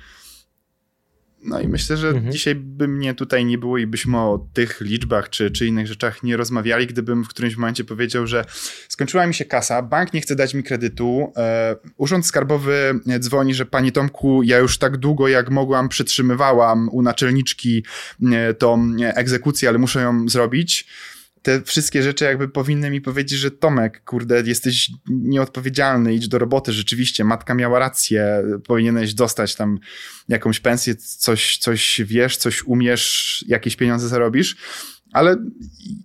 No 1.44 1.62
i 1.62 1.68
myślę, 1.68 1.98
że 1.98 2.08
mhm. 2.08 2.32
dzisiaj 2.32 2.56
by 2.56 2.88
mnie 2.88 3.14
tutaj 3.14 3.46
nie 3.46 3.58
było 3.58 3.78
i 3.78 3.88
byśmy 3.88 4.18
o 4.18 4.48
tych 4.54 4.82
liczbach 4.82 5.30
czy, 5.30 5.52
czy 5.52 5.66
innych 5.68 5.88
rzeczach 5.88 6.24
nie 6.24 6.38
rozmawiali, 6.38 6.88
gdybym 6.88 7.24
w 7.24 7.28
którymś 7.28 7.56
momencie 7.56 7.84
powiedział, 7.84 8.28
że 8.28 8.46
skończyła 8.88 9.28
mi 9.28 9.34
się 9.34 9.46
kasa, 9.46 9.82
bank 9.82 10.14
nie 10.14 10.22
chce 10.22 10.36
dać 10.36 10.54
mi 10.54 10.64
kredytu, 10.64 11.34
e, 11.38 11.76
urząd 11.98 12.26
skarbowy 12.26 13.00
dzwoni, 13.20 13.54
że 13.54 13.66
panie 13.66 13.92
Tomku, 13.92 14.44
ja 14.44 14.58
już 14.58 14.78
tak 14.78 14.98
długo 14.98 15.28
jak 15.28 15.50
mogłam 15.50 15.90
przytrzymywałam 15.90 16.90
u 16.92 17.02
naczelniczki 17.02 17.84
e, 18.32 18.54
tą 18.54 18.92
egzekucję, 19.00 19.70
ale 19.70 19.78
muszę 19.78 20.02
ją 20.02 20.30
zrobić 20.30 20.88
te 21.42 21.62
wszystkie 21.62 22.04
rzeczy 22.04 22.26
jakby 22.26 22.50
powinny 22.50 22.90
mi 22.90 23.02
powiedzieć, 23.02 23.40
że 23.40 23.52
Tomek, 23.52 24.04
kurde, 24.04 24.42
jesteś 24.46 24.92
nieodpowiedzialny, 25.10 26.14
idź 26.14 26.28
do 26.28 26.40
roboty, 26.40 26.74
rzeczywiście, 26.74 27.24
matka 27.24 27.54
miała 27.54 27.80
rację, 27.80 28.44
powinieneś 28.68 29.14
dostać 29.14 29.56
tam 29.56 29.80
jakąś 30.28 30.60
pensję, 30.60 30.96
coś, 30.96 31.58
coś 31.58 32.02
wiesz, 32.06 32.38
coś 32.38 32.64
umiesz, 32.64 33.46
jakieś 33.48 33.76
pieniądze 33.76 34.08
zarobisz, 34.08 34.58
ale 35.14 35.36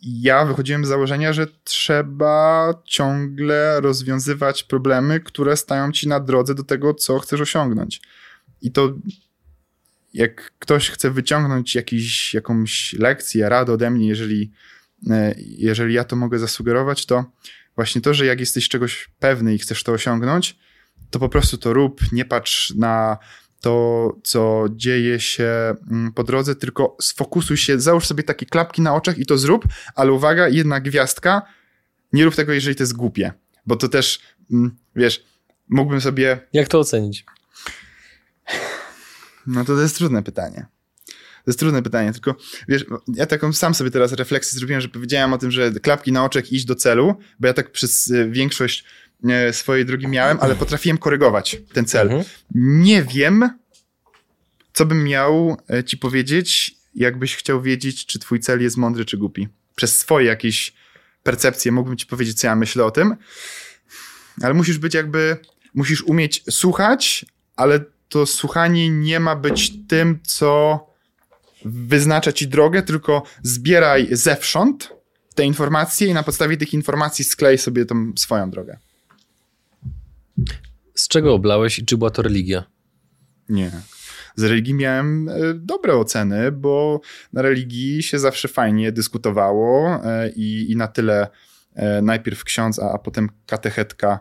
ja 0.03 0.45
wychodziłem 0.45 0.85
z 0.85 0.89
założenia, 0.89 1.33
że 1.33 1.47
trzeba 1.65 2.75
ciągle 2.85 3.81
rozwiązywać 3.81 4.63
problemy, 4.63 5.21
które 5.21 5.57
stają 5.57 5.93
ci 5.93 6.09
na 6.09 6.21
drodze 6.21 6.55
do 6.55 6.65
tego, 6.65 6.95
co 6.95 7.19
chcesz 7.19 7.41
osiągnąć. 7.41 8.01
I 8.63 8.73
to 8.73 8.95
jak 10.15 10.53
ktoś 10.59 10.91
chce 10.91 11.11
wyciągnąć 11.11 11.75
jakiś, 11.75 12.35
jakąś 12.35 12.93
lekcję, 12.93 13.49
radę 13.49 13.73
ode 13.73 13.91
mnie, 13.91 14.09
jeżeli 14.09 14.53
jeżeli 15.37 15.95
ja 15.95 16.05
to 16.05 16.17
mogę 16.17 16.39
zasugerować, 16.39 17.07
to 17.07 17.25
właśnie 17.77 18.01
to, 18.01 18.15
że 18.15 18.27
jak 18.27 18.41
jesteś 18.41 18.69
czegoś 18.69 19.11
pewny 19.19 19.55
i 19.55 19.59
chcesz 19.59 19.83
to 19.83 19.93
osiągnąć, 19.93 20.59
to 21.11 21.19
po 21.19 21.29
prostu 21.29 21.59
to 21.59 21.73
rób, 21.73 22.01
nie 22.13 22.25
patrz 22.25 22.75
na 22.75 23.19
to, 23.61 24.17
co 24.25 24.65
dzieje 24.71 25.21
się 25.21 25.75
mm, 25.91 26.13
po 26.13 26.25
drodze, 26.25 26.55
tylko 26.55 26.97
sfokusuj 27.01 27.57
się, 27.57 27.81
załóż 27.81 28.07
sobie 28.07 28.23
takie 28.23 28.47
klapki 28.47 28.83
na 28.83 28.95
oczach 28.95 29.19
i 29.19 29.27
to 29.27 29.39
zrób, 29.39 29.65
ale 29.95 30.13
uwaga, 30.13 30.49
jedna 30.49 30.81
gwiazdka, 30.81 31.43
nie 32.13 32.25
rób 32.25 32.35
tego, 32.35 32.53
jeżeli 32.53 32.77
to 32.77 32.83
jest 32.83 32.97
głupie, 32.97 33.33
bo 33.67 33.77
to 33.77 33.89
też, 33.89 34.21
mm, 34.53 34.77
wiesz, 34.97 35.25
mógłbym 35.69 36.01
sobie... 36.01 36.41
Jak 36.53 36.69
to 36.69 36.79
ocenić? 36.79 37.25
No 39.47 39.65
to 39.65 39.77
to 39.77 39.83
jest 39.83 39.97
trudne 39.97 40.23
pytanie. 40.23 40.67
To 41.45 41.51
jest 41.51 41.59
trudne 41.59 41.83
pytanie, 41.83 42.13
tylko 42.13 42.37
wiesz, 42.69 42.85
ja 43.15 43.27
taką 43.27 43.53
sam 43.53 43.75
sobie 43.75 43.91
teraz 43.91 44.13
refleksję 44.13 44.59
zrobiłem, 44.59 44.81
że 44.81 44.89
powiedziałem 44.89 45.33
o 45.33 45.39
tym, 45.39 45.51
że 45.51 45.73
klapki 45.73 46.13
na 46.13 46.25
oczek 46.25 46.53
iść 46.53 46.65
do 46.65 46.75
celu, 46.75 47.15
bo 47.41 47.47
ja 47.47 47.55
tak 47.55 47.73
przez 47.73 48.11
e, 48.11 48.29
większość 48.29 48.85
e, 49.29 49.53
swojej 49.53 49.85
drogi 49.85 50.09
miałem, 50.09 50.39
ale 50.41 50.55
potrafiłem 50.55 50.99
korygować 50.99 51.57
ten 51.73 51.85
cel. 51.87 52.07
Mhm. 52.07 52.25
Nie 52.55 53.03
wiem, 53.03 53.51
co 54.73 54.87
bym 54.87 55.05
miał 55.05 55.57
e, 55.71 55.85
ci 55.85 55.99
powiedzieć, 55.99 56.75
jakbyś 56.95 57.37
chciał 57.37 57.63
wiedzieć, 57.63 58.07
czy 58.07 58.19
twój 58.19 58.41
cel 58.41 58.63
jest 58.63 58.77
mądry, 58.77 59.05
czy 59.05 59.17
głupi. 59.17 59.49
Przez 59.75 59.99
swoje 59.99 60.27
jakieś 60.27 60.73
percepcje 61.23 61.73
mógłbym 61.73 61.97
ci 61.97 62.07
powiedzieć, 62.07 62.41
co 62.41 62.47
ja 62.47 62.57
myślę 62.57 62.85
o 62.85 62.91
tym, 62.91 63.17
ale 64.43 64.55
musisz 64.55 64.79
być 64.79 64.95
jakby, 64.95 65.37
musisz 65.75 66.03
umieć 66.03 66.45
słuchać, 66.51 67.27
ale 67.57 67.81
to 68.09 68.27
słuchanie 68.27 68.91
nie 68.91 69.21
ma 69.21 69.37
być 69.37 69.73
tym, 69.89 70.19
co 70.23 70.81
wyznacza 71.65 72.33
ci 72.33 72.49
drogę, 72.49 72.83
tylko 72.83 73.23
zbieraj 73.43 74.09
zewsząd 74.13 74.95
te 75.35 75.45
informacje 75.45 76.09
i 76.09 76.15
na 76.15 76.23
podstawie 76.23 76.57
tych 76.57 76.75
informacji 76.75 77.25
sklej 77.25 77.59
sobie 77.59 77.85
tą 77.85 78.13
swoją 78.17 78.51
drogę. 78.51 78.79
Z 80.95 81.09
czego 81.09 81.35
oblałeś 81.35 81.79
i 81.79 81.85
czy 81.85 81.97
była 81.97 82.11
to 82.11 82.23
religia? 82.23 82.65
Nie. 83.49 83.71
Z 84.37 84.43
religii 84.43 84.75
miałem 84.75 85.29
e, 85.29 85.33
dobre 85.55 85.97
oceny, 85.97 86.53
bo 86.53 87.01
na 87.33 87.43
religii 87.43 88.03
się 88.03 88.19
zawsze 88.19 88.49
fajnie 88.49 88.93
dyskutowało 88.93 90.01
e, 90.05 90.31
i, 90.31 90.73
i 90.73 90.77
na 90.77 90.89
tyle 90.89 91.29
e, 91.75 92.03
najpierw 92.03 92.45
ksiądz, 92.45 92.79
a, 92.79 92.93
a 92.93 92.99
potem 92.99 93.31
katechetka 93.47 94.21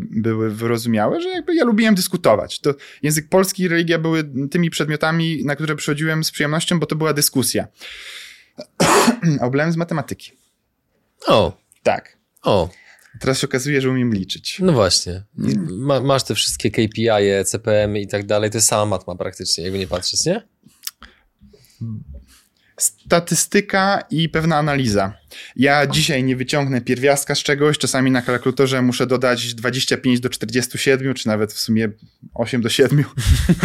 były 0.00 0.50
wyrozumiałe, 0.50 1.20
że 1.20 1.28
jakby 1.28 1.54
ja 1.54 1.64
lubiłem 1.64 1.94
dyskutować. 1.94 2.60
To 2.60 2.74
język 3.02 3.28
polski 3.28 3.62
i 3.62 3.68
religia 3.68 3.98
były 3.98 4.30
tymi 4.50 4.70
przedmiotami, 4.70 5.44
na 5.44 5.56
które 5.56 5.76
przychodziłem 5.76 6.24
z 6.24 6.30
przyjemnością, 6.30 6.80
bo 6.80 6.86
to 6.86 6.96
była 6.96 7.12
dyskusja. 7.12 7.68
Oblałem 9.40 9.72
z 9.72 9.76
matematyki. 9.76 10.32
O. 11.26 11.56
Tak. 11.82 12.18
O. 12.42 12.68
Teraz 13.20 13.38
się 13.38 13.46
okazuje, 13.46 13.80
że 13.80 13.90
umiem 13.90 14.14
liczyć. 14.14 14.58
No 14.60 14.72
właśnie. 14.72 15.22
Ma, 15.70 16.00
masz 16.00 16.24
te 16.24 16.34
wszystkie 16.34 16.70
KPI, 16.70 17.44
CPM 17.46 17.96
i 17.96 18.06
tak 18.06 18.26
dalej. 18.26 18.50
To 18.50 18.56
jest 18.56 18.68
sama 18.68 18.86
matma 18.86 19.14
praktycznie, 19.14 19.64
jakby 19.64 19.78
nie 19.78 19.86
patrzeć, 19.86 20.24
nie? 20.24 20.42
Statystyka 22.82 24.04
i 24.10 24.28
pewna 24.28 24.56
analiza. 24.56 25.12
Ja 25.56 25.86
dzisiaj 25.86 26.24
nie 26.24 26.36
wyciągnę 26.36 26.80
pierwiastka 26.80 27.34
z 27.34 27.38
czegoś, 27.38 27.78
czasami 27.78 28.10
na 28.10 28.22
kalkulatorze 28.22 28.82
muszę 28.82 29.06
dodać 29.06 29.54
25 29.54 30.20
do 30.20 30.28
47, 30.28 31.14
czy 31.14 31.28
nawet 31.28 31.52
w 31.52 31.58
sumie 31.58 31.88
8 32.34 32.62
do 32.62 32.68
7, 32.68 33.04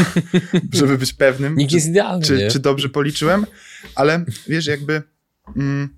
żeby 0.73 0.97
być 0.97 1.13
pewnym. 1.13 1.55
Nikt 1.55 1.73
jest 1.73 1.87
idealny. 1.87 2.25
Czy, 2.25 2.47
czy 2.51 2.59
dobrze 2.59 2.89
policzyłem, 2.89 3.45
ale 3.95 4.25
wiesz, 4.47 4.65
jakby. 4.65 5.01
Mm, 5.55 5.97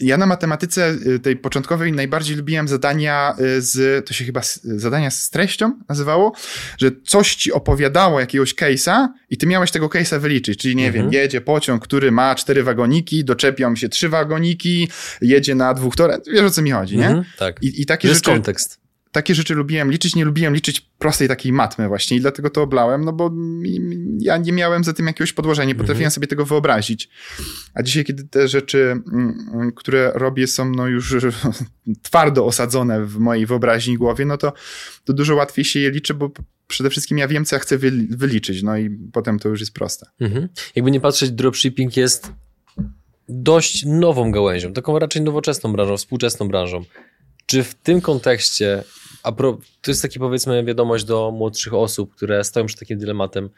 ja 0.00 0.16
na 0.16 0.26
matematyce 0.26 0.96
y, 1.06 1.18
tej 1.18 1.36
początkowej 1.36 1.92
najbardziej 1.92 2.36
lubiłem 2.36 2.68
zadania 2.68 3.34
y, 3.40 3.62
z, 3.62 4.06
to 4.06 4.14
się 4.14 4.24
chyba 4.24 4.40
zadania 4.64 5.10
z 5.10 5.30
treścią 5.30 5.78
nazywało, 5.88 6.32
że 6.78 6.90
coś 7.04 7.34
ci 7.34 7.52
opowiadało 7.52 8.20
jakiegoś 8.20 8.54
case'a 8.54 9.08
i 9.30 9.36
ty 9.36 9.46
miałeś 9.46 9.70
tego 9.70 9.86
case'a 9.86 10.20
wyliczyć, 10.20 10.58
czyli 10.58 10.76
nie 10.76 10.86
mhm. 10.86 11.04
wiem, 11.04 11.12
jedzie 11.12 11.40
pociąg, 11.40 11.84
który 11.84 12.12
ma 12.12 12.34
cztery 12.34 12.62
wagoniki, 12.62 13.24
doczepią 13.24 13.76
się 13.76 13.88
trzy 13.88 14.08
wagoniki, 14.08 14.88
jedzie 15.20 15.54
na 15.54 15.74
dwóch 15.74 15.96
torach, 15.96 16.20
wiesz 16.32 16.42
o 16.42 16.50
co 16.50 16.62
mi 16.62 16.70
chodzi, 16.70 16.98
nie? 16.98 17.06
Mhm, 17.06 17.24
tak. 17.38 17.62
I, 17.62 17.82
i 17.82 17.86
takie 17.86 18.08
rzeczy, 18.08 18.22
kontekst 18.22 18.81
takie 19.12 19.34
rzeczy 19.34 19.54
lubiłem 19.54 19.90
liczyć, 19.90 20.16
nie 20.16 20.24
lubiłem 20.24 20.54
liczyć 20.54 20.80
prostej 20.80 21.28
takiej 21.28 21.52
matmy 21.52 21.88
właśnie 21.88 22.16
i 22.16 22.20
dlatego 22.20 22.50
to 22.50 22.62
oblałem, 22.62 23.04
no 23.04 23.12
bo 23.12 23.30
ja 24.18 24.36
nie 24.36 24.52
miałem 24.52 24.84
za 24.84 24.92
tym 24.92 25.06
jakiegoś 25.06 25.32
podłożenia, 25.32 25.68
nie 25.68 25.74
potrafiłem 25.74 26.06
mhm. 26.06 26.10
sobie 26.10 26.26
tego 26.26 26.46
wyobrazić. 26.46 27.08
A 27.74 27.82
dzisiaj, 27.82 28.04
kiedy 28.04 28.24
te 28.24 28.48
rzeczy, 28.48 29.02
mm, 29.12 29.48
mm, 29.54 29.72
które 29.72 30.12
robię 30.14 30.46
są 30.46 30.70
no 30.70 30.86
już 30.86 31.16
twardo 32.02 32.46
osadzone 32.46 33.04
w 33.04 33.18
mojej 33.18 33.46
wyobraźni 33.46 33.96
głowie, 33.96 34.24
no 34.24 34.36
to, 34.36 34.52
to 35.04 35.12
dużo 35.12 35.34
łatwiej 35.34 35.64
się 35.64 35.80
je 35.80 35.90
liczy, 35.90 36.14
bo 36.14 36.30
przede 36.68 36.90
wszystkim 36.90 37.18
ja 37.18 37.28
wiem, 37.28 37.44
co 37.44 37.56
ja 37.56 37.60
chcę 37.60 37.78
wyliczyć, 38.10 38.62
no 38.62 38.76
i 38.76 38.90
potem 39.12 39.38
to 39.38 39.48
już 39.48 39.60
jest 39.60 39.74
proste. 39.74 40.06
Mhm. 40.20 40.48
Jakby 40.76 40.90
nie 40.90 41.00
patrzeć, 41.00 41.30
dropshipping 41.30 41.96
jest 41.96 42.32
dość 43.28 43.84
nową 43.86 44.30
gałęzią, 44.30 44.72
taką 44.72 44.98
raczej 44.98 45.22
nowoczesną 45.22 45.72
branżą, 45.72 45.96
współczesną 45.96 46.48
branżą. 46.48 46.84
Czy 47.46 47.62
w 47.62 47.74
tym 47.74 48.00
kontekście 48.00 48.84
a 49.22 49.32
pro, 49.32 49.58
to 49.80 49.90
jest 49.90 50.02
taki 50.02 50.18
powiedzmy 50.18 50.64
wiadomość 50.64 51.04
do 51.04 51.30
młodszych 51.30 51.74
osób, 51.74 52.14
które 52.14 52.44
stoją 52.44 52.66
przed 52.66 52.80
takim 52.80 52.98
dylematem. 52.98 53.50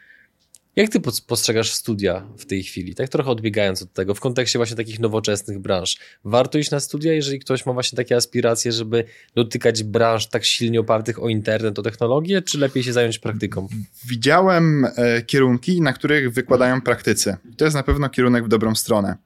Jak 0.77 0.91
ty 0.91 1.01
postrzegasz 1.27 1.73
studia 1.73 2.27
w 2.39 2.47
tej 2.47 2.63
chwili? 2.63 2.95
Tak 2.95 3.09
trochę 3.09 3.31
odbiegając 3.31 3.83
od 3.83 3.93
tego, 3.93 4.15
w 4.15 4.21
kontekście 4.21 4.59
właśnie 4.59 4.77
takich 4.77 5.01
nowoczesnych 5.01 5.59
branż. 5.59 5.97
Warto 6.25 6.59
iść 6.59 6.71
na 6.71 6.81
studia, 6.81 7.13
jeżeli 7.13 7.39
ktoś 7.39 7.67
ma 7.67 7.73
właśnie 7.73 7.97
takie 7.97 8.17
aspiracje, 8.17 8.73
żeby 8.73 9.05
dotykać 9.35 9.83
branż 9.83 10.27
tak 10.27 10.45
silnie 10.45 10.81
opartych 10.81 11.23
o 11.23 11.29
internet, 11.29 11.79
o 11.79 11.83
technologię, 11.83 12.43
czy 12.43 12.59
lepiej 12.59 12.83
się 12.83 12.93
zająć 12.93 13.19
praktyką? 13.19 13.69
Widziałem 14.09 14.85
e, 14.97 15.23
kierunki, 15.23 15.81
na 15.81 15.93
których 15.93 16.33
wykładają 16.33 16.81
praktycy. 16.81 17.37
To 17.57 17.65
jest 17.65 17.77
na 17.77 17.83
pewno 17.83 18.09
kierunek 18.09 18.45
w 18.45 18.49
dobrą 18.49 18.75
stronę. 18.75 19.17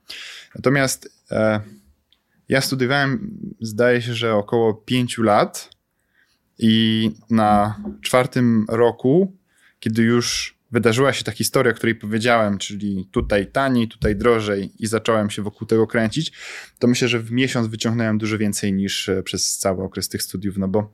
Natomiast 0.55 1.13
e, 1.31 1.61
ja 2.49 2.61
studiowałem, 2.61 3.39
zdaje 3.61 4.03
się, 4.03 4.15
że 4.15 4.35
około 4.35 4.75
pięciu 4.75 5.23
lat 5.23 5.71
i 6.59 7.11
na 7.31 7.81
czwartym 8.03 8.67
roku, 8.69 9.37
kiedy 9.81 10.03
już 10.03 10.59
wydarzyła 10.71 11.13
się 11.13 11.25
ta 11.25 11.33
historia, 11.33 11.73
o 11.73 11.77
której 11.77 11.95
powiedziałem, 11.95 12.59
czyli 12.59 13.09
tutaj 13.13 13.47
taniej, 13.47 13.89
tutaj 13.89 14.17
drożej 14.17 14.71
i 14.79 14.87
zacząłem 14.87 15.31
się 15.31 15.43
wokół 15.43 15.67
tego 15.67 15.87
kręcić, 15.87 16.33
to 16.79 16.89
myślę, 16.89 17.09
że 17.09 17.21
w 17.21 17.33
miesiąc 17.33 17.69
wyciągnąłem 17.69 18.19
dużo 18.19 18.39
więcej 18.39 18.73
niż 18.73 19.09
e, 19.09 19.23
przez 19.23 19.59
cały 19.59 19.85
okres 19.85 20.09
tych 20.09 20.23
studiów, 20.23 20.57
no 20.57 20.69
bo 20.69 20.93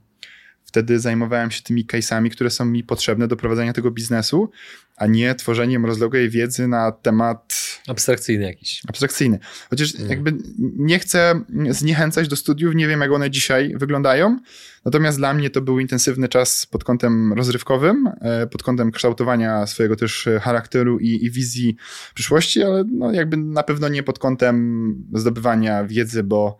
wtedy 0.74 1.00
zajmowałem 1.00 1.50
się 1.50 1.62
tymi 1.62 1.86
case'ami, 1.86 2.30
które 2.30 2.50
są 2.50 2.64
mi 2.64 2.84
potrzebne 2.84 3.28
do 3.28 3.36
prowadzenia 3.36 3.72
tego 3.72 3.90
biznesu, 3.90 4.50
a 4.96 5.06
nie 5.06 5.34
tworzeniem 5.34 5.86
rozległej 5.86 6.30
wiedzy 6.30 6.68
na 6.68 6.92
temat... 6.92 7.54
Abstrakcyjny 7.88 8.44
jakiś. 8.44 8.82
Abstrakcyjny. 8.88 9.38
Chociaż 9.70 9.94
mm. 9.94 10.10
jakby 10.10 10.32
nie 10.58 10.98
chcę 10.98 11.40
zniechęcać 11.70 12.28
do 12.28 12.36
studiów, 12.36 12.74
nie 12.74 12.88
wiem 12.88 13.00
jak 13.00 13.12
one 13.12 13.30
dzisiaj 13.30 13.74
wyglądają, 13.76 14.38
natomiast 14.84 15.18
dla 15.18 15.34
mnie 15.34 15.50
to 15.50 15.60
był 15.60 15.78
intensywny 15.78 16.28
czas 16.28 16.66
pod 16.66 16.84
kątem 16.84 17.32
rozrywkowym, 17.32 18.10
e, 18.20 18.46
pod 18.46 18.62
kątem 18.62 18.90
kształtowania 18.90 19.66
swojego 19.66 19.96
też 19.96 20.28
charakteru 20.40 20.98
i, 20.98 21.24
i 21.24 21.30
wizji 21.30 21.76
przyszłości, 22.14 22.62
ale 22.62 22.84
no 22.92 23.12
jakby 23.12 23.36
na 23.36 23.62
pewno 23.62 23.88
nie 23.88 24.02
pod 24.02 24.18
kątem 24.18 24.94
zdobywania 25.12 25.84
wiedzy, 25.84 26.22
bo 26.22 26.58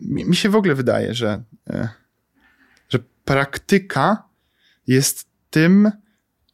mi 0.00 0.36
się 0.36 0.48
w 0.48 0.56
ogóle 0.56 0.74
wydaje, 0.74 1.14
że 1.14 1.42
e, 1.70 2.01
praktyka 3.24 4.28
jest 4.86 5.26
tym, 5.50 5.90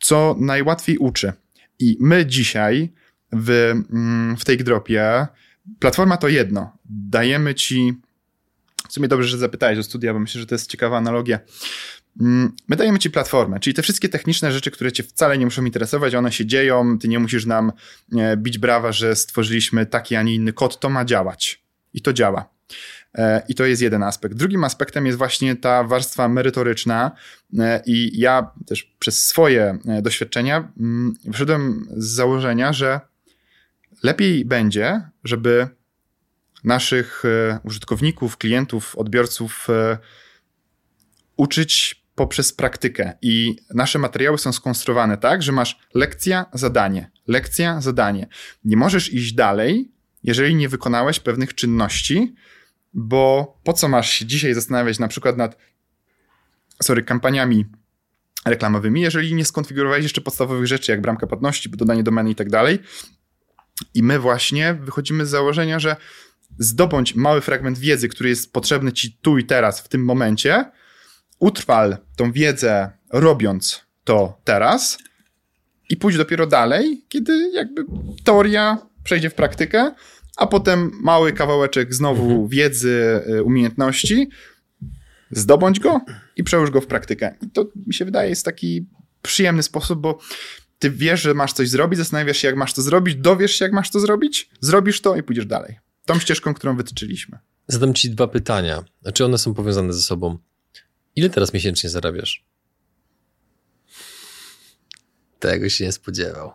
co 0.00 0.36
najłatwiej 0.38 0.98
uczy. 0.98 1.32
I 1.78 1.96
my 2.00 2.26
dzisiaj 2.26 2.92
w, 3.32 3.50
mm, 3.50 4.36
w 4.36 4.44
Take 4.44 4.64
Dropie, 4.64 5.26
platforma 5.78 6.16
to 6.16 6.28
jedno. 6.28 6.78
Dajemy 6.84 7.54
ci, 7.54 7.94
w 8.88 8.92
sumie 8.92 9.08
dobrze, 9.08 9.28
że 9.28 9.38
zapytałeś 9.38 9.78
o 9.78 9.82
studia, 9.82 10.12
bo 10.12 10.20
myślę, 10.20 10.40
że 10.40 10.46
to 10.46 10.54
jest 10.54 10.70
ciekawa 10.70 10.98
analogia. 10.98 11.40
Mm, 12.20 12.52
my 12.68 12.76
dajemy 12.76 12.98
ci 12.98 13.10
platformę, 13.10 13.60
czyli 13.60 13.74
te 13.74 13.82
wszystkie 13.82 14.08
techniczne 14.08 14.52
rzeczy, 14.52 14.70
które 14.70 14.92
cię 14.92 15.02
wcale 15.02 15.38
nie 15.38 15.44
muszą 15.44 15.64
interesować, 15.64 16.14
one 16.14 16.32
się 16.32 16.46
dzieją, 16.46 16.98
ty 16.98 17.08
nie 17.08 17.18
musisz 17.18 17.46
nam 17.46 17.72
bić 18.36 18.58
brawa, 18.58 18.92
że 18.92 19.16
stworzyliśmy 19.16 19.86
taki, 19.86 20.16
a 20.16 20.22
nie 20.22 20.34
inny 20.34 20.52
kod, 20.52 20.80
to 20.80 20.90
ma 20.90 21.04
działać. 21.04 21.62
i 21.94 22.00
to 22.02 22.12
działa. 22.12 22.48
E, 23.14 23.42
I 23.48 23.54
to 23.54 23.64
jest 23.66 23.82
jeden 23.82 24.02
aspekt. 24.02 24.34
Drugim 24.34 24.64
aspektem 24.64 25.06
jest 25.06 25.18
właśnie 25.18 25.56
ta 25.56 25.84
warstwa 25.84 26.28
merytoryczna, 26.28 27.10
e, 27.58 27.82
i 27.86 28.20
ja 28.20 28.50
też 28.66 28.94
przez 28.98 29.26
swoje 29.26 29.78
e, 29.88 30.02
doświadczenia 30.02 30.72
mm, 30.80 31.14
wyszedłem 31.24 31.88
z 31.96 32.06
założenia, 32.06 32.72
że 32.72 33.00
lepiej 34.02 34.44
będzie, 34.44 35.02
żeby 35.24 35.68
naszych 36.64 37.22
użytkowników, 37.64 38.36
klientów, 38.36 38.96
odbiorców 38.96 39.68
uczyć 41.36 42.02
poprzez 42.14 42.52
praktykę. 42.52 43.12
I 43.22 43.56
nasze 43.74 43.98
materiały 43.98 44.38
są 44.38 44.52
skonstruowane 44.52 45.16
tak, 45.16 45.42
że 45.42 45.52
masz 45.52 45.78
lekcja, 45.94 46.46
zadanie, 46.52 47.10
lekcja, 47.26 47.80
zadanie. 47.80 48.26
Nie 48.64 48.76
możesz 48.76 49.12
iść 49.12 49.32
dalej, 49.32 49.92
jeżeli 50.22 50.54
nie 50.54 50.68
wykonałeś 50.68 51.20
pewnych 51.20 51.54
czynności, 51.54 52.34
bo 52.94 53.56
po 53.64 53.72
co 53.72 53.88
masz 53.88 54.10
się 54.10 54.26
dzisiaj 54.26 54.54
zastanawiać 54.54 54.98
na 54.98 55.08
przykład 55.08 55.36
nad 55.36 55.56
sorry, 56.82 57.02
kampaniami 57.02 57.66
reklamowymi, 58.44 59.00
jeżeli 59.00 59.34
nie 59.34 59.44
skonfigurowałeś 59.44 60.02
jeszcze 60.02 60.20
podstawowych 60.20 60.66
rzeczy, 60.66 60.92
jak 60.92 61.00
bramka 61.00 61.26
płatności, 61.26 61.70
dodanie 61.70 62.02
domeny 62.02 62.30
i 62.30 62.34
tak 62.34 62.50
dalej. 62.50 62.78
I 63.94 64.02
my 64.02 64.18
właśnie 64.18 64.74
wychodzimy 64.74 65.26
z 65.26 65.30
założenia, 65.30 65.78
że 65.78 65.96
zdobądź 66.58 67.14
mały 67.14 67.40
fragment 67.40 67.78
wiedzy, 67.78 68.08
który 68.08 68.28
jest 68.28 68.52
potrzebny 68.52 68.92
ci 68.92 69.18
tu 69.22 69.38
i 69.38 69.44
teraz, 69.44 69.80
w 69.80 69.88
tym 69.88 70.04
momencie, 70.04 70.64
utrwal 71.38 71.96
tą 72.16 72.32
wiedzę 72.32 72.90
robiąc 73.12 73.84
to 74.04 74.40
teraz 74.44 74.98
i 75.88 75.96
pójdź 75.96 76.16
dopiero 76.16 76.46
dalej, 76.46 77.04
kiedy 77.08 77.50
jakby 77.50 77.84
teoria 78.24 78.78
przejdzie 79.04 79.30
w 79.30 79.34
praktykę, 79.34 79.94
a 80.38 80.46
potem 80.46 80.90
mały 81.00 81.32
kawałeczek 81.32 81.94
znowu 81.94 82.22
mhm. 82.22 82.48
wiedzy, 82.48 83.20
y, 83.28 83.42
umiejętności, 83.42 84.28
zdobądź 85.30 85.80
go 85.80 86.00
i 86.36 86.44
przełóż 86.44 86.70
go 86.70 86.80
w 86.80 86.86
praktykę. 86.86 87.34
I 87.42 87.50
to 87.50 87.66
mi 87.86 87.94
się 87.94 88.04
wydaje 88.04 88.30
jest 88.30 88.44
taki 88.44 88.86
przyjemny 89.22 89.62
sposób, 89.62 90.00
bo 90.00 90.18
ty 90.78 90.90
wiesz, 90.90 91.22
że 91.22 91.34
masz 91.34 91.52
coś 91.52 91.68
zrobić, 91.68 91.98
zastanawiasz 91.98 92.36
się, 92.36 92.48
jak 92.48 92.56
masz 92.56 92.72
to 92.72 92.82
zrobić, 92.82 93.16
dowiesz 93.16 93.52
się, 93.52 93.64
jak 93.64 93.72
masz 93.72 93.90
to 93.90 94.00
zrobić, 94.00 94.50
zrobisz 94.60 95.00
to 95.00 95.16
i 95.16 95.22
pójdziesz 95.22 95.46
dalej. 95.46 95.78
Tą 96.04 96.18
ścieżką, 96.18 96.54
którą 96.54 96.76
wytyczyliśmy. 96.76 97.38
Zadam 97.66 97.94
ci 97.94 98.10
dwa 98.10 98.28
pytania. 98.28 98.84
Czy 99.14 99.24
one 99.24 99.38
są 99.38 99.54
powiązane 99.54 99.92
ze 99.92 100.02
sobą? 100.02 100.38
Ile 101.16 101.30
teraz 101.30 101.54
miesięcznie 101.54 101.90
zarabiasz? 101.90 102.44
Tego 105.38 105.68
się 105.68 105.84
nie 105.84 105.92
spodziewał. 105.92 106.52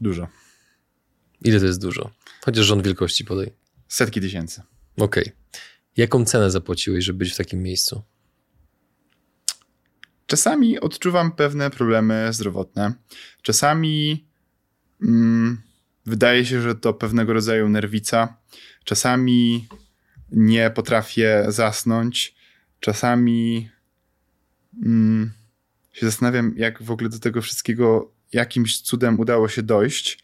Dużo. 0.00 0.28
Ile 1.40 1.60
to 1.60 1.66
jest 1.66 1.80
dużo? 1.80 2.10
Chociaż 2.44 2.66
rząd 2.66 2.84
wielkości 2.84 3.24
podaj. 3.24 3.52
Setki 3.88 4.20
tysięcy. 4.20 4.62
Okej. 4.96 5.22
Okay. 5.24 5.32
Jaką 5.96 6.24
cenę 6.24 6.50
zapłaciłeś, 6.50 7.04
żeby 7.04 7.18
być 7.18 7.32
w 7.32 7.36
takim 7.36 7.62
miejscu? 7.62 8.02
Czasami 10.26 10.80
odczuwam 10.80 11.32
pewne 11.32 11.70
problemy 11.70 12.28
zdrowotne. 12.32 12.92
Czasami 13.42 14.26
mm, 15.02 15.62
wydaje 16.06 16.46
się, 16.46 16.62
że 16.62 16.74
to 16.74 16.94
pewnego 16.94 17.32
rodzaju 17.32 17.68
nerwica. 17.68 18.36
Czasami 18.84 19.68
nie 20.32 20.70
potrafię 20.70 21.44
zasnąć. 21.48 22.34
Czasami 22.80 23.70
mm, 24.84 25.32
się 25.92 26.06
zastanawiam, 26.06 26.54
jak 26.56 26.82
w 26.82 26.90
ogóle 26.90 27.08
do 27.08 27.18
tego 27.18 27.42
wszystkiego 27.42 28.12
jakimś 28.32 28.80
cudem 28.80 29.20
udało 29.20 29.48
się 29.48 29.62
dojść. 29.62 30.18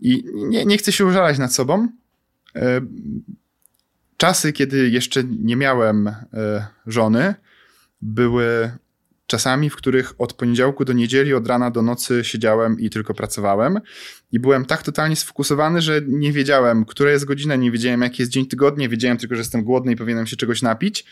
I 0.00 0.24
nie, 0.34 0.64
nie 0.64 0.78
chcę 0.78 0.92
się 0.92 1.06
użalać 1.06 1.38
nad 1.38 1.54
sobą. 1.54 1.88
E, 2.56 2.80
czasy, 4.16 4.52
kiedy 4.52 4.90
jeszcze 4.90 5.24
nie 5.24 5.56
miałem 5.56 6.08
e, 6.08 6.66
żony, 6.86 7.34
były 8.02 8.70
czasami, 9.26 9.70
w 9.70 9.76
których 9.76 10.14
od 10.18 10.32
poniedziałku 10.32 10.84
do 10.84 10.92
niedzieli, 10.92 11.34
od 11.34 11.48
rana 11.48 11.70
do 11.70 11.82
nocy 11.82 12.24
siedziałem 12.24 12.80
i 12.80 12.90
tylko 12.90 13.14
pracowałem. 13.14 13.80
I 14.32 14.40
byłem 14.40 14.64
tak 14.64 14.82
totalnie 14.82 15.16
sfokusowany, 15.16 15.80
że 15.80 16.00
nie 16.06 16.32
wiedziałem, 16.32 16.84
która 16.84 17.10
jest 17.10 17.24
godzina, 17.24 17.56
nie 17.56 17.70
wiedziałem, 17.70 18.02
jaki 18.02 18.22
jest 18.22 18.32
dzień 18.32 18.46
tygodnia, 18.46 18.88
wiedziałem 18.88 19.18
tylko, 19.18 19.34
że 19.34 19.40
jestem 19.40 19.64
głodny 19.64 19.92
i 19.92 19.96
powinienem 19.96 20.26
się 20.26 20.36
czegoś 20.36 20.62
napić. 20.62 21.04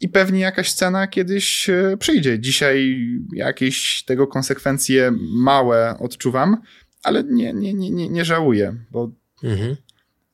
I 0.00 0.08
pewnie 0.08 0.40
jakaś 0.40 0.70
scena 0.70 1.06
kiedyś 1.06 1.70
e, 1.70 1.96
przyjdzie. 1.98 2.40
Dzisiaj 2.40 2.98
jakieś 3.32 4.04
tego 4.06 4.26
konsekwencje 4.26 5.12
małe 5.32 5.98
odczuwam, 5.98 6.56
ale 7.02 7.24
nie, 7.24 7.52
nie, 7.52 7.74
nie, 7.74 7.90
nie, 7.90 8.08
nie 8.08 8.24
żałuję, 8.24 8.76
bo 8.90 9.10
mhm. 9.42 9.76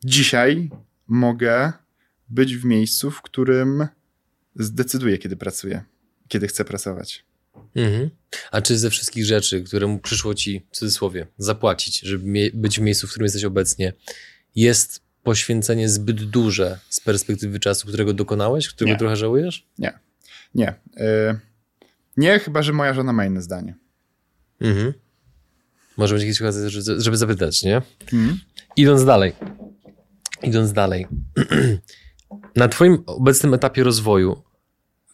dzisiaj 0.04 0.70
mogę 1.06 1.72
być 2.28 2.56
w 2.56 2.64
miejscu, 2.64 3.10
w 3.10 3.22
którym 3.22 3.86
zdecyduję, 4.54 5.18
kiedy 5.18 5.36
pracuję, 5.36 5.82
kiedy 6.28 6.46
chcę 6.46 6.64
pracować. 6.64 7.24
Mhm. 7.74 8.10
A 8.50 8.62
czy 8.62 8.78
ze 8.78 8.90
wszystkich 8.90 9.24
rzeczy, 9.24 9.62
które 9.62 9.86
mu 9.86 9.98
przyszło 9.98 10.34
ci, 10.34 10.66
w 10.70 10.76
cudzysłowie, 10.76 11.26
zapłacić, 11.38 12.00
żeby 12.00 12.50
być 12.54 12.78
w 12.78 12.82
miejscu, 12.82 13.06
w 13.06 13.10
którym 13.10 13.24
jesteś 13.24 13.44
obecnie, 13.44 13.92
jest 14.54 15.05
poświęcenie 15.26 15.88
zbyt 15.88 16.24
duże 16.24 16.78
z 16.88 17.00
perspektywy 17.00 17.60
czasu, 17.60 17.86
którego 17.86 18.12
dokonałeś, 18.12 18.68
którego 18.68 18.92
nie. 18.92 18.98
trochę 18.98 19.16
żałujesz? 19.16 19.66
Nie. 19.78 19.98
Nie. 20.54 20.74
Yy, 20.96 21.38
nie, 22.16 22.38
chyba 22.38 22.62
że 22.62 22.72
moja 22.72 22.94
żona 22.94 23.12
ma 23.12 23.26
inne 23.26 23.42
zdanie. 23.42 23.74
Mhm. 24.60 24.92
Może 25.96 26.14
być 26.14 26.24
jakieś 26.24 26.42
okazje, 26.42 26.70
żeby 26.96 27.16
zapytać, 27.16 27.62
nie? 27.62 27.82
Mhm. 28.12 28.38
Idąc 28.76 29.04
dalej. 29.04 29.32
Idąc 30.42 30.72
dalej. 30.72 31.06
Na 32.56 32.68
twoim 32.68 33.02
obecnym 33.06 33.54
etapie 33.54 33.84
rozwoju, 33.84 34.42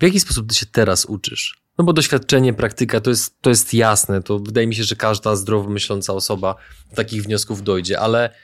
w 0.01 0.03
jaki 0.03 0.21
sposób 0.21 0.49
ty 0.49 0.55
się 0.55 0.67
teraz 0.67 1.05
uczysz? 1.05 1.63
No 1.79 1.85
bo 1.85 1.93
doświadczenie, 1.93 2.55
praktyka 2.55 3.01
to 3.01 3.11
jest, 3.11 3.41
to 3.41 3.51
jest 3.51 3.75
jasne. 3.75 4.23
To 4.23 4.39
wydaje 4.39 4.67
mi 4.67 4.75
się, 4.75 4.85
że 4.85 4.97
każda 4.97 5.37
zdrowo 5.37 5.71
myśląca 5.71 6.13
osoba 6.13 6.55
do 6.91 6.97
takich 6.97 7.23
wniosków 7.23 7.63
dojdzie, 7.63 8.01
ale 8.01 8.35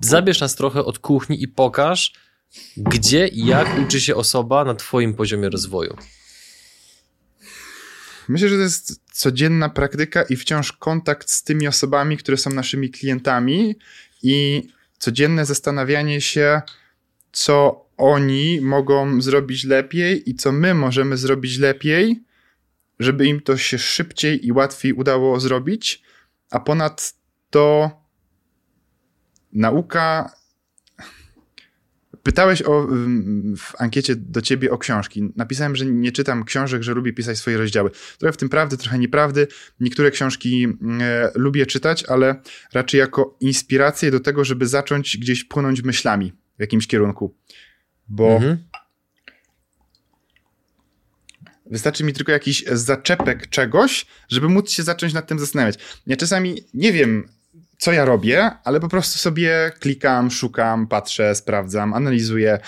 zabierz 0.00 0.40
nas 0.40 0.54
trochę 0.54 0.84
od 0.84 0.98
kuchni 0.98 1.42
i 1.42 1.48
pokaż, 1.48 2.12
gdzie 2.76 3.28
i 3.28 3.46
jak 3.46 3.78
uczy 3.78 4.00
się 4.00 4.14
osoba 4.14 4.64
na 4.64 4.74
Twoim 4.74 5.14
poziomie 5.14 5.50
rozwoju. 5.50 5.96
Myślę, 8.28 8.48
że 8.48 8.56
to 8.56 8.62
jest 8.62 9.00
codzienna 9.12 9.68
praktyka 9.68 10.22
i 10.22 10.36
wciąż 10.36 10.72
kontakt 10.72 11.30
z 11.30 11.42
tymi 11.42 11.68
osobami, 11.68 12.16
które 12.16 12.36
są 12.36 12.50
naszymi 12.50 12.90
klientami 12.90 13.76
i 14.22 14.68
codzienne 14.98 15.46
zastanawianie 15.46 16.20
się, 16.20 16.62
co 17.32 17.84
oni 17.96 18.60
mogą 18.60 19.20
zrobić 19.20 19.64
lepiej 19.64 20.30
i 20.30 20.34
co 20.34 20.52
my 20.52 20.74
możemy 20.74 21.16
zrobić 21.16 21.58
lepiej, 21.58 22.22
żeby 22.98 23.26
im 23.26 23.40
to 23.40 23.56
się 23.56 23.78
szybciej 23.78 24.46
i 24.46 24.52
łatwiej 24.52 24.92
udało 24.92 25.40
zrobić, 25.40 26.02
a 26.50 26.60
ponad 26.60 27.14
to 27.50 27.90
nauka. 29.54 30.30
Pytałeś 32.22 32.62
o, 32.62 32.88
w 33.56 33.80
ankiecie 33.80 34.16
do 34.16 34.42
ciebie 34.42 34.70
o 34.70 34.78
książki. 34.78 35.32
Napisałem, 35.36 35.76
że 35.76 35.86
nie 35.86 36.12
czytam 36.12 36.44
książek, 36.44 36.82
że 36.82 36.94
lubię 36.94 37.12
pisać 37.12 37.38
swoje 37.38 37.58
rozdziały. 37.58 37.90
Trochę 38.18 38.32
w 38.32 38.36
tym 38.36 38.48
prawdy, 38.48 38.76
trochę 38.76 38.98
nieprawdy. 38.98 39.46
Niektóre 39.80 40.10
książki 40.10 40.66
e, 41.00 41.30
lubię 41.34 41.66
czytać, 41.66 42.04
ale 42.04 42.40
raczej 42.72 42.98
jako 42.98 43.36
inspirację 43.40 44.10
do 44.10 44.20
tego, 44.20 44.44
żeby 44.44 44.66
zacząć 44.66 45.16
gdzieś 45.16 45.44
płynąć 45.44 45.82
myślami 45.82 46.32
w 46.58 46.60
jakimś 46.60 46.86
kierunku. 46.86 47.34
Bo 48.08 48.28
mhm. 48.28 48.58
Wystarczy 51.66 52.04
mi 52.04 52.12
tylko 52.12 52.32
jakiś 52.32 52.64
zaczepek 52.72 53.48
czegoś, 53.48 54.06
żeby 54.28 54.48
móc 54.48 54.70
się 54.70 54.82
zacząć 54.82 55.12
nad 55.12 55.26
tym 55.26 55.38
zastanawiać. 55.38 55.78
Ja 56.06 56.16
czasami 56.16 56.64
nie 56.74 56.92
wiem, 56.92 57.28
co 57.84 57.92
ja 57.92 58.04
robię, 58.04 58.50
ale 58.64 58.80
po 58.80 58.88
prostu 58.88 59.18
sobie 59.18 59.72
klikam, 59.80 60.30
szukam, 60.30 60.86
patrzę, 60.86 61.34
sprawdzam, 61.34 61.94
analizuję. 61.94 62.58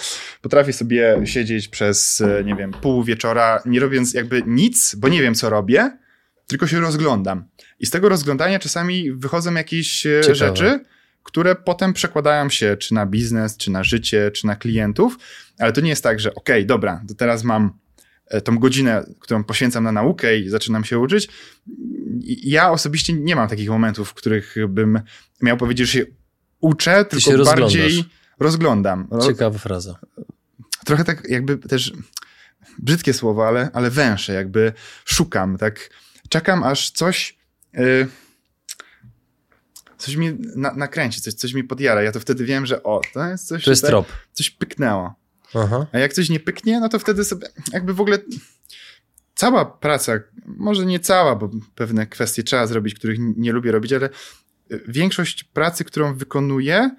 Potrafię 0.43 0.73
sobie 0.73 1.21
siedzieć 1.25 1.69
przez, 1.69 2.21
e, 2.21 2.45
nie 2.45 2.55
wiem, 2.55 2.71
pół 2.71 3.05
wieczora, 3.05 3.63
nie 3.67 3.81
robiąc 3.81 4.15
jakby 4.15 4.43
nic, 4.47 4.95
bo 4.95 5.09
nie 5.09 5.23
wiem, 5.23 5.35
co 5.35 5.51
robię, 5.51 5.99
tylko 6.47 6.67
się 6.67 6.81
rozglądam. 6.81 7.45
I 7.81 7.87
z 7.87 7.91
tego 7.91 8.09
rozglądania 8.09 8.59
czasami 8.59 9.13
wychodzą 9.13 9.55
jakieś 9.55 10.07
e, 10.07 10.21
Ciekawe. 10.21 10.35
rzeczy, 10.35 10.81
które 11.23 11.55
potem 11.55 11.93
przekładają 11.93 12.51
się 12.51 12.77
czy 12.77 12.95
na 12.95 13.07
biznes, 13.07 13.57
czy 13.57 13.71
na 13.71 13.85
życie, 13.85 14.31
czy 14.31 14.47
na 14.47 14.57
klientów, 14.57 15.19
ale 15.59 15.73
to 15.73 15.81
nie 15.81 15.91
jest 15.91 16.03
tak, 16.03 16.21
że 16.21 16.35
okej, 16.35 16.57
okay, 16.57 16.67
dobra, 16.67 17.03
to 17.09 17.15
teraz 17.15 17.45
mam 17.45 17.79
tą 18.45 18.59
godzinę, 18.59 19.05
którą 19.21 19.45
poświęcam 19.45 19.85
na 19.85 19.93
naukę 19.93 20.39
i 20.39 20.49
zaczynam 20.49 20.85
się 20.85 20.99
uczyć. 20.99 21.29
Ja 22.43 22.71
osobiście 22.71 23.13
nie 23.13 23.37
mam 23.37 23.49
takich 23.49 23.69
momentów, 23.69 24.09
w 24.09 24.15
których 24.15 24.55
bym 24.69 25.01
miał 25.43 25.57
powiedzieć, 25.57 25.87
że 25.87 25.93
się 25.93 26.07
uczę, 26.61 27.05
Ty 27.05 27.11
tylko 27.11 27.31
się 27.31 27.45
bardziej 27.45 28.05
rozglądam. 28.39 29.09
Ciekawa 29.27 29.59
fraza. 29.59 29.99
Trochę 30.85 31.05
tak 31.05 31.29
jakby 31.29 31.59
też 31.59 31.93
brzydkie 32.79 33.13
słowo, 33.13 33.49
ale, 33.49 33.71
ale 33.73 33.91
jakby 34.29 34.73
szukam, 35.05 35.59
tak 35.59 35.91
czekam 36.29 36.65
aż 36.65 36.91
coś 36.91 37.37
yy, 37.73 38.09
coś 39.99 40.17
mi 40.17 40.39
na, 40.57 40.75
nakręci, 40.75 41.21
coś, 41.21 41.35
coś 41.35 41.53
mi 41.53 41.65
podjara. 41.65 42.03
Ja 42.03 42.13
to 42.13 42.21
wtedy 42.21 42.45
wiem, 42.45 42.67
że 42.67 42.83
o, 42.83 43.01
to 43.15 43.27
jest 43.27 43.47
coś, 43.47 43.65
To 43.65 43.71
jest 43.71 43.87
trop. 43.87 44.07
coś 44.33 44.51
pyknęło. 44.51 45.15
Aha. 45.57 45.87
A 45.93 45.99
jak 45.99 46.13
coś 46.13 46.29
nie 46.31 46.41
pyknie, 46.41 46.81
no 46.81 46.89
to 46.89 46.99
wtedy 46.99 47.25
sobie 47.25 47.47
jakby 47.73 47.95
w 47.95 48.01
ogóle 48.01 48.19
cała 49.35 49.65
praca, 49.65 50.13
może 50.47 50.87
nie 50.87 51.01
cała, 51.01 51.37
bo 51.37 51.51
pewne 51.75 52.07
kwestie 52.07 52.43
trzeba 52.43 52.67
zrobić, 52.67 52.95
których 52.95 53.19
nie 53.37 53.53
lubię 53.53 53.73
robić, 53.73 53.93
ale 53.93 54.09
większość 54.89 55.45
pracy, 55.45 55.85
którą 55.85 56.15
wykonuję, 56.15 56.91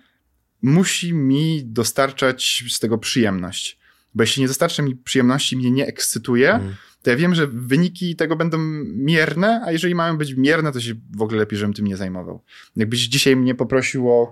musi 0.61 1.13
mi 1.13 1.61
dostarczać 1.65 2.63
z 2.69 2.79
tego 2.79 2.97
przyjemność. 2.97 3.79
Bo 4.13 4.23
jeśli 4.23 4.41
nie 4.41 4.47
dostarcza 4.47 4.83
mi 4.83 4.95
przyjemności, 4.95 5.57
mnie 5.57 5.71
nie 5.71 5.87
ekscytuje, 5.87 6.53
Mm. 6.53 6.75
to 7.03 7.09
ja 7.09 7.15
wiem, 7.15 7.35
że 7.35 7.47
wyniki 7.47 8.15
tego 8.15 8.35
będą 8.35 8.57
mierne, 8.95 9.61
a 9.65 9.71
jeżeli 9.71 9.95
mają 9.95 10.17
być 10.17 10.33
mierne, 10.33 10.71
to 10.71 10.81
się 10.81 10.93
w 11.15 11.21
ogóle 11.21 11.39
lepiej, 11.39 11.59
żebym 11.59 11.73
tym 11.73 11.87
nie 11.87 11.97
zajmował. 11.97 12.43
Jakbyś 12.75 12.99
dzisiaj 12.99 13.35
mnie 13.35 13.55
poprosił 13.55 14.09
o 14.11 14.31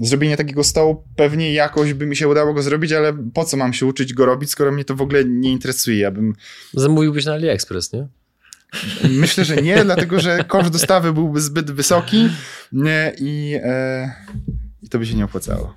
zrobienie 0.00 0.36
takiego 0.36 0.64
stołu, 0.64 1.04
pewnie 1.16 1.52
jakoś 1.52 1.94
by 1.94 2.06
mi 2.06 2.16
się 2.16 2.28
udało 2.28 2.54
go 2.54 2.62
zrobić, 2.62 2.92
ale 2.92 3.12
po 3.34 3.44
co 3.44 3.56
mam 3.56 3.72
się 3.72 3.86
uczyć 3.86 4.14
go 4.14 4.26
robić, 4.26 4.50
skoro 4.50 4.72
mnie 4.72 4.84
to 4.84 4.94
w 4.94 5.02
ogóle 5.02 5.24
nie 5.24 5.52
interesuje? 5.52 5.98
Ja 5.98 6.10
bym 6.10 6.34
Zamówiłbyś 6.74 7.24
na 7.24 7.32
AliExpress, 7.32 7.92
nie? 7.92 8.06
Myślę, 9.10 9.44
że 9.44 9.56
nie, 9.56 9.84
dlatego 9.84 10.20
że 10.20 10.44
koszt 10.44 10.70
dostawy 10.70 11.12
byłby 11.12 11.40
zbyt 11.40 11.70
wysoki 11.70 12.28
nie, 12.72 13.12
i, 13.20 13.54
e, 13.62 14.12
i 14.82 14.88
to 14.88 14.98
by 14.98 15.06
się 15.06 15.14
nie 15.14 15.24
opłacało. 15.24 15.74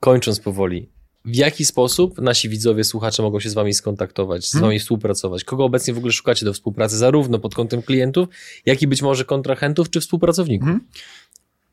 Kończąc 0.00 0.40
powoli, 0.40 0.88
w 1.24 1.34
jaki 1.34 1.64
sposób 1.64 2.20
nasi 2.20 2.48
widzowie, 2.48 2.84
słuchacze 2.84 3.22
mogą 3.22 3.40
się 3.40 3.50
z 3.50 3.54
wami 3.54 3.74
skontaktować, 3.74 4.48
z 4.48 4.52
Hmm. 4.52 4.68
wami 4.68 4.78
współpracować? 4.80 5.44
Kogo 5.44 5.64
obecnie 5.64 5.94
w 5.94 5.98
ogóle 5.98 6.12
szukacie 6.12 6.46
do 6.46 6.52
współpracy, 6.52 6.96
zarówno 6.96 7.38
pod 7.38 7.54
kątem 7.54 7.82
klientów, 7.82 8.28
jak 8.66 8.82
i 8.82 8.86
być 8.86 9.02
może 9.02 9.24
kontrahentów 9.24 9.90
czy 9.90 10.00
współpracowników? 10.00 10.68
Mhm. 10.68 10.88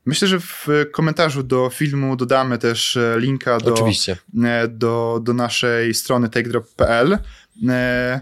Myślę, 0.06 0.28
że 0.28 0.40
w 0.40 0.66
komentarzu 0.92 1.42
do 1.42 1.70
filmu 1.70 2.16
dodamy 2.16 2.58
też 2.58 2.96
e, 2.96 3.14
linka 3.18 3.58
do, 3.58 3.74
Oczywiście. 3.74 4.16
e, 4.44 4.68
do, 4.68 5.20
do 5.22 5.34
naszej 5.34 5.94
strony 5.94 6.28
takedrop.pl. 6.28 7.18
E, 7.68 8.20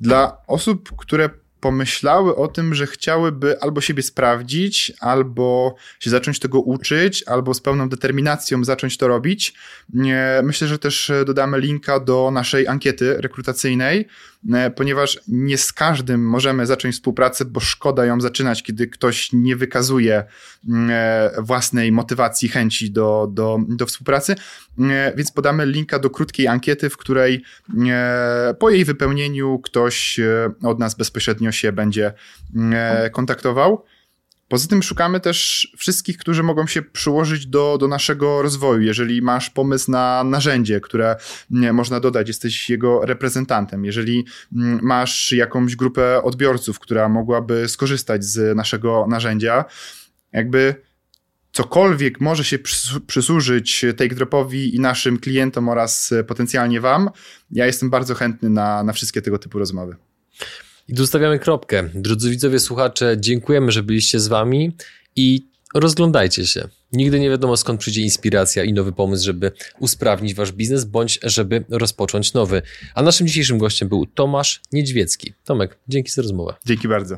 Dla 0.00 0.36
osób, 0.46 0.96
które 0.96 1.30
pomyślały 1.62 2.36
o 2.36 2.48
tym, 2.48 2.74
że 2.74 2.86
chciałyby 2.86 3.60
albo 3.60 3.80
siebie 3.80 4.02
sprawdzić, 4.02 4.92
albo 5.00 5.74
się 6.00 6.10
zacząć 6.10 6.38
tego 6.38 6.60
uczyć, 6.60 7.24
albo 7.26 7.54
z 7.54 7.60
pełną 7.60 7.88
determinacją 7.88 8.64
zacząć 8.64 8.98
to 8.98 9.08
robić. 9.08 9.54
Myślę, 10.42 10.68
że 10.68 10.78
też 10.78 11.10
e, 11.10 11.24
dodamy 11.24 11.60
linka 11.60 12.00
do 12.00 12.30
naszej 12.32 12.68
ankiety 12.68 13.16
rekrutacyjnej, 13.20 14.08
e, 14.52 14.70
ponieważ 14.70 15.20
nie 15.28 15.58
z 15.58 15.72
każdym 15.72 16.28
możemy 16.28 16.66
zacząć 16.66 16.94
współpracę, 16.94 17.44
bo 17.44 17.60
szkoda 17.60 18.04
ją 18.04 18.20
zaczynać, 18.20 18.62
kiedy 18.62 18.86
ktoś 18.86 19.32
nie 19.32 19.56
wykazuje 19.56 20.24
e, 20.88 21.30
własnej 21.38 21.92
motywacji, 21.92 22.48
chęci 22.48 22.90
do, 22.90 23.28
do, 23.30 23.58
do 23.68 23.86
współpracy. 23.86 24.34
Więc 25.16 25.32
podamy 25.32 25.66
linka 25.66 25.98
do 25.98 26.10
krótkiej 26.10 26.46
ankiety, 26.46 26.90
w 26.90 26.96
której 26.96 27.42
po 28.58 28.70
jej 28.70 28.84
wypełnieniu 28.84 29.58
ktoś 29.58 30.20
od 30.62 30.78
nas 30.78 30.94
bezpośrednio 30.94 31.51
się 31.52 31.72
będzie 31.72 32.12
e, 32.72 33.10
kontaktował. 33.10 33.84
Poza 34.52 34.68
tym 34.68 34.82
szukamy 34.82 35.20
też 35.20 35.68
wszystkich, 35.78 36.16
którzy 36.16 36.42
mogą 36.42 36.66
się 36.66 36.82
przyłożyć 36.82 37.46
do, 37.46 37.78
do 37.78 37.88
naszego 37.88 38.42
rozwoju. 38.42 38.82
Jeżeli 38.82 39.22
masz 39.22 39.50
pomysł 39.50 39.90
na 39.90 40.24
narzędzie, 40.24 40.80
które 40.80 41.16
nie, 41.50 41.72
można 41.72 42.00
dodać, 42.00 42.28
jesteś 42.28 42.70
jego 42.70 43.06
reprezentantem. 43.06 43.84
Jeżeli 43.84 44.24
mm, 44.56 44.80
masz 44.82 45.32
jakąś 45.32 45.76
grupę 45.76 46.22
odbiorców, 46.22 46.78
która 46.78 47.08
mogłaby 47.08 47.68
skorzystać 47.68 48.24
z 48.24 48.56
naszego 48.56 49.06
narzędzia, 49.08 49.64
jakby 50.32 50.74
cokolwiek 51.52 52.20
może 52.20 52.44
się 52.44 52.58
przys- 52.58 53.00
przysłużyć 53.06 53.84
TakeDropowi 53.96 54.76
i 54.76 54.80
naszym 54.80 55.18
klientom 55.18 55.68
oraz 55.68 56.12
e, 56.12 56.24
potencjalnie 56.24 56.80
Wam, 56.80 57.10
ja 57.50 57.66
jestem 57.66 57.90
bardzo 57.90 58.14
chętny 58.14 58.50
na, 58.50 58.82
na 58.82 58.92
wszystkie 58.92 59.22
tego 59.22 59.38
typu 59.38 59.58
rozmowy. 59.58 59.96
I 60.88 60.94
tu 60.94 61.06
stawiamy 61.06 61.38
kropkę. 61.38 61.88
Drodzy 61.94 62.30
widzowie, 62.30 62.58
słuchacze, 62.58 63.16
dziękujemy, 63.20 63.72
że 63.72 63.82
byliście 63.82 64.20
z 64.20 64.28
wami 64.28 64.76
i 65.16 65.46
rozglądajcie 65.74 66.46
się. 66.46 66.68
Nigdy 66.92 67.20
nie 67.20 67.30
wiadomo 67.30 67.56
skąd 67.56 67.80
przyjdzie 67.80 68.02
inspiracja 68.02 68.64
i 68.64 68.72
nowy 68.72 68.92
pomysł, 68.92 69.24
żeby 69.24 69.52
usprawnić 69.80 70.34
wasz 70.34 70.52
biznes, 70.52 70.84
bądź 70.84 71.18
żeby 71.22 71.64
rozpocząć 71.68 72.32
nowy. 72.32 72.62
A 72.94 73.02
naszym 73.02 73.26
dzisiejszym 73.26 73.58
gościem 73.58 73.88
był 73.88 74.06
Tomasz 74.06 74.60
Niedźwiecki. 74.72 75.34
Tomek, 75.44 75.78
dzięki 75.88 76.10
za 76.10 76.22
rozmowę. 76.22 76.54
Dzięki 76.66 76.88
bardzo. 76.88 77.16